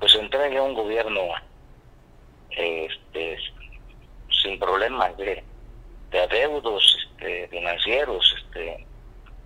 pues 0.00 0.14
entregue 0.16 0.60
un 0.60 0.74
gobierno 0.74 1.20
este, 2.50 3.38
sin 4.42 4.58
problemas 4.58 5.16
de, 5.16 5.42
de 6.10 6.20
adeudos 6.20 6.96
este, 7.02 7.48
financieros, 7.48 8.34
este, 8.38 8.86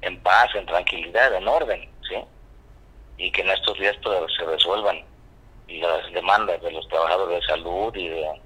en 0.03 0.21
paz, 0.23 0.55
en 0.55 0.67
tranquilidad, 0.67 1.35
en 1.35 1.49
orden, 1.49 1.89
¿sí? 2.09 2.17
Y 3.19 3.31
que 3.31 3.43
en 3.43 3.51
estos 3.51 3.79
días 3.79 3.97
se 4.37 4.45
resuelvan 4.45 5.05
las 5.69 6.13
demandas 6.13 6.61
de 6.63 6.73
los 6.73 6.87
trabajadores 6.89 7.41
de 7.41 7.47
salud 7.47 7.95
y 7.95 8.09
de, 8.09 8.41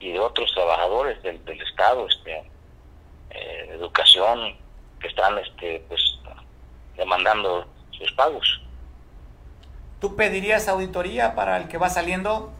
y 0.00 0.12
de 0.12 0.20
otros 0.20 0.52
trabajadores 0.54 1.22
del, 1.22 1.44
del 1.44 1.60
Estado, 1.60 2.06
este, 2.08 2.42
eh, 3.30 3.68
educación 3.72 4.56
que 5.00 5.08
están 5.08 5.38
este 5.38 5.84
pues 5.88 6.00
demandando 6.96 7.66
sus 7.90 8.10
pagos. 8.12 8.60
¿Tú 10.00 10.16
pedirías 10.16 10.68
auditoría 10.68 11.34
para 11.34 11.56
el 11.56 11.68
que 11.68 11.78
va 11.78 11.88
saliendo? 11.88 12.52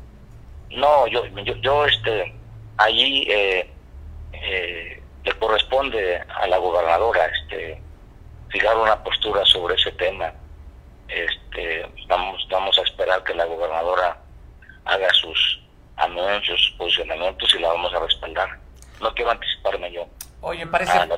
No, 0.70 1.06
yo, 1.06 1.26
yo, 1.26 1.84
este, 1.84 2.34
allí 2.76 3.26
eh, 3.30 3.70
eh, 4.42 5.02
le 5.24 5.38
corresponde 5.38 6.18
a 6.18 6.46
la 6.46 6.58
gobernadora 6.58 7.26
este, 7.26 7.80
fijar 8.48 8.76
una 8.76 9.02
postura 9.02 9.44
sobre 9.44 9.74
ese 9.74 9.92
tema. 9.92 10.32
Este, 11.08 11.86
vamos, 12.08 12.46
vamos 12.50 12.78
a 12.78 12.82
esperar 12.82 13.22
que 13.24 13.34
la 13.34 13.44
gobernadora 13.44 14.18
haga 14.84 15.08
sus 15.14 15.60
anuncios, 15.96 16.60
sus 16.60 16.76
posicionamientos 16.76 17.54
y 17.54 17.58
la 17.58 17.68
vamos 17.68 17.92
a 17.94 18.00
respaldar. 18.00 18.58
No 19.00 19.14
quiero 19.14 19.30
anticiparme 19.30 19.92
yo. 19.92 20.06
Oye, 20.40 20.66
parece. 20.66 20.92
Ah, 20.92 21.08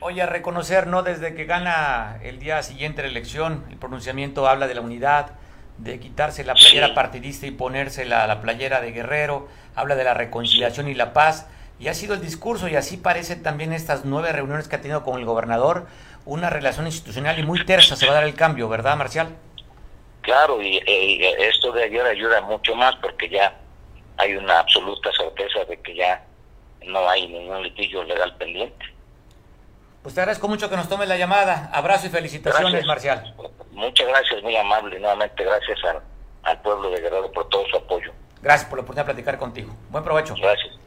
oye, 0.00 0.22
a 0.22 0.26
reconocer, 0.26 0.86
¿no? 0.86 1.02
Desde 1.02 1.34
que 1.34 1.44
gana 1.44 2.18
el 2.22 2.40
día 2.40 2.62
siguiente 2.62 3.02
la 3.02 3.08
elección, 3.08 3.64
el 3.70 3.76
pronunciamiento 3.76 4.48
habla 4.48 4.66
de 4.66 4.74
la 4.74 4.80
unidad, 4.80 5.32
de 5.78 6.00
quitarse 6.00 6.44
la 6.44 6.54
playera 6.54 6.94
partidista 6.94 7.46
y 7.46 7.52
ponerse 7.52 8.04
la, 8.04 8.26
la 8.26 8.40
playera 8.40 8.80
de 8.80 8.92
guerrero, 8.92 9.48
habla 9.74 9.94
de 9.94 10.04
la 10.04 10.14
reconciliación 10.14 10.88
y 10.88 10.94
la 10.94 11.12
paz, 11.12 11.48
y 11.80 11.88
ha 11.88 11.94
sido 11.94 12.12
el 12.12 12.20
discurso, 12.20 12.68
y 12.68 12.76
así 12.76 12.98
parece 12.98 13.36
también 13.36 13.72
estas 13.72 14.04
nueve 14.04 14.30
reuniones 14.32 14.68
que 14.68 14.76
ha 14.76 14.82
tenido 14.82 15.02
con 15.02 15.18
el 15.18 15.24
gobernador, 15.24 15.86
una 16.26 16.50
relación 16.50 16.86
institucional 16.86 17.38
y 17.38 17.42
muy 17.42 17.64
tersa 17.64 17.96
se 17.96 18.04
va 18.04 18.12
a 18.12 18.14
dar 18.16 18.24
el 18.24 18.34
cambio, 18.34 18.68
¿verdad, 18.68 18.96
Marcial? 18.96 19.34
Claro, 20.20 20.60
y, 20.60 20.76
esto 21.38 21.72
de 21.72 21.84
ayer 21.84 22.04
ayuda 22.04 22.42
mucho 22.42 22.74
más 22.74 22.94
porque 22.96 23.30
ya 23.30 23.54
hay 24.18 24.36
una 24.36 24.58
absoluta 24.58 25.10
certeza 25.16 25.64
de 25.64 25.80
que 25.80 25.94
ya 25.94 26.22
no 26.86 27.08
hay 27.08 27.26
ningún 27.26 27.62
litigio 27.62 28.04
legal 28.04 28.36
pendiente. 28.36 28.84
Pues 30.02 30.14
te 30.14 30.20
agradezco 30.20 30.48
mucho 30.48 30.68
que 30.68 30.76
nos 30.76 30.88
tome 30.88 31.06
la 31.06 31.16
llamada. 31.16 31.70
Abrazo 31.72 32.08
y 32.08 32.10
felicitaciones, 32.10 32.84
Marcial. 32.84 33.34
Muchas 33.72 34.06
gracias, 34.06 34.42
muy 34.42 34.56
amable. 34.56 34.98
Nuevamente, 34.98 35.44
gracias 35.44 35.78
al, 35.84 36.02
al 36.42 36.60
pueblo 36.60 36.90
de 36.90 37.00
Guerrero 37.00 37.32
por 37.32 37.48
todo 37.48 37.66
su 37.68 37.76
apoyo. 37.76 38.12
Gracias 38.42 38.68
por 38.68 38.78
la 38.78 38.82
oportunidad 38.82 39.06
de 39.06 39.14
platicar 39.14 39.38
contigo. 39.38 39.74
Buen 39.90 40.04
provecho. 40.04 40.34
Gracias. 40.34 40.79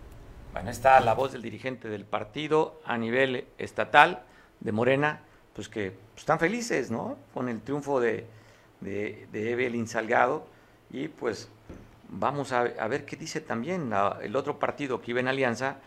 Bueno, 0.54 0.70
está 0.70 0.99
la 0.99 1.16
voz 1.16 1.32
del 1.32 1.41
dirigente 1.41 1.89
del 1.89 2.06
partido 2.06 2.80
a 2.86 2.95
nivel 2.95 3.47
estatal 3.58 4.22
de 4.60 4.72
Morena, 4.72 5.22
pues 5.56 5.68
que 5.68 5.89
pues, 5.89 6.22
están 6.22 6.38
felices, 6.38 6.91
¿no? 6.91 7.18
Con 7.34 7.49
el 7.49 7.62
triunfo 7.62 7.99
de, 7.99 8.28
de, 8.80 9.28
Evelyn 9.34 9.88
Salgado. 9.88 10.45
Y 10.91 11.08
pues 11.08 11.49
vamos 12.08 12.51
a, 12.51 12.62
ver 12.88 13.04
qué 13.04 13.16
dice 13.16 13.41
también 13.41 13.91
el 14.22 14.36
otro 14.36 14.60
partido 14.60 15.01
que 15.01 15.10
iba 15.10 15.20
en 15.20 15.28
alianza, 15.28 15.78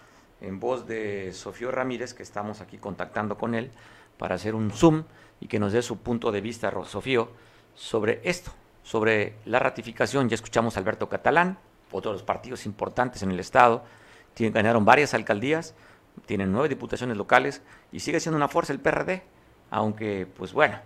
en 0.41 0.59
voz 0.59 0.85
de 0.89 1.33
Sofío 1.33 1.71
Ramírez, 1.71 2.13
que 2.13 2.25
estamos 2.25 2.61
aquí 2.61 2.77
contactando 2.77 3.39
con 3.39 3.55
él 3.55 3.71
para 4.19 4.35
hacer 4.35 4.57
un 4.57 4.73
Zoom 4.73 5.05
y 5.39 5.47
que 5.47 5.61
nos 5.61 5.75
dé 5.75 5.81
su 5.81 5.99
punto 5.99 6.33
de 6.33 6.41
vista, 6.41 6.73
Sofío, 6.87 7.31
sobre 7.77 8.21
esto, 8.25 8.51
sobre 8.83 9.37
la 9.45 9.61
ratificación. 9.61 10.29
Ya 10.29 10.35
escuchamos 10.35 10.77
a 10.77 10.81
Alberto 10.81 11.09
Catalán, 11.09 11.57
otro 11.93 12.11
de 12.11 12.17
los 12.17 12.25
partidos 12.25 12.67
importantes 12.67 13.23
en 13.23 13.31
el 13.31 13.39
Estado, 13.39 13.85
tienen, 14.37 14.53
ganaron 14.53 14.85
varias 14.85 15.15
alcaldías, 15.15 15.75
tienen 16.27 16.53
nueve 16.53 16.69
diputaciones 16.69 17.17
locales 17.17 17.63
y 17.91 18.01
sigue 18.01 18.21
siendo 18.21 18.37
una 18.37 18.49
fuerza 18.49 18.75
el 18.75 18.81
PRD, 18.81 19.23
aunque, 19.71 20.27
pues 20.37 20.53
bueno, 20.53 20.79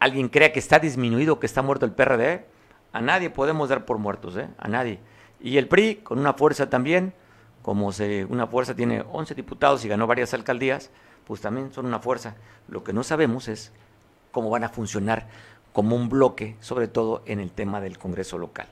alguien 0.00 0.28
crea 0.28 0.52
que 0.52 0.58
está 0.58 0.80
disminuido, 0.80 1.38
que 1.38 1.46
está 1.46 1.62
muerto 1.62 1.86
el 1.86 1.92
PRD, 1.92 2.44
a 2.92 3.00
nadie 3.00 3.30
podemos 3.30 3.68
dar 3.68 3.84
por 3.84 3.98
muertos, 3.98 4.36
¿eh? 4.36 4.48
a 4.58 4.66
nadie. 4.66 4.98
Y 5.40 5.56
el 5.56 5.68
PRI, 5.68 5.96
con 5.96 6.18
una 6.18 6.32
fuerza 6.32 6.68
también, 6.68 7.14
como 7.62 7.92
se, 7.92 8.24
una 8.24 8.48
fuerza 8.48 8.74
tiene 8.74 9.04
11 9.08 9.36
diputados 9.36 9.84
y 9.84 9.88
ganó 9.88 10.08
varias 10.08 10.34
alcaldías, 10.34 10.90
pues 11.28 11.40
también 11.40 11.72
son 11.72 11.86
una 11.86 12.00
fuerza. 12.00 12.34
Lo 12.66 12.82
que 12.82 12.92
no 12.92 13.04
sabemos 13.04 13.46
es 13.46 13.72
cómo 14.32 14.50
van 14.50 14.64
a 14.64 14.68
funcionar 14.68 15.28
como 15.72 15.94
un 15.94 16.08
bloque, 16.08 16.56
sobre 16.58 16.88
todo 16.88 17.22
en 17.24 17.38
el 17.38 17.52
tema 17.52 17.80
del 17.80 17.98
Congreso 17.98 18.36
local. 18.36 18.66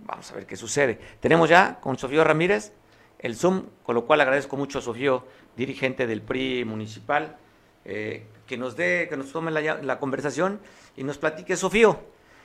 Vamos 0.00 0.30
a 0.30 0.34
ver 0.34 0.46
qué 0.46 0.56
sucede. 0.56 1.00
Tenemos 1.20 1.48
ya 1.48 1.78
con 1.80 1.96
Sofío 1.96 2.24
Ramírez 2.24 2.74
el 3.20 3.36
Zoom, 3.36 3.64
con 3.82 3.94
lo 3.94 4.06
cual 4.06 4.20
agradezco 4.20 4.56
mucho 4.56 4.78
a 4.78 4.82
Sofío, 4.82 5.24
dirigente 5.56 6.06
del 6.06 6.22
PRI 6.22 6.64
municipal, 6.64 7.36
eh, 7.84 8.26
que 8.46 8.56
nos 8.56 8.76
dé, 8.76 9.06
que 9.08 9.16
nos 9.16 9.30
tome 9.30 9.50
la, 9.50 9.98
conversación 9.98 10.60
y 10.96 11.04
nos 11.04 11.18
platique. 11.18 11.56
Sofío, 11.56 12.00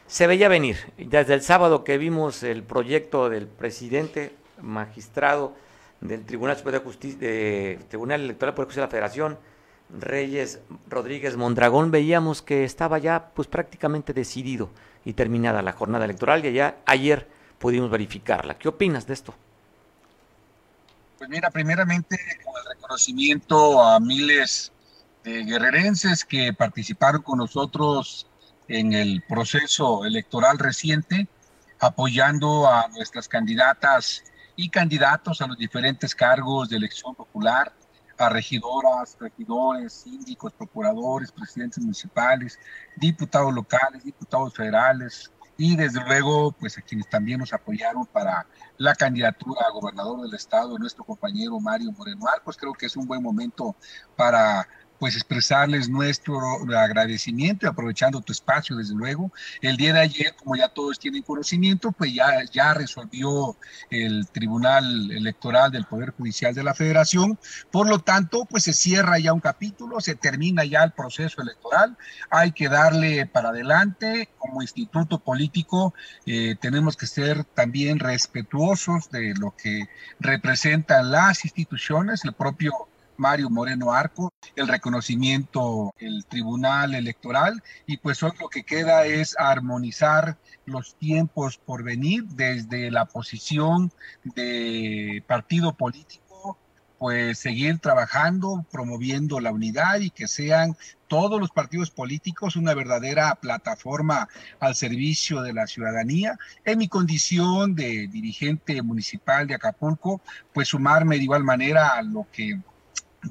se 0.06 0.28
veía 0.28 0.48
venir, 0.50 0.78
desde 0.98 1.34
el 1.34 1.42
sábado 1.42 1.84
que 1.84 1.98
vimos 1.98 2.44
el 2.44 2.64
proyecto 2.64 3.30
del 3.30 3.48
presidente 3.48 4.34
magistrado 4.62 5.56
del 6.02 6.26
Tribunal 6.26 6.58
Superior 6.58 6.82
de 6.82 6.86
Justicia, 6.86 7.88
Tribunal 7.88 8.22
Electoral 8.22 8.54
por 8.54 8.66
Justicia 8.66 8.82
de 8.82 8.88
la 8.88 8.92
Federación, 8.92 9.38
Reyes 9.90 10.62
Rodríguez 10.90 11.38
Mondragón, 11.38 11.92
veíamos 11.92 12.42
que 12.42 12.64
estaba 12.64 12.98
ya 12.98 13.32
pues 13.34 13.48
prácticamente 13.48 14.14
decidido 14.14 14.70
y 15.06 15.14
terminada 15.14 15.62
la 15.62 15.74
jornada 15.74 16.06
electoral 16.06 16.46
y 16.46 16.54
ya 16.54 16.78
ayer 16.86 17.28
pudimos 17.60 17.90
verificarla. 17.90 18.58
¿Qué 18.58 18.68
opinas 18.68 19.08
de 19.08 19.14
esto? 19.14 19.34
Mira, 21.30 21.50
primeramente 21.50 22.16
el 22.16 22.76
reconocimiento 22.76 23.82
a 23.84 24.00
miles 24.00 24.72
de 25.24 25.44
guerrerenses 25.44 26.24
que 26.24 26.54
participaron 26.54 27.22
con 27.22 27.40
nosotros 27.40 28.28
en 28.68 28.94
el 28.94 29.24
proceso 29.28 30.06
electoral 30.06 30.60
reciente, 30.60 31.28
apoyando 31.80 32.68
a 32.68 32.88
nuestras 32.90 33.28
candidatas 33.28 34.24
y 34.56 34.70
candidatos 34.70 35.42
a 35.42 35.48
los 35.48 35.58
diferentes 35.58 36.14
cargos 36.14 36.70
de 36.70 36.78
elección 36.78 37.16
popular, 37.16 37.74
a 38.18 38.30
regidoras, 38.30 39.18
regidores, 39.20 39.94
síndicos, 39.94 40.54
procuradores, 40.54 41.32
presidentes 41.32 41.80
municipales, 41.80 42.60
diputados 42.96 43.54
locales, 43.54 44.04
diputados 44.04 44.54
federales, 44.54 45.32
y 45.58 45.76
desde 45.76 46.04
luego 46.04 46.52
pues 46.52 46.78
a 46.78 46.82
quienes 46.82 47.10
también 47.10 47.40
nos 47.40 47.54
apoyaron 47.54 48.06
para 48.06 48.46
la 48.78 48.96
candidatura 48.96 49.62
a 49.68 49.72
gobernador 49.72 50.22
del 50.22 50.34
estado, 50.34 50.78
nuestro 50.78 51.04
compañero 51.04 51.60
Mario 51.60 51.92
Moreno 51.92 52.28
Arcos. 52.28 52.58
Creo 52.58 52.74
que 52.74 52.88
es 52.88 52.98
un 52.98 53.08
buen 53.08 53.24
momento 53.24 53.76
para 54.16 54.68
pues 55.00 55.16
expresarles 55.16 55.90
nuestro 55.90 56.40
agradecimiento 56.78 57.66
y 57.66 57.70
aprovechando 57.70 58.22
tu 58.22 58.32
espacio, 58.32 58.76
desde 58.76 58.96
luego. 58.96 59.32
El 59.62 59.78
día 59.78 59.94
de 59.94 60.00
ayer, 60.00 60.36
como 60.36 60.56
ya 60.56 60.70
todos 60.70 61.00
tienen 61.00 61.24
conocimiento, 61.24 61.92
pues 61.92 62.14
ya, 62.14 62.44
ya 62.52 62.74
resolvió 62.74 63.58
el 63.90 64.28
Tribunal 64.28 65.12
Electoral 65.12 65.72
del 65.72 65.86
Poder 65.86 66.12
Judicial 66.12 66.54
de 66.54 66.64
la 66.64 66.74
Federación. 66.74 67.38
Por 67.72 67.88
lo 67.88 68.00
tanto, 68.00 68.46
pues 68.46 68.64
se 68.64 68.74
cierra 68.74 69.20
ya 69.20 69.34
un 69.34 69.40
capítulo, 69.40 70.00
se 70.02 70.16
termina 70.16 70.64
ya 70.64 70.84
el 70.84 70.92
proceso 70.92 71.42
electoral. 71.42 71.98
Hay 72.30 72.52
que 72.52 72.70
darle 72.70 73.26
para 73.26 73.50
adelante. 73.50 74.30
Como 74.38 74.62
instituto 74.62 75.20
político, 75.20 75.94
eh, 76.26 76.56
tenemos 76.60 76.96
que 76.96 77.08
ser 77.08 77.44
también 77.44 78.00
respetuosos 78.00 79.10
de 79.10 79.34
lo 79.36 79.56
que 79.56 79.90
representan 80.20 81.12
las 81.12 81.46
instituciones, 81.46 82.24
el 82.26 82.34
propio 82.34 82.88
Mario 83.18 83.50
Moreno 83.50 83.94
Arco, 83.94 84.34
el 84.56 84.68
reconocimiento, 84.68 85.94
el 85.98 86.26
Tribunal 86.26 86.96
Electoral, 86.96 87.62
y 87.86 87.98
pues 87.98 88.22
hoy 88.24 88.32
lo 88.40 88.50
que 88.50 88.64
queda 88.64 89.06
es 89.06 89.36
armonizar 89.38 90.38
los 90.66 90.96
tiempos 90.96 91.58
por 91.58 91.84
venir 91.84 92.26
desde 92.26 92.92
la 92.92 93.06
posición 93.06 93.92
de 94.24 95.24
partido 95.28 95.74
político, 95.74 96.58
pues 96.98 97.40
seguir 97.40 97.80
trabajando, 97.80 98.66
promoviendo 98.72 99.40
la 99.40 99.52
unidad 99.52 100.00
y 100.00 100.10
que 100.10 100.28
sean 100.28 100.76
todos 101.08 101.40
los 101.40 101.52
partidos 101.52 101.92
políticos 101.92 102.56
una 102.56 102.74
verdadera 102.74 103.36
plataforma 103.36 104.28
al 104.60 104.76
servicio 104.76 105.42
de 105.42 105.54
la 105.54 105.68
ciudadanía. 105.68 106.38
En 106.64 106.80
mi 106.80 106.88
condición 106.88 107.76
de 107.76 108.08
dirigente 108.08 108.82
municipal 108.82 109.46
de 109.46 109.56
Acapulco, 109.56 110.22
pues 110.54 110.70
sumarme 110.70 111.18
de 111.18 111.24
igual 111.24 111.44
manera 111.44 111.90
a 111.90 112.02
lo 112.02 112.28
que 112.32 112.60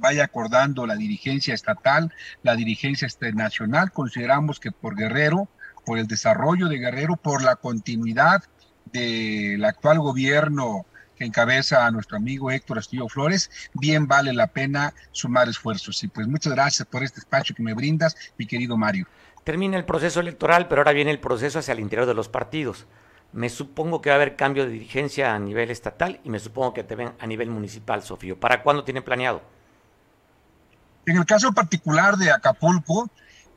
vaya 0.00 0.24
acordando 0.24 0.86
la 0.86 0.96
dirigencia 0.96 1.54
estatal, 1.54 2.12
la 2.42 2.56
dirigencia 2.56 3.06
este, 3.06 3.32
nacional. 3.32 3.92
Consideramos 3.92 4.60
que 4.60 4.72
por 4.72 4.96
Guerrero, 4.96 5.48
por 5.84 5.98
el 5.98 6.06
desarrollo 6.06 6.68
de 6.68 6.78
Guerrero, 6.78 7.16
por 7.16 7.42
la 7.42 7.56
continuidad 7.56 8.42
del 8.92 9.64
actual 9.64 9.98
gobierno 9.98 10.86
que 11.16 11.24
encabeza 11.24 11.86
a 11.86 11.90
nuestro 11.90 12.16
amigo 12.16 12.50
Héctor 12.50 12.78
Castillo 12.78 13.08
Flores, 13.08 13.50
bien 13.74 14.06
vale 14.08 14.32
la 14.32 14.48
pena 14.48 14.94
sumar 15.12 15.48
esfuerzos. 15.48 16.02
Y 16.02 16.08
pues 16.08 16.26
muchas 16.26 16.52
gracias 16.52 16.86
por 16.88 17.02
este 17.02 17.20
espacio 17.20 17.54
que 17.54 17.62
me 17.62 17.74
brindas, 17.74 18.16
mi 18.36 18.46
querido 18.46 18.76
Mario. 18.76 19.06
Termina 19.44 19.76
el 19.76 19.84
proceso 19.84 20.20
electoral, 20.20 20.68
pero 20.68 20.80
ahora 20.80 20.92
viene 20.92 21.10
el 21.10 21.20
proceso 21.20 21.58
hacia 21.58 21.72
el 21.72 21.80
interior 21.80 22.06
de 22.06 22.14
los 22.14 22.28
partidos. 22.28 22.86
Me 23.32 23.48
supongo 23.48 24.00
que 24.00 24.10
va 24.10 24.14
a 24.14 24.16
haber 24.16 24.36
cambio 24.36 24.64
de 24.64 24.70
dirigencia 24.70 25.34
a 25.34 25.38
nivel 25.38 25.70
estatal 25.70 26.20
y 26.24 26.30
me 26.30 26.38
supongo 26.38 26.72
que 26.72 26.84
también 26.84 27.12
a 27.18 27.26
nivel 27.26 27.50
municipal, 27.50 28.02
Sofío. 28.02 28.38
¿Para 28.38 28.62
cuándo 28.62 28.84
tiene 28.84 29.02
planeado? 29.02 29.42
En 31.06 31.18
el 31.18 31.26
caso 31.26 31.52
particular 31.52 32.16
de 32.16 32.30
Acapulco, 32.30 33.10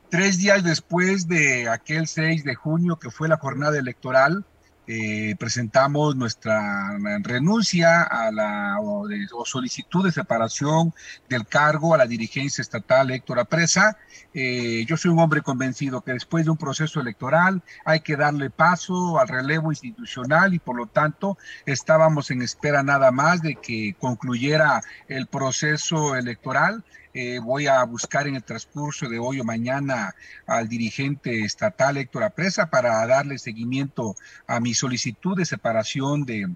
tres 0.10 0.38
días 0.38 0.64
después 0.64 1.28
de 1.28 1.70
aquel 1.70 2.08
6 2.08 2.43
de 2.43 2.56
junio 2.56 2.98
que 2.98 3.10
fue 3.10 3.30
la 3.30 3.38
jornada 3.38 3.78
electoral, 3.78 4.45
eh, 4.89 5.36
presentamos 5.38 6.16
nuestra 6.16 6.98
renuncia 7.22 8.04
a 8.04 8.32
la 8.32 8.78
o, 8.80 9.06
solicitud 9.45 10.06
de 10.06 10.14
separación 10.14 10.93
del 11.28 11.45
cargo 11.45 11.93
a 11.93 11.98
la 11.98 12.06
dirigencia 12.06 12.62
estatal 12.62 13.12
Héctor 13.12 13.39
Apresa. 13.39 13.98
Eh, 14.34 14.86
yo 14.88 14.95
soy 14.95 15.12
un 15.12 15.20
hombre 15.20 15.41
convencido 15.41 16.02
que 16.02 16.14
después 16.14 16.45
de 16.45 16.52
un 16.52 16.58
proceso 16.58 17.02
electoral 17.02 17.64
hay 17.84 18.00
que 18.00 18.16
darle 18.16 18.50
paso 18.50 19.20
al 19.20 19.28
relevo 19.28 19.74
institucional 19.74 20.54
y 20.54 20.60
por 20.60 20.78
lo 20.78 20.86
tanto 20.86 21.38
estábamos 21.66 22.32
en 22.32 22.41
espera 22.41 22.82
nada 22.82 23.12
más 23.12 23.41
de 23.41 23.56
que 23.56 23.93
concluyera 24.00 24.82
el 25.10 25.28
proceso 25.28 26.16
electoral 26.16 26.86
eh, 27.20 27.39
voy 27.39 27.65
a 27.65 27.84
buscar 27.84 28.28
en 28.28 28.36
el 28.36 28.43
transcurso 28.43 29.09
de 29.09 29.18
hoy 29.18 29.39
o 29.39 29.43
mañana 29.43 30.13
al 30.45 30.70
dirigente 30.70 31.43
estatal 31.43 31.97
Héctor 31.97 32.22
Apresa 32.22 32.70
para 32.70 33.07
darle 33.07 33.39
seguimiento 33.39 34.15
a 34.45 34.59
mi 34.59 34.76
solicitud 34.76 35.36
de 35.36 35.45
separación 35.45 36.26
de 36.26 36.47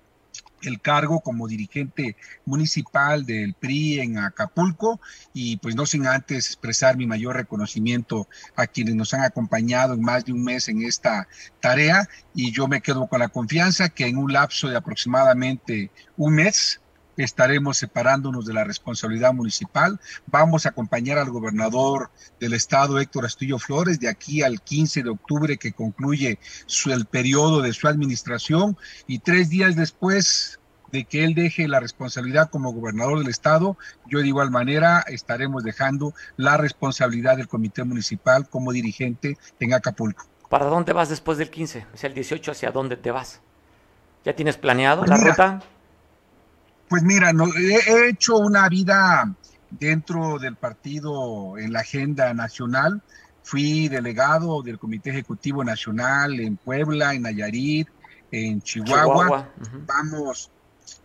el 0.62 0.80
cargo 0.80 1.22
como 1.22 1.48
dirigente 1.48 2.16
municipal 2.46 3.26
del 3.26 3.56
PRI 3.56 4.02
en 4.02 4.20
Acapulco 4.20 5.02
y 5.34 5.58
pues 5.58 5.74
no 5.74 5.88
sin 5.88 6.06
antes 6.06 6.46
expresar 6.46 6.96
mi 6.96 7.08
mayor 7.08 7.38
reconocimiento 7.38 8.28
a 8.56 8.68
quienes 8.68 8.94
nos 8.94 9.16
han 9.16 9.24
acompañado 9.24 9.96
en 9.96 10.04
más 10.04 10.26
de 10.26 10.34
un 10.34 10.44
mes 10.44 10.70
en 10.70 10.84
esta 10.84 11.28
tarea. 11.60 12.08
Y 12.36 12.52
yo 12.52 12.68
me 12.68 12.82
quedo 12.82 13.08
con 13.08 13.20
la 13.20 13.30
confianza 13.30 13.90
que 13.90 14.06
en 14.06 14.18
un 14.18 14.32
lapso 14.32 14.70
de 14.70 14.78
aproximadamente 14.78 15.90
un 16.18 16.36
mes 16.36 16.80
estaremos 17.18 17.78
separándonos 17.78 18.46
de 18.46 18.54
la 18.54 18.64
responsabilidad 18.64 19.34
municipal. 19.34 20.00
Vamos 20.28 20.66
a 20.66 20.70
acompañar 20.70 21.18
al 21.18 21.30
gobernador 21.30 22.10
del 22.40 22.54
estado, 22.54 23.00
Héctor 23.00 23.26
Astillo 23.26 23.60
Flores, 23.60 24.00
de 24.00 24.10
aquí 24.10 24.42
al 24.42 24.62
15 24.62 25.04
de 25.04 25.10
octubre 25.10 25.58
que 25.58 25.74
concluye 25.74 26.40
su, 26.66 26.92
el 26.92 27.06
periodo 27.06 27.62
de 27.62 27.74
su 27.74 27.88
administración 27.88 28.78
y 29.08 29.20
tres 29.20 29.50
días 29.50 29.76
después 29.76 30.60
de 30.92 31.06
que 31.06 31.24
él 31.24 31.34
deje 31.34 31.68
la 31.68 31.80
responsabilidad 31.80 32.50
como 32.50 32.74
gobernador 32.74 33.20
del 33.20 33.30
estado, 33.30 33.78
yo 34.08 34.20
de 34.20 34.28
igual 34.28 34.52
manera 34.52 35.04
estaremos 35.08 35.64
dejando 35.64 36.14
la 36.36 36.58
responsabilidad 36.58 37.38
del 37.38 37.48
comité 37.48 37.84
municipal 37.84 38.50
como 38.50 38.72
dirigente 38.72 39.38
en 39.60 39.74
Acapulco. 39.74 40.26
¿Para 40.50 40.66
dónde 40.66 40.92
vas 40.92 41.08
después 41.08 41.38
del 41.38 41.50
15? 41.50 41.88
O 41.94 41.98
sea, 41.98 42.10
el 42.10 42.14
18, 42.14 42.52
¿hacia 42.52 42.72
dónde 42.72 42.98
te 42.98 43.12
vas? 43.12 43.40
¿Ya 44.26 44.36
tienes 44.36 44.58
planeado 44.58 45.06
la 45.06 45.16
ruta? 45.16 45.62
Pues 46.92 47.04
mira, 47.04 47.32
no, 47.32 47.48
he, 47.56 48.10
hecho 48.10 48.36
una 48.36 48.68
vida 48.68 49.34
dentro 49.70 50.40
del 50.40 50.58
partido 50.58 51.58
en 51.58 51.72
la 51.72 51.80
agenda 51.80 52.34
nacional. 52.34 53.02
Fui 53.44 53.88
delegado 53.88 54.62
del 54.62 54.78
Comité 54.78 55.12
Ejecutivo 55.12 55.64
Nacional 55.64 56.38
en 56.42 56.58
Puebla, 56.58 57.14
en 57.14 57.22
Nayarit, 57.22 57.88
en 58.30 58.62
Chihuahua. 58.62 59.50
Vamos 59.88 60.52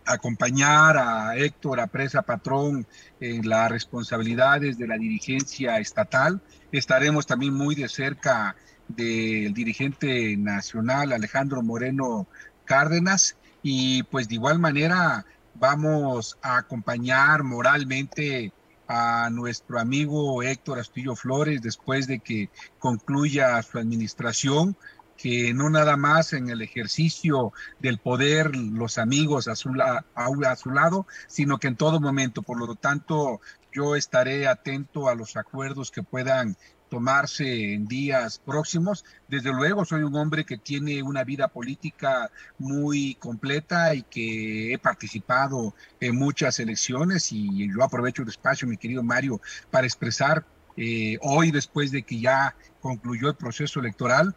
a 0.05 0.15
acompañar 0.15 0.99
a 0.99 1.37
Héctor 1.37 1.79
Apresa 1.79 2.23
Patrón 2.23 2.85
en 3.21 3.49
las 3.49 3.71
responsabilidades 3.71 4.79
de 4.79 4.89
la 4.89 4.99
dirigencia 4.99 5.79
estatal. 5.79 6.41
Estaremos 6.73 7.29
también 7.29 7.55
muy 7.55 7.77
de 7.77 7.89
cerca 7.89 8.57
del 8.89 9.55
dirigente 9.55 10.37
nacional 10.37 11.13
Alejandro 11.13 11.63
Moreno 11.63 12.27
Cárdenas 12.65 13.37
y 13.63 14.03
pues 14.03 14.29
de 14.29 14.35
igual 14.35 14.59
manera 14.59 15.25
vamos 15.59 16.39
a 16.43 16.59
acompañar 16.59 17.43
moralmente 17.43 18.53
a 18.89 19.31
nuestro 19.31 19.79
amigo 19.81 20.43
Héctor 20.43 20.79
Astillo 20.79 21.17
Flores 21.17 21.63
después 21.63 22.07
de 22.07 22.21
que 22.21 22.51
concluya 22.79 23.61
su 23.63 23.79
administración, 23.79 24.77
que 25.17 25.55
no 25.55 25.71
nada 25.71 25.97
más 25.97 26.35
en 26.35 26.51
el 26.51 26.63
ejercicio 26.63 27.53
del 27.81 27.99
poder 27.99 28.55
los 28.55 28.99
amigos 28.99 29.49
a 29.49 29.57
su, 29.57 29.71
a 30.15 30.57
su 30.57 30.71
lado, 30.71 31.07
sino 31.27 31.59
que 31.59 31.69
en 31.69 31.77
todo 31.77 32.01
momento. 32.01 32.43
Por 32.43 32.59
lo 32.59 32.75
tanto, 32.75 33.41
yo 33.73 33.97
estaré 33.97 34.47
atento 34.47 35.09
a 35.09 35.15
los 35.15 35.37
acuerdos 35.37 35.91
que 35.91 36.03
puedan 36.03 36.57
tomarse 36.89 37.75
en 37.75 37.87
días 37.87 38.41
próximos. 38.45 39.05
Desde 39.29 39.53
luego, 39.53 39.85
soy 39.85 40.03
un 40.03 40.15
hombre 40.17 40.45
que 40.45 40.59
tiene 40.59 41.03
una 41.03 41.25
vida 41.25 41.49
política 41.49 42.31
muy 42.59 43.15
completa 43.17 43.95
y 43.95 44.03
que 44.03 44.73
he 44.73 44.79
participado 44.79 45.75
en 46.01 46.17
muchas 46.17 46.61
elecciones 46.61 47.33
y 47.33 47.73
yo 47.73 47.83
aprovecho 47.83 48.23
el 48.23 48.29
espacio, 48.29 48.69
mi 48.69 48.77
querido 48.77 49.03
Mario, 49.03 49.41
para 49.71 49.87
expresar 49.87 50.45
eh, 50.77 51.19
hoy, 51.23 51.51
después 51.51 51.91
de 51.91 52.03
que 52.03 52.21
ya 52.21 52.55
concluyó 52.81 53.29
el 53.29 53.37
proceso 53.37 53.81
electoral, 53.81 54.37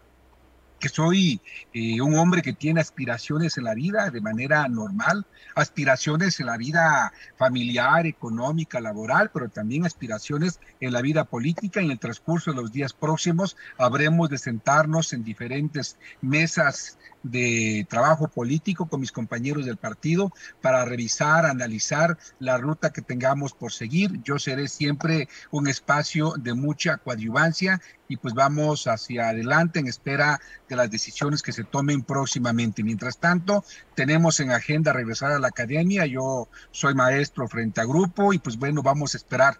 que 0.80 0.90
soy 0.90 1.42
eh, 1.74 2.02
un 2.02 2.16
hombre 2.16 2.42
que 2.42 2.54
tiene 2.54 2.82
aspiraciones 2.82 3.58
en 3.58 3.66
la 3.66 3.74
vida 3.74 4.10
de 4.10 4.22
manera 4.22 4.68
normal, 4.68 5.26
aspiraciones 5.56 6.40
en 6.40 6.46
la 6.46 6.58
vida 6.58 7.14
familiar, 7.38 8.06
económica, 8.06 8.80
laboral, 8.80 9.30
pero 9.34 9.50
también 9.50 9.86
aspiraciones 9.86 10.60
en 10.80 10.94
la 10.94 11.02
vida 11.02 11.26
política. 11.26 11.82
En 11.82 11.92
el 11.92 12.00
transcurso 12.00 12.52
de 12.52 12.62
los 12.62 12.72
días 12.72 12.94
próximos 12.94 13.58
habremos 13.78 14.30
de 14.30 14.38
sentarnos 14.38 15.14
en 15.14 15.24
diferentes 15.24 15.98
mesas 16.22 16.98
de 17.24 17.86
trabajo 17.89 18.28
político 18.28 18.88
con 18.88 19.01
mis 19.01 19.11
compañeros 19.11 19.65
del 19.65 19.78
partido 19.78 20.32
para 20.61 20.86
revisar, 20.86 21.45
analizar 21.45 22.17
la 22.39 22.57
ruta 22.57 22.91
que 22.91 23.01
tengamos 23.01 23.53
por 23.53 23.72
seguir. 23.72 24.22
Yo 24.24 24.39
seré 24.39 24.67
siempre 24.67 25.28
un 25.51 25.67
espacio 25.67 26.34
de 26.38 26.53
mucha 26.53 26.97
coadyuvancia 26.97 27.82
y 28.07 28.17
pues 28.17 28.34
vamos 28.34 28.88
hacia 28.88 29.30
adelante 29.30 29.80
en 29.80 29.88
espera 29.88 30.39
de 30.67 30.76
las 30.76 30.89
decisiones 30.89 31.41
que 31.41 31.51
se 31.51 31.63
tomen 31.63 32.03
próximamente. 32.03 32.84
Mientras 32.84 33.17
tanto, 33.17 33.63
tenemos 33.95 34.39
en 34.39 34.51
agenda 34.51 34.93
regresar 34.93 35.32
a 35.32 35.39
la 35.39 35.49
academia. 35.49 36.05
Yo 36.05 36.47
soy 36.72 36.95
maestro 36.95 37.47
frente 37.47 37.82
a 37.82 37.86
grupo 37.86 38.34
y 38.34 38.39
pues 38.39 38.57
bueno, 38.57 38.82
vamos 38.82 39.13
a 39.13 39.17
esperar 39.17 39.59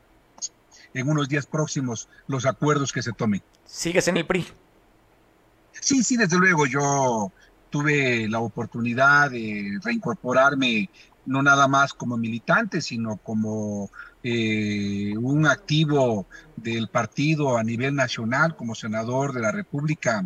en 0.94 1.10
unos 1.10 1.30
días 1.30 1.46
próximos 1.46 2.10
los 2.28 2.46
acuerdos 2.46 2.92
que 2.92 3.04
se 3.04 3.14
tomen. 3.14 3.44
¿Sigues 3.66 4.08
en 4.08 4.18
el 4.18 4.26
PRI? 4.26 4.48
Sí, 5.80 6.04
sí, 6.04 6.18
desde 6.18 6.38
luego. 6.38 6.66
Yo 6.66 7.32
tuve 7.70 8.28
la 8.28 8.40
oportunidad 8.40 9.32
de 9.32 9.80
reincorporarme 9.84 10.90
no 11.26 11.44
nada 11.44 11.68
más 11.68 11.94
como 11.94 12.18
militante, 12.18 12.82
sino 12.82 13.18
como 13.18 13.92
eh, 14.24 15.14
un 15.18 15.46
activo 15.46 16.26
del 16.56 16.88
partido 16.88 17.58
a 17.58 17.64
nivel 17.64 17.96
nacional, 17.96 18.56
como 18.56 18.74
senador 18.76 19.34
de 19.34 19.42
la 19.42 19.52
República 19.52 20.26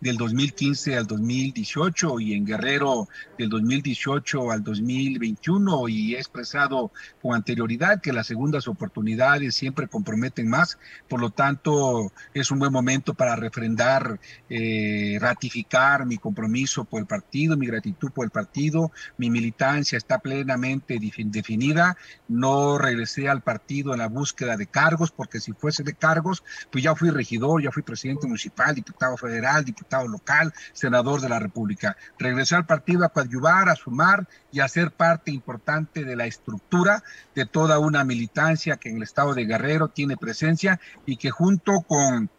del 0.00 0.16
2015 0.16 0.96
al 0.96 1.06
2018 1.06 2.20
y 2.20 2.34
en 2.34 2.44
Guerrero 2.44 3.08
del 3.38 3.48
2018 3.48 4.50
al 4.50 4.62
2021 4.62 5.88
y 5.88 6.14
he 6.14 6.18
expresado 6.18 6.92
con 7.22 7.34
anterioridad 7.34 8.00
que 8.00 8.12
las 8.12 8.26
segundas 8.26 8.68
oportunidades 8.68 9.54
siempre 9.54 9.88
comprometen 9.88 10.48
más, 10.48 10.78
por 11.08 11.20
lo 11.20 11.30
tanto 11.30 12.12
es 12.32 12.50
un 12.50 12.58
buen 12.58 12.72
momento 12.72 13.14
para 13.14 13.36
refrendar, 13.36 14.18
eh, 14.48 15.18
ratificar 15.20 16.06
mi 16.06 16.18
compromiso 16.18 16.84
por 16.84 17.00
el 17.00 17.06
partido, 17.06 17.56
mi 17.56 17.66
gratitud 17.66 18.10
por 18.10 18.24
el 18.24 18.30
partido, 18.30 18.92
mi 19.18 19.30
militancia 19.30 19.96
está 19.96 20.18
plenamente 20.18 20.98
definida, 21.26 21.96
no 22.28 22.78
regresé 22.78 23.28
al 23.28 23.42
partido 23.42 23.92
en 23.92 23.98
la 23.98 24.08
búsqueda 24.08 24.56
de 24.56 24.66
cargos, 24.66 25.10
porque 25.10 25.40
si 25.40 25.52
fuese 25.52 25.82
de 25.82 25.94
cargos, 25.94 26.42
pues 26.70 26.84
ya 26.84 26.94
fui 26.94 27.10
regidor, 27.10 27.62
ya 27.62 27.70
fui 27.70 27.82
presidente 27.82 28.26
municipal, 28.26 28.74
diputado 28.74 29.16
federal, 29.16 29.64
diputado 29.64 29.73
local, 30.08 30.52
senador 30.72 31.20
de 31.20 31.28
la 31.28 31.38
República. 31.38 31.96
Regresó 32.18 32.56
al 32.56 32.66
partido 32.66 33.04
a 33.04 33.10
coadyuvar, 33.10 33.68
a 33.68 33.76
sumar 33.76 34.28
y 34.52 34.60
a 34.60 34.68
ser 34.68 34.90
parte 34.90 35.30
importante 35.30 36.04
de 36.04 36.16
la 36.16 36.26
estructura 36.26 37.02
de 37.34 37.46
toda 37.46 37.78
una 37.78 38.04
militancia 38.04 38.76
que 38.76 38.90
en 38.90 38.96
el 38.96 39.02
estado 39.02 39.34
de 39.34 39.46
Guerrero 39.46 39.88
tiene 39.88 40.16
presencia 40.16 40.80
y 41.06 41.16
que 41.16 41.30
junto 41.30 41.80
con 41.82 42.30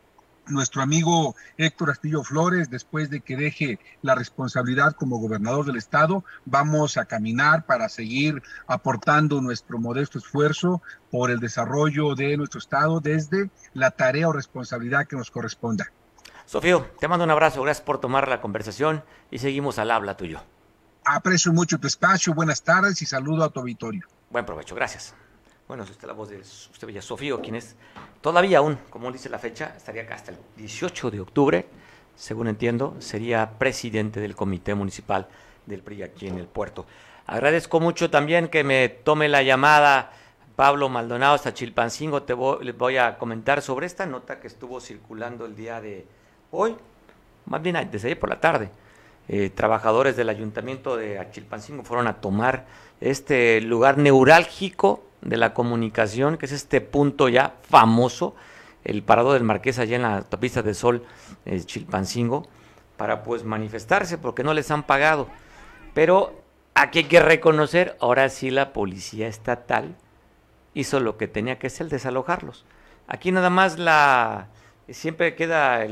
nuestro 0.47 0.81
amigo 0.81 1.36
Héctor 1.57 1.91
Astillo 1.91 2.23
Flores, 2.23 2.69
después 2.69 3.09
de 3.09 3.21
que 3.21 3.36
deje 3.36 3.79
la 4.01 4.15
responsabilidad 4.15 4.93
como 4.93 5.17
gobernador 5.17 5.65
del 5.65 5.77
estado, 5.77 6.23
vamos 6.45 6.97
a 6.97 7.05
caminar 7.05 7.65
para 7.65 7.89
seguir 7.89 8.43
aportando 8.67 9.41
nuestro 9.41 9.79
modesto 9.79 10.19
esfuerzo 10.19 10.81
por 11.11 11.31
el 11.31 11.39
desarrollo 11.39 12.15
de 12.15 12.38
nuestro 12.38 12.59
estado 12.59 12.99
desde 12.99 13.49
la 13.73 13.91
tarea 13.91 14.29
o 14.29 14.33
responsabilidad 14.33 15.07
que 15.07 15.15
nos 15.15 15.31
corresponda. 15.31 15.91
Sofío, 16.46 16.86
te 17.00 17.08
mando 17.08 17.26
un 17.26 17.32
abrazo, 17.32 17.64
gracias 17.64 17.84
por 17.84 18.00
tomar 18.00 18.28
la 18.28 18.39
conversación 18.39 19.04
y 19.32 19.39
seguimos 19.39 19.80
al 19.80 19.89
habla 19.89 20.16
tuyo. 20.16 20.41
Aprecio 21.04 21.52
mucho 21.52 21.80
tu 21.80 21.88
espacio, 21.88 22.36
buenas 22.36 22.62
tardes 22.62 23.02
y 23.02 23.08
saludo 23.08 23.43
a 23.43 23.50
tu 23.50 23.62
auditorio. 23.62 24.08
Buen 24.30 24.46
provecho, 24.46 24.76
gracias. 24.76 25.16
Bueno, 25.68 25.84
esta 25.84 25.93
es 25.93 26.04
la 26.04 26.14
voz 26.14 26.30
de 26.30 26.38
usted 26.38 26.86
veía 26.86 27.02
Sofío, 27.02 27.41
quien 27.41 27.56
es 27.56 27.76
todavía 28.22 28.60
aún, 28.60 28.78
como 28.91 29.12
dice 29.12 29.28
la 29.28 29.39
fecha, 29.39 29.74
estaría 29.76 30.04
acá 30.04 30.16
hasta 30.16 30.32
el 30.34 30.38
18 30.58 31.10
de 31.10 31.22
octubre, 31.22 31.68
según 32.16 32.48
entiendo, 32.48 32.96
sería 33.00 33.58
presidente 33.58 34.20
del 34.20 34.36
comité 34.36 34.76
municipal 34.76 35.28
del 35.66 35.82
PRI 35.82 36.04
aquí 36.04 36.28
en 36.28 36.38
el 36.38 36.46
puerto. 36.46 36.86
Agradezco 37.26 37.80
mucho 37.80 38.12
también 38.12 38.50
que 38.50 38.64
me 38.64 38.88
tome 38.88 39.30
la 39.30 39.41
llamada 39.41 40.12
Pablo 40.56 40.89
Maldonado 40.89 41.34
hasta 41.34 41.56
Chilpancingo. 41.56 42.22
Te 42.22 42.34
voy, 42.34 42.64
les 42.64 42.78
voy 42.78 42.98
a 42.98 43.18
comentar 43.18 43.64
sobre 43.64 43.88
esta 43.88 44.06
nota 44.06 44.39
que 44.39 44.46
estuvo 44.46 44.80
circulando 44.80 45.48
el 45.48 45.56
día 45.56 45.82
de 45.82 46.06
hoy, 46.52 46.76
más 47.46 47.62
bien 47.62 47.76
desde 47.91 48.08
ayer 48.10 48.20
por 48.20 48.30
la 48.30 48.39
tarde, 48.39 48.70
eh, 49.28 49.50
trabajadores 49.50 50.16
del 50.16 50.30
ayuntamiento 50.30 50.98
de 50.98 51.18
Achilpancingo 51.18 51.84
fueron 51.84 52.08
a 52.08 52.22
tomar 52.22 52.66
este 53.02 53.60
lugar 53.62 53.98
neurálgico 53.98 55.04
de 55.22 55.38
la 55.38 55.54
comunicación, 55.54 56.38
que 56.38 56.46
es 56.46 56.52
este 56.52 56.80
punto 56.82 57.28
ya 57.28 57.56
famoso, 57.68 58.36
el 58.84 59.02
parado 59.02 59.34
del 59.34 59.43
Marqués 59.43 59.80
allá 59.80 59.96
en 59.96 60.04
la 60.04 60.18
autopista 60.18 60.62
de 60.62 60.76
Sol, 60.76 61.04
eh, 61.46 61.60
Chilpancingo, 61.60 62.48
para 62.98 63.24
pues 63.24 63.43
manifestarse 63.43 64.20
porque 64.20 64.43
no 64.43 64.54
les 64.54 64.70
han 64.70 64.84
pagado. 64.84 65.28
Pero 65.96 66.43
aquí 66.76 67.00
hay 67.00 67.06
que 67.06 67.20
reconocer, 67.20 67.98
ahora 68.00 68.30
sí 68.30 68.52
la 68.52 68.74
policía 68.74 69.28
estatal 69.28 69.96
hizo 70.76 71.00
lo 71.00 71.18
que 71.18 71.28
tenía 71.28 71.58
que 71.58 71.68
hacer, 71.68 71.89
desalojarlos. 71.89 72.64
Aquí 73.08 73.32
nada 73.32 73.50
más 73.50 73.80
la, 73.80 74.50
siempre 74.89 75.36
queda 75.36 75.86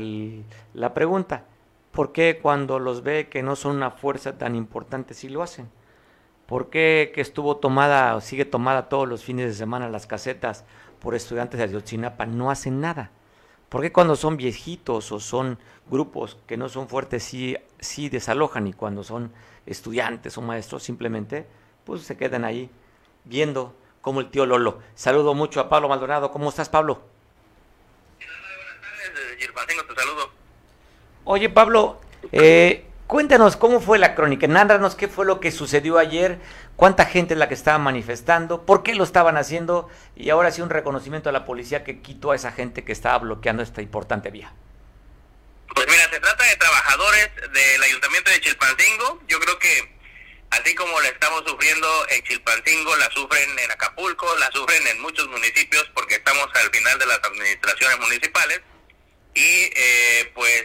la 0.74 0.94
pregunta, 0.94 1.44
¿por 1.92 2.12
qué 2.12 2.38
cuando 2.40 2.78
los 2.78 3.02
ve 3.02 3.28
que 3.28 3.42
no 3.42 3.56
son 3.56 3.76
una 3.76 3.90
fuerza 3.90 4.38
tan 4.38 4.54
importante 4.54 5.14
sí 5.14 5.28
lo 5.28 5.42
hacen? 5.42 5.68
¿Por 6.46 6.68
qué 6.68 7.10
que 7.14 7.20
estuvo 7.20 7.56
tomada 7.56 8.14
o 8.16 8.20
sigue 8.20 8.44
tomada 8.44 8.88
todos 8.88 9.08
los 9.08 9.24
fines 9.24 9.46
de 9.46 9.54
semana 9.54 9.88
las 9.88 10.06
casetas 10.06 10.64
por 11.00 11.14
estudiantes 11.14 11.58
de 11.58 11.64
Ayotzinapa 11.64 12.26
no 12.26 12.50
hacen 12.50 12.80
nada? 12.80 13.10
¿Por 13.68 13.80
qué 13.80 13.92
cuando 13.92 14.14
son 14.14 14.36
viejitos 14.36 15.10
o 15.10 15.20
son 15.20 15.58
grupos 15.90 16.38
que 16.46 16.56
no 16.56 16.68
son 16.68 16.88
fuertes 16.88 17.24
sí, 17.24 17.56
sí 17.80 18.08
desalojan 18.08 18.66
y 18.66 18.72
cuando 18.72 19.02
son 19.02 19.32
estudiantes 19.66 20.36
o 20.36 20.42
maestros 20.42 20.82
simplemente 20.82 21.46
pues 21.84 22.02
se 22.02 22.16
quedan 22.16 22.44
ahí 22.44 22.70
viendo 23.24 23.74
como 24.02 24.20
el 24.20 24.30
tío 24.30 24.46
Lolo? 24.46 24.80
Saludo 24.94 25.34
mucho 25.34 25.60
a 25.60 25.68
Pablo 25.68 25.88
Maldonado. 25.88 26.30
¿Cómo 26.30 26.50
estás, 26.50 26.68
Pablo? 26.68 27.13
Te 29.36 29.94
saludo. 29.94 30.32
Oye, 31.24 31.48
Pablo, 31.48 32.00
eh, 32.32 32.84
cuéntanos 33.06 33.56
cómo 33.56 33.80
fue 33.80 33.98
la 33.98 34.14
crónica. 34.14 34.46
Nárranos 34.46 34.94
qué 34.94 35.08
fue 35.08 35.24
lo 35.26 35.40
que 35.40 35.50
sucedió 35.50 35.98
ayer, 35.98 36.38
cuánta 36.76 37.06
gente 37.06 37.34
es 37.34 37.38
la 37.38 37.48
que 37.48 37.54
estaba 37.54 37.78
manifestando, 37.78 38.64
por 38.66 38.82
qué 38.82 38.94
lo 38.94 39.04
estaban 39.04 39.36
haciendo 39.36 39.88
y 40.16 40.30
ahora 40.30 40.50
sí 40.50 40.62
un 40.62 40.70
reconocimiento 40.70 41.28
a 41.28 41.32
la 41.32 41.44
policía 41.44 41.84
que 41.84 42.00
quitó 42.00 42.32
a 42.32 42.36
esa 42.36 42.52
gente 42.52 42.84
que 42.84 42.92
estaba 42.92 43.18
bloqueando 43.18 43.62
esta 43.62 43.82
importante 43.82 44.30
vía. 44.30 44.52
Pues 45.74 45.86
mira, 45.88 46.08
se 46.10 46.20
trata 46.20 46.44
de 46.44 46.56
trabajadores 46.56 47.30
del 47.52 47.82
ayuntamiento 47.82 48.30
de 48.30 48.40
Chilpancingo. 48.40 49.20
Yo 49.26 49.40
creo 49.40 49.58
que 49.58 49.94
así 50.50 50.74
como 50.74 51.00
la 51.00 51.08
estamos 51.08 51.42
sufriendo 51.46 51.88
en 52.10 52.22
Chilpancingo, 52.22 52.96
la 52.96 53.10
sufren 53.10 53.58
en 53.58 53.70
Acapulco, 53.70 54.26
la 54.38 54.50
sufren 54.52 54.86
en 54.86 55.00
muchos 55.00 55.26
municipios 55.28 55.90
porque 55.94 56.16
estamos 56.16 56.48
al 56.54 56.70
final 56.70 56.98
de 56.98 57.06
las 57.06 57.18
administraciones 57.24 57.98
municipales 57.98 58.60
y 59.34 59.70
eh, 59.74 60.30
pues 60.34 60.64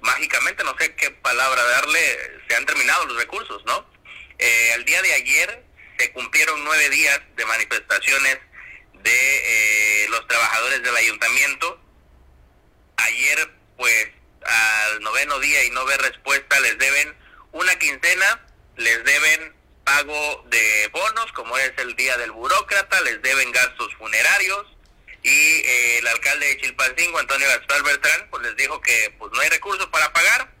mágicamente, 0.00 0.64
no 0.64 0.76
sé 0.78 0.94
qué 0.96 1.10
palabra 1.10 1.62
darle, 1.62 2.40
se 2.48 2.56
han 2.56 2.66
terminado 2.66 3.06
los 3.06 3.16
recursos, 3.16 3.64
¿no? 3.64 3.86
Eh, 4.38 4.72
el 4.74 4.84
día 4.84 5.00
de 5.02 5.14
ayer 5.14 5.64
se 5.98 6.12
cumplieron 6.12 6.62
nueve 6.64 6.90
días 6.90 7.20
de 7.36 7.46
manifestaciones 7.46 8.38
de 8.94 10.04
eh, 10.04 10.08
los 10.10 10.26
trabajadores 10.26 10.82
del 10.82 10.96
ayuntamiento. 10.96 11.80
Ayer, 12.96 13.50
pues, 13.76 14.08
al 14.44 15.00
noveno 15.00 15.38
día 15.38 15.64
y 15.64 15.70
no 15.70 15.84
ver 15.84 16.00
respuesta, 16.02 16.58
les 16.60 16.78
deben 16.78 17.16
una 17.52 17.78
quincena, 17.78 18.46
les 18.76 19.04
deben 19.04 19.54
pago 19.84 20.44
de 20.48 20.88
bonos, 20.92 21.32
como 21.32 21.56
es 21.58 21.72
el 21.78 21.94
día 21.96 22.16
del 22.16 22.32
burócrata, 22.32 23.00
les 23.02 23.20
deben 23.22 23.50
gastos 23.52 23.94
funerarios, 23.96 24.66
y 25.22 25.30
eh, 25.30 25.98
el 25.98 26.06
alcalde 26.08 26.46
de 26.46 26.56
Chilpancingo, 26.58 27.18
Antonio 27.18 27.46
Gaspar 27.48 27.82
Bertrán, 27.82 28.28
pues 28.30 28.42
les 28.42 28.56
dijo 28.56 28.80
que 28.80 29.14
pues 29.18 29.32
no 29.32 29.40
hay 29.40 29.48
recursos 29.48 29.86
para 29.86 30.12
pagar. 30.12 30.52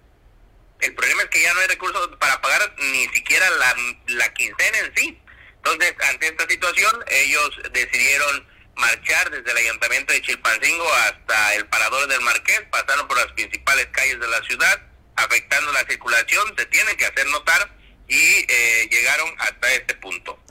El 0.80 0.94
problema 0.94 1.22
es 1.22 1.28
que 1.30 1.42
ya 1.42 1.54
no 1.54 1.60
hay 1.60 1.68
recursos 1.68 2.10
para 2.18 2.40
pagar 2.40 2.74
ni 2.78 3.08
siquiera 3.08 3.48
la, 3.50 3.76
la 4.08 4.34
quincena 4.34 4.78
en 4.78 4.92
sí. 4.96 5.18
Entonces, 5.56 5.94
ante 6.08 6.26
esta 6.26 6.48
situación, 6.48 7.04
ellos 7.08 7.60
decidieron 7.72 8.46
marchar 8.76 9.30
desde 9.30 9.50
el 9.50 9.56
ayuntamiento 9.58 10.12
de 10.12 10.22
Chilpancingo 10.22 10.92
hasta 10.92 11.54
el 11.54 11.66
parador 11.66 12.08
del 12.08 12.20
Marqués, 12.22 12.62
pasaron 12.70 13.06
por 13.06 13.16
las 13.16 13.32
principales 13.32 13.86
calles 13.92 14.18
de 14.18 14.28
la 14.28 14.42
ciudad, 14.42 14.82
afectando 15.16 15.72
la 15.72 15.84
circulación, 15.84 16.54
se 16.56 16.66
tienen 16.66 16.96
que 16.96 17.06
hacer 17.06 17.26
notar 17.28 17.70
y 18.08 18.46
eh, 18.48 18.88
llegaron 18.90 19.32
hasta 19.38 19.72
este 19.74 19.94
punto. 19.94 20.41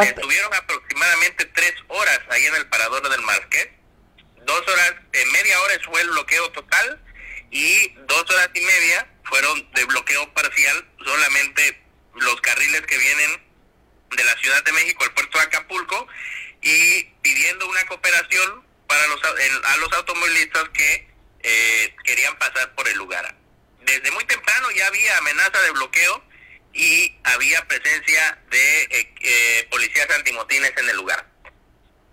Estuvieron 0.00 0.54
aproximadamente 0.54 1.44
tres 1.46 1.74
horas 1.88 2.20
ahí 2.30 2.46
en 2.46 2.54
el 2.54 2.66
parador 2.68 3.06
del 3.10 3.20
Marqués. 3.22 3.68
Dos 4.38 4.66
horas, 4.66 4.94
eh, 5.12 5.24
media 5.26 5.60
hora 5.60 5.74
fue 5.84 6.00
el 6.00 6.08
bloqueo 6.08 6.50
total 6.52 7.04
y 7.50 7.88
dos 8.06 8.30
horas 8.30 8.48
y 8.54 8.60
media 8.62 9.06
fueron 9.24 9.70
de 9.72 9.84
bloqueo 9.84 10.32
parcial 10.32 10.88
solamente 11.04 11.82
los 12.14 12.40
carriles 12.40 12.80
que 12.82 12.96
vienen 12.96 13.42
de 14.16 14.24
la 14.24 14.34
Ciudad 14.38 14.64
de 14.64 14.72
México 14.72 15.04
al 15.04 15.12
puerto 15.12 15.38
de 15.38 15.44
Acapulco 15.44 16.08
y 16.62 17.04
pidiendo 17.20 17.68
una 17.68 17.86
cooperación 17.86 18.66
para 18.86 19.06
los 19.08 19.20
a 19.24 19.76
los 19.76 19.92
automovilistas 19.92 20.68
que 20.70 21.08
eh, 21.40 21.94
querían 22.04 22.36
pasar 22.38 22.74
por 22.74 22.88
el 22.88 22.96
lugar. 22.96 23.34
Desde 23.82 24.10
muy 24.12 24.24
temprano 24.24 24.70
ya 24.70 24.86
había 24.86 25.18
amenaza 25.18 25.60
de 25.60 25.70
bloqueo 25.72 26.31
y 26.72 27.14
había 27.24 27.66
presencia 27.66 28.38
de 28.50 28.82
eh, 28.84 29.14
eh, 29.20 29.68
policías 29.70 30.08
antimotines 30.10 30.72
en 30.76 30.88
el 30.88 30.96
lugar. 30.96 31.26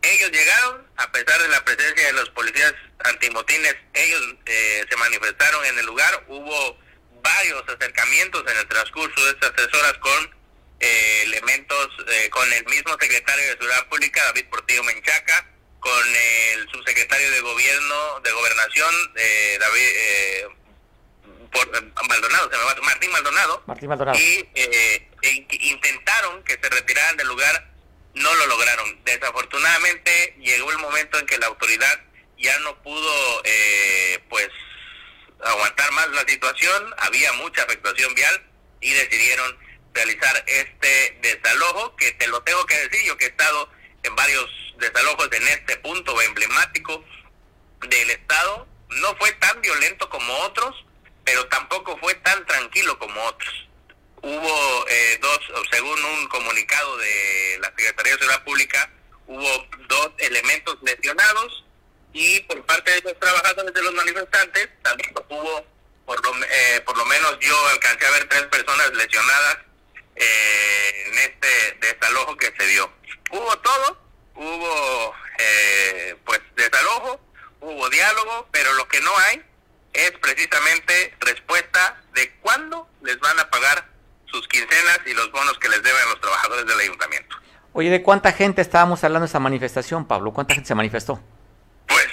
Ellos 0.01 0.31
llegaron, 0.31 0.87
a 0.97 1.11
pesar 1.11 1.41
de 1.41 1.47
la 1.49 1.63
presencia 1.63 2.07
de 2.07 2.13
los 2.13 2.29
policías 2.29 2.73
antimotines, 3.03 3.75
ellos 3.93 4.21
eh, 4.45 4.85
se 4.89 4.95
manifestaron 4.97 5.65
en 5.65 5.79
el 5.79 5.85
lugar, 5.85 6.23
hubo 6.27 6.79
varios 7.21 7.63
acercamientos 7.67 8.43
en 8.49 8.57
el 8.57 8.67
transcurso 8.67 9.25
de 9.25 9.31
estas 9.31 9.53
tres 9.55 9.67
horas 9.73 9.93
con 9.99 10.39
elementos, 10.79 11.89
con 12.31 12.53
el 12.53 12.65
mismo 12.67 12.95
secretario 12.97 13.43
de 13.43 13.51
Seguridad 13.51 13.87
Pública, 13.89 14.23
David 14.23 14.45
Portillo 14.49 14.83
Menchaca, 14.85 15.45
con 15.81 16.15
el 16.15 16.69
subsecretario 16.71 17.29
de 17.31 17.41
Gobierno, 17.41 18.21
de 18.21 18.31
Gobernación, 18.31 19.13
David 19.59 20.58
por 21.51 21.67
eh, 21.75 21.91
Maldonado, 22.07 22.49
se 22.51 22.57
me 22.57 22.63
va, 22.63 22.75
Martín 22.81 23.11
Maldonado. 23.11 23.63
Martín 23.65 23.89
Maldonado. 23.89 24.17
Y 24.19 24.49
eh, 24.55 25.09
e 25.21 25.47
intentaron 25.61 26.43
que 26.43 26.53
se 26.53 26.69
retiraran 26.69 27.17
del 27.17 27.27
lugar, 27.27 27.69
no 28.13 28.33
lo 28.35 28.47
lograron. 28.47 29.03
Desafortunadamente 29.03 30.35
llegó 30.39 30.71
el 30.71 30.77
momento 30.77 31.19
en 31.19 31.25
que 31.25 31.37
la 31.37 31.47
autoridad 31.47 31.99
ya 32.37 32.57
no 32.59 32.75
pudo, 32.81 33.41
eh, 33.43 34.19
pues, 34.29 34.49
aguantar 35.43 35.91
más 35.91 36.09
la 36.09 36.25
situación, 36.25 36.95
había 36.99 37.33
mucha 37.33 37.63
afectación 37.63 38.13
vial 38.15 38.43
y 38.81 38.91
decidieron 38.91 39.57
realizar 39.93 40.43
este 40.47 41.17
desalojo, 41.21 41.95
que 41.95 42.11
te 42.13 42.27
lo 42.27 42.41
tengo 42.43 42.65
que 42.65 42.75
decir, 42.75 43.05
yo 43.05 43.17
que 43.17 43.25
he 43.25 43.29
estado 43.29 43.69
en 44.03 44.15
varios 44.15 44.49
desalojos 44.77 45.29
en 45.31 45.47
este 45.49 45.75
punto 45.77 46.21
emblemático 46.21 47.03
del 47.87 48.09
Estado, 48.11 48.67
no 48.89 49.15
fue 49.17 49.31
tan 49.33 49.61
violento 49.61 50.09
como 50.09 50.33
otros, 50.39 50.85
pero 51.29 51.47
tampoco 51.47 51.95
fue 51.99 52.15
tan 52.15 52.43
tranquilo 52.47 52.97
como 52.97 53.23
otros. 53.23 53.67
Hubo 54.23 54.87
eh, 54.87 55.19
dos, 55.21 55.39
según 55.71 56.03
un 56.03 56.27
comunicado 56.27 56.97
de 56.97 57.59
la 57.61 57.67
Secretaría 57.67 58.13
de 58.13 58.19
Seguridad 58.19 58.43
Pública, 58.43 58.91
hubo 59.27 59.67
dos 59.87 60.09
elementos 60.17 60.77
lesionados 60.81 61.65
y 62.13 62.39
por 62.41 62.65
parte 62.65 62.91
de 62.93 63.01
los 63.01 63.19
trabajadores 63.19 63.73
de 63.75 63.83
los 63.83 63.93
manifestantes 63.93 64.69
también 64.81 65.13
hubo, 65.29 65.65
por 66.07 66.25
lo, 66.25 66.43
eh, 66.45 66.81
por 66.83 66.97
lo 66.97 67.05
menos 67.05 67.37
yo 67.39 67.67
alcancé 67.67 68.07
a 68.07 68.11
ver 68.11 68.27
tres 68.27 68.43
personas 68.45 68.91
lesionadas 68.95 69.57
eh, 70.15 71.03
en 71.05 71.17
este 71.19 71.77
desalojo 71.79 72.35
que 72.37 72.51
se 72.57 72.65
dio. 72.65 72.91
Hubo 73.29 73.55
todo, 73.59 74.01
hubo 74.33 75.15
pues 76.25 76.41
desalojo, 76.55 77.21
hubo 77.61 77.89
diálogo, 77.89 78.49
pero 78.51 78.73
lo 78.73 78.87
que 78.87 78.99
no 79.01 79.15
hay 79.19 79.43
es 80.05 80.11
precisamente 80.21 81.15
respuesta 81.19 82.01
de 82.13 82.31
cuándo 82.41 82.89
les 83.01 83.19
van 83.19 83.39
a 83.39 83.49
pagar 83.49 83.87
sus 84.25 84.47
quincenas 84.47 84.99
y 85.05 85.13
los 85.13 85.31
bonos 85.31 85.57
que 85.59 85.69
les 85.69 85.81
deben 85.81 86.09
los 86.09 86.21
trabajadores 86.21 86.65
del 86.65 86.79
ayuntamiento. 86.79 87.35
Oye, 87.73 87.89
¿de 87.89 88.01
cuánta 88.01 88.31
gente 88.31 88.61
estábamos 88.61 89.03
hablando 89.03 89.25
de 89.25 89.29
esa 89.29 89.39
manifestación, 89.39 90.07
Pablo? 90.07 90.31
¿Cuánta 90.31 90.53
gente 90.53 90.67
se 90.67 90.75
manifestó? 90.75 91.21
Pues 91.87 92.07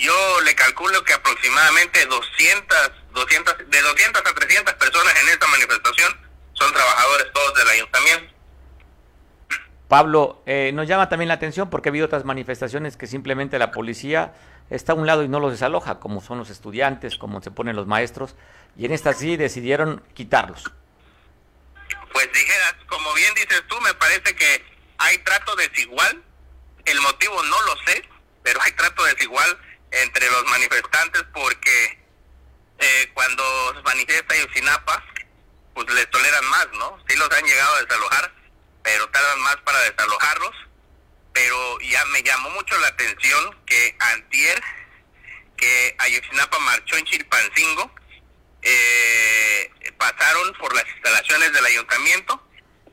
yo 0.00 0.40
le 0.42 0.54
calculo 0.54 1.02
que 1.04 1.12
aproximadamente 1.12 2.06
200, 2.06 2.92
200, 3.12 3.58
de 3.70 3.80
200 3.80 4.22
a 4.24 4.34
300 4.34 4.74
personas 4.74 5.14
en 5.22 5.28
esta 5.28 5.46
manifestación 5.46 6.16
son 6.52 6.72
trabajadores 6.72 7.32
todos 7.32 7.54
del 7.54 7.68
ayuntamiento. 7.68 8.34
Pablo, 9.88 10.42
eh, 10.46 10.72
nos 10.74 10.88
llama 10.88 11.08
también 11.08 11.28
la 11.28 11.34
atención 11.34 11.70
porque 11.70 11.88
ha 11.88 11.90
habido 11.90 12.06
otras 12.06 12.24
manifestaciones 12.24 12.96
que 12.96 13.06
simplemente 13.06 13.58
la 13.58 13.70
policía 13.70 14.32
está 14.70 14.92
a 14.92 14.94
un 14.94 15.06
lado 15.06 15.22
y 15.22 15.28
no 15.28 15.40
los 15.40 15.52
desaloja, 15.52 16.00
como 16.00 16.20
son 16.20 16.38
los 16.38 16.50
estudiantes, 16.50 17.16
como 17.16 17.42
se 17.42 17.50
ponen 17.50 17.76
los 17.76 17.86
maestros, 17.86 18.34
y 18.76 18.86
en 18.86 18.92
esta 18.92 19.12
sí 19.12 19.36
decidieron 19.36 20.02
quitarlos. 20.14 20.64
Pues 22.12 22.32
dijeras, 22.32 22.74
como 22.88 23.12
bien 23.14 23.34
dices 23.34 23.62
tú, 23.68 23.80
me 23.80 23.94
parece 23.94 24.34
que 24.34 24.64
hay 24.98 25.18
trato 25.18 25.54
desigual, 25.56 26.22
el 26.84 27.00
motivo 27.00 27.42
no 27.42 27.62
lo 27.62 27.76
sé, 27.86 28.08
pero 28.42 28.60
hay 28.62 28.72
trato 28.72 29.04
desigual 29.04 29.58
entre 29.90 30.30
los 30.30 30.44
manifestantes 30.46 31.24
porque 31.32 32.04
eh, 32.78 33.10
cuando 33.14 33.42
se 33.74 33.82
manifiesta 33.82 34.36
Yosinapa, 34.36 35.02
pues 35.74 35.92
les 35.92 36.10
toleran 36.10 36.44
más, 36.50 36.68
¿no? 36.74 36.98
Sí 37.08 37.16
los 37.16 37.30
han 37.30 37.44
llegado 37.44 37.74
a 37.74 37.82
desalojar, 37.82 38.32
pero 38.82 39.08
tardan 39.10 39.40
más 39.40 39.56
para 39.58 39.78
desalojarlos 39.80 40.54
pero 41.34 41.80
ya 41.80 42.02
me 42.06 42.22
llamó 42.22 42.48
mucho 42.50 42.78
la 42.78 42.88
atención 42.88 43.58
que 43.66 43.94
antier 43.98 44.62
que 45.56 45.94
Ayotzinapa 45.98 46.58
marchó 46.60 46.96
en 46.96 47.04
Chilpancingo, 47.04 47.94
eh, 48.62 49.70
pasaron 49.98 50.54
por 50.54 50.74
las 50.74 50.86
instalaciones 50.88 51.52
del 51.52 51.66
ayuntamiento 51.66 52.48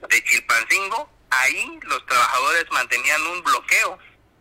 de 0.09 0.23
Chilpancingo, 0.25 1.09
ahí 1.29 1.79
los 1.83 2.05
trabajadores 2.05 2.65
mantenían 2.71 3.21
un 3.27 3.43
bloqueo 3.43 3.97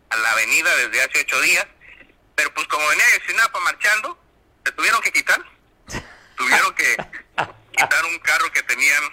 a 0.09 0.17
la 0.17 0.31
avenida 0.31 0.75
desde 0.75 1.01
hace 1.01 1.21
ocho 1.21 1.39
días, 1.41 1.65
pero 2.35 2.53
pues 2.53 2.67
como 2.67 2.85
venía 2.89 3.05
Ayotzinapa 3.05 3.59
marchando, 3.61 4.19
se 4.65 4.71
tuvieron 4.73 5.01
que 5.01 5.11
quitar. 5.13 5.41
venían 8.71 9.03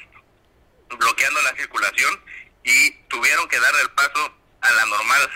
bloqueando 0.88 1.42
la 1.42 1.54
circulación 1.56 2.24
y 2.64 2.90
tuvieron 3.08 3.48
que 3.48 3.60
darle 3.60 3.82
el 3.82 3.90
paso 3.90 4.32
a 4.60 4.70
la 4.72 4.86
normal, 4.86 5.30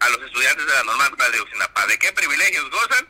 a 0.00 0.08
los 0.10 0.22
estudiantes 0.22 0.66
de 0.66 0.72
la 0.72 0.84
normal 0.84 1.10
de 1.32 1.40
Ucinapa. 1.40 1.86
¿De 1.86 1.98
qué 1.98 2.12
privilegios 2.12 2.70
gozan? 2.70 3.08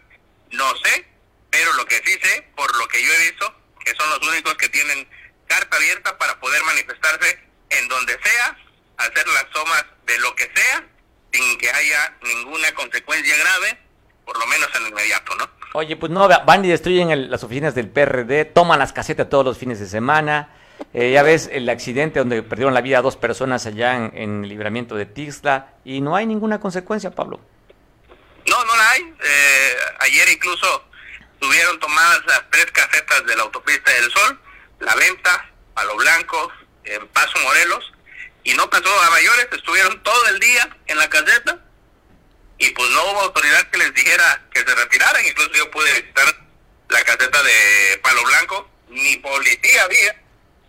No 0.53 0.75
sé, 0.85 1.07
pero 1.51 1.73
lo 1.75 1.85
que 1.87 1.97
sí 2.05 2.19
sé, 2.23 2.49
por 2.57 2.75
lo 2.77 2.87
que 2.89 3.03
yo 3.05 3.13
he 3.13 3.31
visto, 3.31 3.55
que 3.85 3.95
son 3.97 4.09
los 4.11 4.29
únicos 4.29 4.55
que 4.55 4.69
tienen 4.69 5.09
carta 5.47 5.77
abierta 5.77 6.17
para 6.19 6.39
poder 6.41 6.63
manifestarse 6.65 7.39
en 7.71 7.89
donde 7.89 8.19
sea, 8.23 8.57
hacer 8.99 9.27
las 9.29 9.51
tomas 9.51 9.85
de 10.07 10.19
lo 10.21 10.35
que 10.37 10.51
sea, 10.55 10.85
sin 11.33 11.59
que 11.59 11.71
haya 11.71 12.17
ninguna 12.23 12.73
consecuencia 12.75 13.37
grave, 13.37 13.79
por 14.25 14.39
lo 14.39 14.47
menos 14.47 14.69
en 14.77 14.87
inmediato, 14.87 15.35
¿no? 15.35 15.51
Oye, 15.75 15.97
pues 15.97 16.11
no, 16.13 16.29
van 16.29 16.65
y 16.65 16.69
destruyen 16.69 17.11
el- 17.11 17.31
las 17.31 17.43
oficinas 17.43 17.75
del 17.75 17.89
PRD, 17.91 18.45
toman 18.45 18.79
las 18.79 18.93
casetas 18.93 19.29
todos 19.29 19.45
los 19.45 19.59
fines 19.59 19.81
de 19.81 19.87
semana. 19.87 20.54
Eh, 20.93 21.13
ya 21.13 21.23
ves 21.23 21.49
el 21.53 21.69
accidente 21.69 22.19
donde 22.19 22.43
perdieron 22.43 22.75
la 22.75 22.81
vida 22.81 23.03
dos 23.03 23.17
personas 23.17 23.67
allá 23.67 23.97
en, 23.97 24.45
el 24.45 24.49
libramiento 24.49 24.95
de 24.95 25.07
Tixla 25.07 25.75
y 25.85 26.01
no 26.01 26.17
hay 26.17 26.27
ninguna 26.27 26.61
consecuencia, 26.61 27.11
Pablo. 27.11 27.41
No, 28.47 28.65
no 28.65 28.77
la 28.77 28.91
hay. 28.91 29.03
Eh, 29.03 29.77
ayer 30.01 30.29
incluso 30.31 30.85
tuvieron 31.41 31.79
tomadas 31.81 32.25
las 32.27 32.43
tres 32.51 32.67
casetas 32.73 33.27
de 33.27 33.37
la 33.37 33.43
autopista 33.43 33.91
del 33.93 34.11
Sol, 34.11 34.41
La 34.81 34.95
Venta, 34.95 35.51
Palo 35.75 35.97
Blanco, 35.97 36.53
Paso 37.13 37.39
Morelos, 37.43 37.93
y 38.45 38.53
no 38.55 38.69
pasó 38.69 39.03
a 39.03 39.11
mayores, 39.11 39.49
estuvieron 39.53 40.03
todo 40.03 40.29
el 40.29 40.39
día 40.39 40.77
en 40.87 40.99
la 40.99 41.09
caseta 41.09 41.59
y 42.59 42.71
pues 42.71 42.91
no 42.91 43.03
hubo 43.11 43.21
autoridad 43.23 43.69
que 43.71 43.79
les 43.79 43.93
dijera 43.95 44.43
que 44.53 44.61
se 44.61 44.75
retiraran, 44.75 45.27
incluso 45.27 45.51
yo 45.53 45.71
pude 45.71 45.93
visitar 45.93 46.25
la 46.89 47.05
caseta 47.05 47.43
de 47.43 48.01
Palo 48.03 48.23
Blanco, 48.25 48.71
ni 48.89 49.17
policía 49.17 49.85
había, 49.85 50.23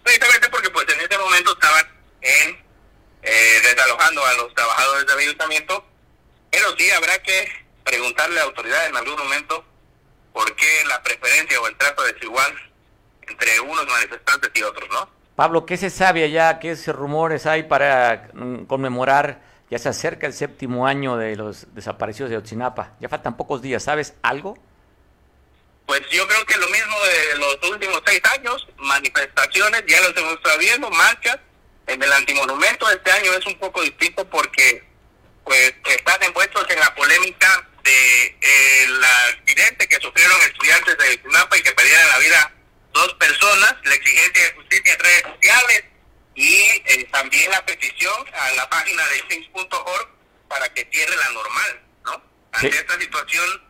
precisamente 0.06 0.50
porque 0.50 0.70
pues 0.70 0.86
en 0.94 1.02
ese 1.02 1.18
momento 1.18 1.52
estaban 1.52 1.86
en 2.22 2.64
eh, 3.24 3.62
desalojando 3.64 4.24
a 4.24 4.34
los 4.36 4.54
trabajadores 4.54 5.08
del 5.08 5.18
ayuntamiento 5.18 5.84
pero 6.52 6.78
sí 6.78 6.90
habrá 6.92 7.18
que 7.24 7.50
preguntarle 7.84 8.40
a 8.40 8.44
la 8.44 8.50
autoridad 8.50 8.88
en 8.88 8.96
algún 8.96 9.18
momento 9.18 9.66
por 10.32 10.56
qué 10.56 10.84
la 10.88 11.02
preferencia 11.02 11.60
o 11.60 11.68
el 11.68 11.76
trato 11.76 12.04
desigual 12.04 12.54
entre 13.28 13.60
unos 13.60 13.86
manifestantes 13.88 14.52
y 14.54 14.64
otros, 14.64 14.88
¿no? 14.90 15.10
Pablo, 15.36 15.66
¿qué 15.66 15.76
se 15.76 15.90
sabe 15.90 16.24
allá? 16.24 16.60
¿Qué 16.60 16.76
rumores 16.88 17.46
hay 17.46 17.64
para 17.64 18.30
mm, 18.34 18.66
conmemorar? 18.66 19.42
Ya 19.70 19.80
se 19.80 19.90
acerca 19.90 20.28
el 20.28 20.34
séptimo 20.34 20.88
año 20.88 21.18
de 21.18 21.36
los 21.36 21.74
desaparecidos 21.74 22.30
de 22.30 22.38
Otzinapa. 22.38 22.94
Ya 23.02 23.10
faltan 23.10 23.36
pocos 23.36 23.62
días. 23.62 23.84
¿Sabes 23.84 24.14
algo? 24.22 24.58
Pues 25.86 26.02
yo 26.10 26.28
creo 26.28 26.46
que 26.46 26.58
lo 26.58 26.68
mismo 26.70 27.00
de 27.04 27.38
los 27.38 27.70
últimos 27.70 28.02
seis 28.06 28.22
años, 28.38 28.68
manifestaciones, 28.78 29.84
ya 29.88 30.02
los 30.02 30.18
hemos 30.18 30.34
estado 30.34 30.58
viendo, 30.58 30.90
marchas. 30.90 31.38
En 31.88 32.02
el 32.02 32.12
antimonumento 32.12 32.90
este 32.90 33.12
año 33.12 33.34
es 33.34 33.46
un 33.46 33.60
poco 33.60 33.82
distinto 33.84 34.28
porque 34.30 34.84
pues 35.44 35.74
están 35.86 36.24
envueltos 36.24 36.66
en 36.70 36.80
la 36.80 36.94
polémica 36.96 37.70
de 37.84 38.26
eh, 38.42 38.84
el 38.84 39.04
accidente 39.04 39.88
que 39.88 40.00
sufrieron 40.02 40.42
estudiantes 40.42 40.98
de 40.98 41.18
Tunapa 41.18 41.56
y 41.56 41.62
que 41.62 41.72
perdieron 41.72 42.08
la 42.08 42.18
vida 42.18 42.54
dos 42.92 43.14
personas, 43.14 43.76
la 43.84 43.94
exigencia 43.94 44.44
de 44.44 44.54
justicia 44.54 44.94
en 44.94 45.00
redes 45.00 45.24
sociales 45.36 45.84
y 46.34 46.54
eh, 46.54 47.08
también 47.12 47.52
la 47.52 47.64
petición 47.64 48.26
a 48.34 48.52
la 48.54 48.70
página 48.70 49.06
de 49.08 49.28
change.org 49.28 50.10
para 50.48 50.74
que 50.74 50.88
cierre 50.92 51.16
la 51.16 51.30
normal, 51.30 51.82
¿no? 52.06 52.24
Ante 52.54 52.70
esta 52.70 53.00
situación, 53.00 53.64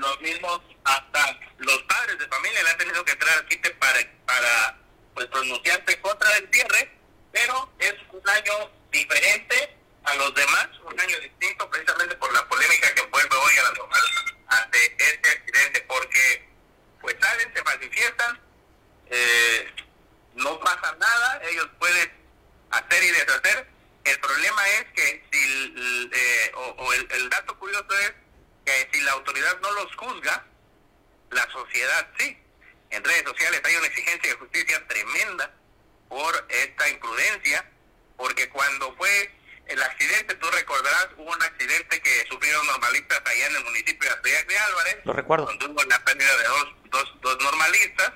los 0.00 0.20
mismos, 0.20 0.60
hasta 0.84 1.38
los 1.58 1.82
padres 1.84 2.18
de 2.18 2.28
familia 2.28 2.62
le 2.62 2.70
han 2.70 2.78
tenido 2.78 3.04
que 3.04 3.12
entrar 3.12 3.38
al 3.38 3.48
quite 3.48 3.70
para, 3.70 3.98
para 4.26 4.78
pues 5.14 5.26
pronunciarse 5.26 6.00
contra 6.00 6.36
el 6.36 6.48
cierre, 6.52 6.92
pero 7.32 7.72
es 7.78 7.94
un 8.12 8.28
año 8.28 8.70
diferente 8.90 9.76
a 10.04 10.14
los 10.14 10.34
demás, 10.34 10.68
un 10.84 11.00
año 11.00 11.18
distinto 11.20 11.68
precisamente 11.70 12.14
por 12.16 12.32
la 12.32 12.46
polémica 12.48 12.94
que 12.94 13.02
envuelve 13.02 13.36
hoy 13.36 13.58
a 13.58 13.62
la 13.64 13.72
normal 13.72 14.02
ante 14.48 14.96
este 14.98 15.28
accidente, 15.28 15.80
porque 15.88 16.48
pues 17.00 17.16
salen, 17.20 17.52
se 17.54 17.62
manifiestan, 17.62 18.40
eh, 19.10 19.74
no 20.34 20.60
pasa 20.60 20.94
nada, 20.98 21.40
ellos 21.50 21.68
pueden 21.78 22.12
hacer 22.70 23.02
y 23.02 23.10
deshacer. 23.10 23.68
El 24.04 24.20
problema 24.20 24.68
es 24.68 24.84
que 24.94 25.24
si, 25.32 26.08
eh, 26.12 26.52
o, 26.54 26.60
o 26.78 26.92
el 26.92 27.28
dato 27.28 27.58
curioso 27.58 27.98
es 27.98 28.12
que 28.66 28.88
si 28.92 29.00
la 29.02 29.12
autoridad 29.12 29.58
no 29.60 29.70
los 29.72 29.94
juzga, 29.96 30.44
la 31.30 31.48
sociedad 31.50 32.08
sí. 32.18 32.36
En 32.90 33.02
redes 33.02 33.22
sociales 33.24 33.60
hay 33.64 33.76
una 33.76 33.86
exigencia 33.86 34.30
de 34.32 34.38
justicia 34.38 34.86
tremenda 34.88 35.54
por 36.08 36.46
esta 36.48 36.88
imprudencia, 36.88 37.70
porque 38.16 38.48
cuando 38.50 38.94
fue 38.96 39.32
el 39.66 39.82
accidente, 39.82 40.34
tú 40.36 40.48
recordarás, 40.50 41.08
hubo 41.16 41.32
un 41.32 41.42
accidente 41.42 42.00
que 42.00 42.26
sufrieron 42.30 42.64
normalistas 42.66 43.20
allá 43.24 43.46
en 43.48 43.56
el 43.56 43.64
municipio 43.64 44.08
de 44.08 44.14
Astriac 44.14 44.46
de 44.46 44.58
Álvarez, 44.58 44.96
Lo 45.04 45.12
recuerdo. 45.12 45.46
donde 45.46 45.66
hubo 45.66 45.82
la 45.84 46.04
pérdida 46.04 46.36
de 46.36 46.44
dos, 46.44 46.66
dos, 46.90 47.14
dos 47.22 47.42
normalistas 47.42 48.12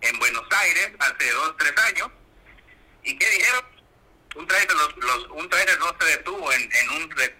en 0.00 0.18
Buenos 0.18 0.44
Aires 0.50 0.90
hace 0.98 1.30
dos, 1.30 1.56
tres 1.58 1.72
años. 1.78 2.08
¿Y 3.04 3.16
qué 3.16 3.30
dijeron? 3.30 3.64
Un 4.34 4.46
trailer, 4.46 4.72
los, 4.72 4.96
los, 4.96 5.28
un 5.30 5.48
trailer 5.48 5.78
no 5.78 5.96
se 6.00 6.06
detuvo 6.06 6.52
en, 6.52 6.72
en 6.72 6.90
un, 6.90 7.08
pues, 7.10 7.32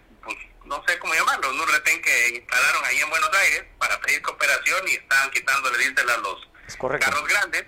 no 0.68 0.84
sé 0.86 0.98
cómo 0.98 1.14
llamarlo, 1.14 1.50
un 1.50 1.66
retén 1.66 2.00
que 2.02 2.28
instalaron 2.28 2.84
ahí 2.84 2.98
en 2.98 3.08
Buenos 3.08 3.30
Aires 3.32 3.64
para 3.78 3.98
pedir 4.00 4.20
cooperación 4.22 4.86
y 4.86 4.92
estaban 4.92 5.30
quitándole 5.30 5.78
diésel 5.78 6.10
a 6.10 6.16
los 6.18 6.48
carros 7.00 7.26
grandes. 7.26 7.64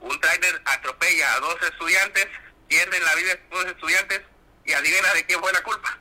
Un 0.00 0.18
trailer 0.20 0.62
atropella 0.64 1.34
a 1.34 1.40
dos 1.40 1.56
estudiantes, 1.62 2.26
pierden 2.68 3.04
la 3.04 3.14
vida 3.14 3.38
dos 3.50 3.66
estudiantes 3.66 4.22
y 4.64 4.72
adivina 4.72 5.12
de 5.12 5.26
quién 5.26 5.40
fue 5.40 5.52
la 5.52 5.62
culpa. 5.62 5.98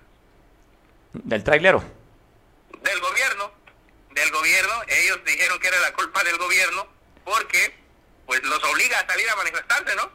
Del 1.14 1.44
trailero. 1.44 1.84
Del 2.82 3.00
gobierno. 3.02 3.52
Del 4.12 4.32
gobierno. 4.32 4.74
Ellos 4.88 5.20
dijeron 5.26 5.60
que 5.60 5.68
era 5.68 5.80
la 5.82 5.94
culpa 5.94 6.24
del 6.24 6.38
gobierno 6.38 6.88
porque 7.26 7.78
pues 8.26 8.42
los 8.44 8.64
obliga 8.64 9.00
a 9.00 9.08
salir 9.08 9.30
a 9.30 9.36
manifestarse, 9.36 9.96
¿no? 9.96 10.10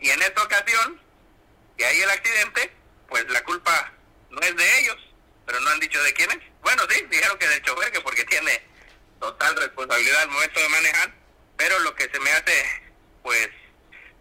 Y 0.00 0.10
en 0.10 0.22
esta 0.22 0.42
ocasión, 0.42 1.00
que 1.76 1.84
hay 1.84 2.00
el 2.00 2.10
accidente, 2.10 2.72
pues 3.08 3.28
la 3.28 3.44
culpa 3.44 3.92
no 4.30 4.40
es 4.40 4.56
de 4.56 4.80
ellos, 4.80 5.07
pero 5.48 5.60
no 5.60 5.70
han 5.70 5.80
dicho 5.80 6.00
de 6.02 6.12
quién 6.12 6.30
es. 6.30 6.38
Bueno, 6.62 6.82
sí, 6.90 7.02
dijeron 7.10 7.38
que 7.38 7.48
del 7.48 7.62
chofer, 7.62 7.90
que 7.90 8.02
porque 8.02 8.22
tiene 8.24 8.50
total 9.18 9.56
responsabilidad 9.56 10.20
al 10.20 10.28
momento 10.28 10.60
de 10.60 10.68
manejar, 10.68 11.14
pero 11.56 11.78
lo 11.80 11.94
que 11.94 12.04
se 12.04 12.20
me 12.20 12.30
hace, 12.32 12.52
pues, 13.22 13.48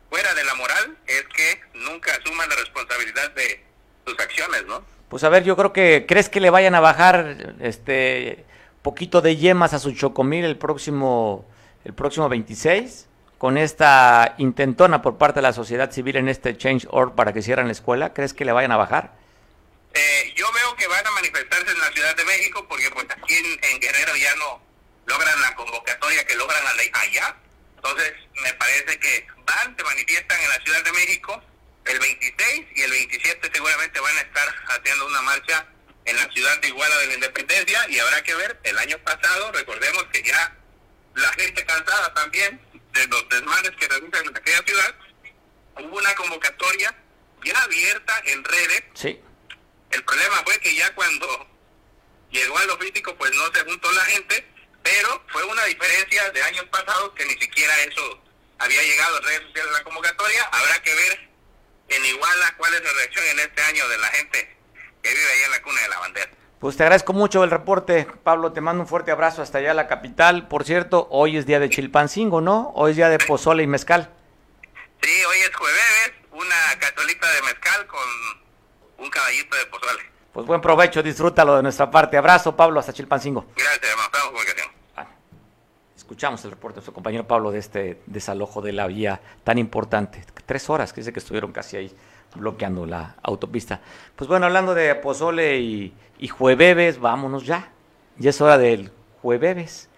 fuera 0.09 0.34
de 0.34 0.45
la 0.45 0.55
moral 0.55 0.97
es 1.05 1.25
que 1.36 1.59
nunca 1.73 2.13
asuman 2.15 2.47
la 2.47 2.55
responsabilidad 2.55 3.30
de 3.32 3.61
sus 4.05 4.17
acciones, 4.17 4.65
¿no? 4.67 4.86
Pues 5.09 5.25
a 5.25 5.30
ver, 5.30 5.43
yo 5.43 5.57
creo 5.57 5.73
que 5.73 6.05
crees 6.07 6.30
que 6.30 6.39
le 6.39 6.49
vayan 6.49 6.75
a 6.75 6.80
bajar 6.80 7.55
este 7.59 8.45
poquito 8.82 9.19
de 9.19 9.36
yemas 9.36 9.73
a 9.73 9.80
su 9.80 9.91
chocomil 9.91 10.45
el 10.45 10.57
próximo 10.57 11.45
el 11.84 11.93
próximo 11.93 12.30
26 12.30 13.07
con 13.38 13.57
esta 13.57 14.36
intentona 14.38 15.01
por 15.01 15.17
parte 15.17 15.39
de 15.39 15.43
la 15.43 15.53
sociedad 15.53 15.91
civil 15.91 16.15
en 16.15 16.30
este 16.30 16.55
Change.org 16.57 17.15
para 17.15 17.34
que 17.34 17.41
cierren 17.41 17.67
la 17.67 17.73
escuela. 17.73 18.13
¿Crees 18.13 18.34
que 18.34 18.45
le 18.45 18.53
vayan 18.53 18.71
a 18.71 18.78
bajar? 18.78 19.26
Eh, 19.97 20.33
yo 20.35 20.51
veo 20.51 20.75
que 20.75 20.85
van 20.87 21.05
a 21.07 21.11
manifestarse 21.11 21.71
en 21.71 21.79
la 21.79 21.91
Ciudad 21.91 22.15
de 22.15 22.23
México 22.25 22.63
porque 22.67 22.89
pues 22.91 23.07
aquí 23.09 23.35
en, 23.35 23.79
Guerrero 23.79 24.15
ya 24.15 24.35
no 24.35 24.61
logran 25.07 25.41
la 25.41 25.55
convocatoria 25.55 26.23
que 26.25 26.35
logran 26.35 26.63
allá. 26.93 27.35
Entonces 27.77 28.13
me 28.43 28.53
parece 28.53 28.99
que 28.99 29.25
van, 29.45 29.75
se 29.75 29.83
manifiestan 29.83 30.39
en 30.39 30.49
la 30.49 30.59
Ciudad 30.63 30.83
de 30.83 30.91
México 30.91 31.41
el 31.85 31.99
26 31.99 32.65
y 32.75 32.81
el 32.83 32.91
27 32.91 33.49
seguramente 33.51 33.99
van 33.99 34.17
a 34.17 34.21
estar 34.21 34.55
haciendo 34.67 35.07
una 35.07 35.21
marcha 35.21 35.65
en 36.05 36.15
la 36.15 36.31
ciudad 36.31 36.59
de 36.59 36.67
Iguala 36.67 36.95
de 36.97 37.07
la 37.07 37.13
Independencia 37.15 37.89
y 37.89 37.97
habrá 37.97 38.21
que 38.23 38.35
ver, 38.35 38.59
el 38.63 38.77
año 38.77 38.99
pasado 38.99 39.51
recordemos 39.51 40.03
que 40.11 40.21
ya 40.21 40.55
la 41.15 41.33
gente 41.33 41.65
cansada 41.65 42.13
también 42.13 42.61
de 42.93 43.07
los 43.07 43.27
desmanes 43.29 43.71
que 43.71 43.87
realizan 43.87 44.27
en 44.27 44.37
aquella 44.37 44.61
ciudad, 44.63 44.95
hubo 45.79 45.97
una 45.97 46.13
convocatoria 46.15 46.95
ya 47.43 47.61
abierta 47.63 48.21
en 48.25 48.43
redes 48.43 48.83
Sí. 48.93 49.21
El 49.91 50.03
problema 50.03 50.38
fue 50.45 50.59
que 50.59 50.75
ya 50.75 50.93
cuando 50.95 51.47
llegó 52.31 52.57
a 52.57 52.65
lo 52.65 52.77
físico, 52.77 53.15
pues 53.15 53.31
no 53.35 53.53
se 53.53 53.63
juntó 53.63 53.91
la 53.91 54.05
gente, 54.05 54.47
pero 54.83 55.23
fue 55.27 55.43
una 55.45 55.63
diferencia 55.65 56.29
de 56.31 56.43
años 56.43 56.65
pasados 56.65 57.11
que 57.13 57.25
ni 57.25 57.33
siquiera 57.33 57.73
eso 57.81 58.21
había 58.59 58.81
llegado 58.81 59.17
a 59.17 59.21
redes 59.21 59.41
sociales 59.43 59.71
la 59.73 59.83
convocatoria. 59.83 60.43
Habrá 60.51 60.81
que 60.81 60.93
ver 60.93 61.29
en 61.89 62.05
Iguala 62.05 62.55
cuál 62.57 62.73
es 62.73 62.83
la 62.83 62.91
reacción 62.91 63.25
en 63.25 63.39
este 63.39 63.61
año 63.63 63.88
de 63.88 63.97
la 63.97 64.07
gente 64.07 64.57
que 65.01 65.09
vive 65.09 65.31
ahí 65.31 65.43
en 65.45 65.51
la 65.51 65.61
cuna 65.61 65.81
de 65.81 65.89
la 65.89 65.99
bandera. 65.99 66.31
Pues 66.59 66.75
te 66.75 66.83
agradezco 66.83 67.13
mucho 67.13 67.43
el 67.43 67.51
reporte, 67.51 68.07
Pablo. 68.23 68.51
Te 68.51 68.61
mando 68.61 68.81
un 68.81 68.88
fuerte 68.89 69.11
abrazo 69.11 69.43
hasta 69.43 69.59
allá, 69.59 69.75
la 69.75 69.88
capital. 69.88 70.47
Por 70.47 70.65
cierto, 70.65 71.07
hoy 71.11 71.38
es 71.38 71.45
día 71.45 71.59
de 71.59 71.69
Chilpancingo, 71.69 72.41
¿no? 72.41 72.71
Hoy 72.75 72.91
es 72.91 72.97
día 72.97 73.09
de 73.09 73.19
pozole 73.19 73.61
y 73.61 73.67
mezcal. 73.67 74.11
Sí, 75.03 75.23
hoy 75.23 75.38
es 75.38 75.55
jueves, 75.55 76.13
una 76.31 76.79
catolita 76.79 77.31
de 77.31 77.41
mezcal 77.43 77.85
con 77.85 78.01
un 78.97 79.09
caballito 79.09 79.55
de 79.55 79.65
pozole. 79.67 80.01
Pues 80.31 80.45
buen 80.45 80.61
provecho, 80.61 81.01
disfrútalo 81.01 81.55
de 81.55 81.63
nuestra 81.63 81.89
parte. 81.89 82.17
Abrazo, 82.17 82.55
Pablo, 82.55 82.79
hasta 82.79 82.93
Chilpancingo. 82.93 83.45
Gracias, 83.55 83.89
hermano. 83.89 84.05
Estamos 84.05 84.27
comunicación. 84.27 84.67
escuchamos 85.95 86.45
el 86.45 86.51
reporte 86.51 86.79
de 86.79 86.85
su 86.85 86.93
compañero 86.93 87.27
Pablo 87.27 87.51
de 87.51 87.59
este 87.59 88.01
desalojo 88.05 88.61
de 88.61 88.71
la 88.71 88.87
vía 88.87 89.19
tan 89.43 89.57
importante. 89.57 90.23
Tres 90.45 90.69
horas, 90.69 90.93
que 90.93 91.01
dice 91.01 91.11
que 91.11 91.19
estuvieron 91.19 91.51
casi 91.51 91.77
ahí 91.77 91.95
bloqueando 92.35 92.85
la 92.85 93.15
autopista. 93.23 93.81
Pues 94.15 94.27
bueno, 94.27 94.45
hablando 94.45 94.73
de 94.73 94.93
pozole 94.95 95.57
y, 95.57 95.93
y 96.19 96.27
jueves, 96.27 96.99
vámonos 96.99 97.45
ya. 97.45 97.71
Ya 98.17 98.29
es 98.29 98.39
hora 98.41 98.57
del 98.57 98.91
jueves. 99.21 99.89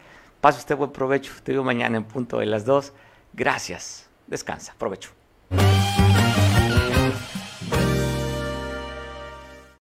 Pase 0.42 0.60
usted 0.60 0.76
buen 0.76 0.92
provecho. 0.92 1.34
Te 1.44 1.52
veo 1.52 1.64
mañana 1.64 1.98
en 1.98 2.06
punto 2.06 2.40
de 2.40 2.46
las 2.46 2.66
dos. 2.66 2.94
Gracias. 3.34 4.10
Descansa. 4.28 4.74
Provecho. 4.78 5.12